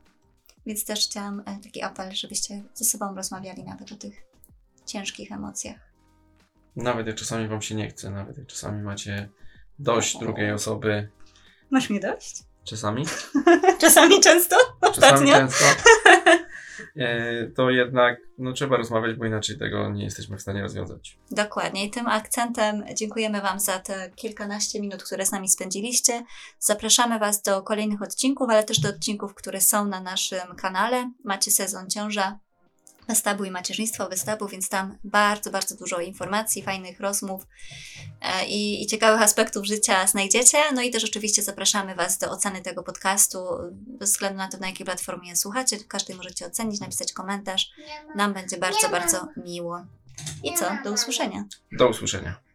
Więc 0.66 0.84
też 0.84 1.06
chciałam 1.06 1.42
e, 1.46 1.58
taki 1.62 1.82
apel, 1.82 2.12
żebyście 2.12 2.62
ze 2.74 2.84
sobą 2.84 3.14
rozmawiali 3.14 3.64
nawet 3.64 3.92
o 3.92 3.96
tych 3.96 4.14
ciężkich 4.86 5.32
emocjach. 5.32 5.92
Nawet 6.76 7.06
jak 7.06 7.16
czasami 7.16 7.48
wam 7.48 7.62
się 7.62 7.74
nie 7.74 7.88
chce, 7.88 8.10
nawet 8.10 8.38
jak 8.38 8.46
czasami 8.46 8.82
macie 8.82 9.28
dość 9.78 10.18
drugiej 10.18 10.52
osoby. 10.52 11.08
Masz 11.70 11.90
mnie 11.90 12.00
dość? 12.00 12.42
Czasami? 12.64 13.04
Czasami 13.80 14.20
często? 14.20 14.56
Czasami 14.80 15.14
Ostatnio? 15.14 15.34
często. 15.34 15.64
e, 16.96 17.46
to 17.46 17.70
jednak 17.70 18.20
no, 18.38 18.52
trzeba 18.52 18.76
rozmawiać, 18.76 19.16
bo 19.16 19.24
inaczej 19.24 19.58
tego 19.58 19.90
nie 19.90 20.04
jesteśmy 20.04 20.36
w 20.36 20.42
stanie 20.42 20.62
rozwiązać. 20.62 21.18
Dokładnie. 21.30 21.84
I 21.84 21.90
tym 21.90 22.06
akcentem 22.06 22.84
dziękujemy 22.94 23.40
Wam 23.40 23.60
za 23.60 23.78
te 23.78 24.10
kilkanaście 24.16 24.80
minut, 24.80 25.02
które 25.02 25.26
z 25.26 25.32
nami 25.32 25.48
spędziliście. 25.48 26.24
Zapraszamy 26.58 27.18
Was 27.18 27.42
do 27.42 27.62
kolejnych 27.62 28.02
odcinków, 28.02 28.50
ale 28.50 28.64
też 28.64 28.80
do 28.80 28.88
odcinków, 28.88 29.34
które 29.34 29.60
są 29.60 29.84
na 29.84 30.00
naszym 30.00 30.56
kanale. 30.56 31.10
Macie 31.24 31.50
sezon 31.50 31.90
ciąża, 31.90 32.38
wystawu 33.08 33.44
i 33.44 33.50
macierzyństwo 33.50 34.08
wystawu, 34.08 34.48
więc 34.48 34.68
tam 34.68 34.98
bardzo, 35.04 35.50
bardzo 35.50 35.76
dużo 35.76 36.00
informacji, 36.00 36.62
fajnych 36.62 37.00
rozmów 37.00 37.46
e, 38.20 38.46
i, 38.46 38.82
i 38.82 38.86
ciekawych 38.86 39.22
aspektów 39.22 39.66
życia 39.66 40.06
znajdziecie. 40.06 40.58
No 40.74 40.82
i 40.82 40.90
też 40.90 41.04
oczywiście 41.04 41.42
zapraszamy 41.42 41.94
Was 41.94 42.18
do 42.18 42.30
oceny 42.30 42.62
tego 42.62 42.82
podcastu, 42.82 43.38
bez 43.72 44.10
względu 44.10 44.38
na 44.38 44.48
to, 44.48 44.58
na 44.58 44.66
jakiej 44.66 44.86
platformie 44.86 45.36
słuchacie. 45.36 45.76
Każdy 45.88 46.14
możecie 46.14 46.46
ocenić, 46.46 46.80
napisać 46.80 47.12
komentarz. 47.12 47.70
Nam 48.14 48.32
będzie 48.32 48.56
bardzo, 48.56 48.88
bardzo 48.88 49.28
miło. 49.44 49.80
I 50.42 50.54
co? 50.54 50.64
Do 50.84 50.92
usłyszenia. 50.92 51.44
Do 51.72 51.88
usłyszenia. 51.88 52.45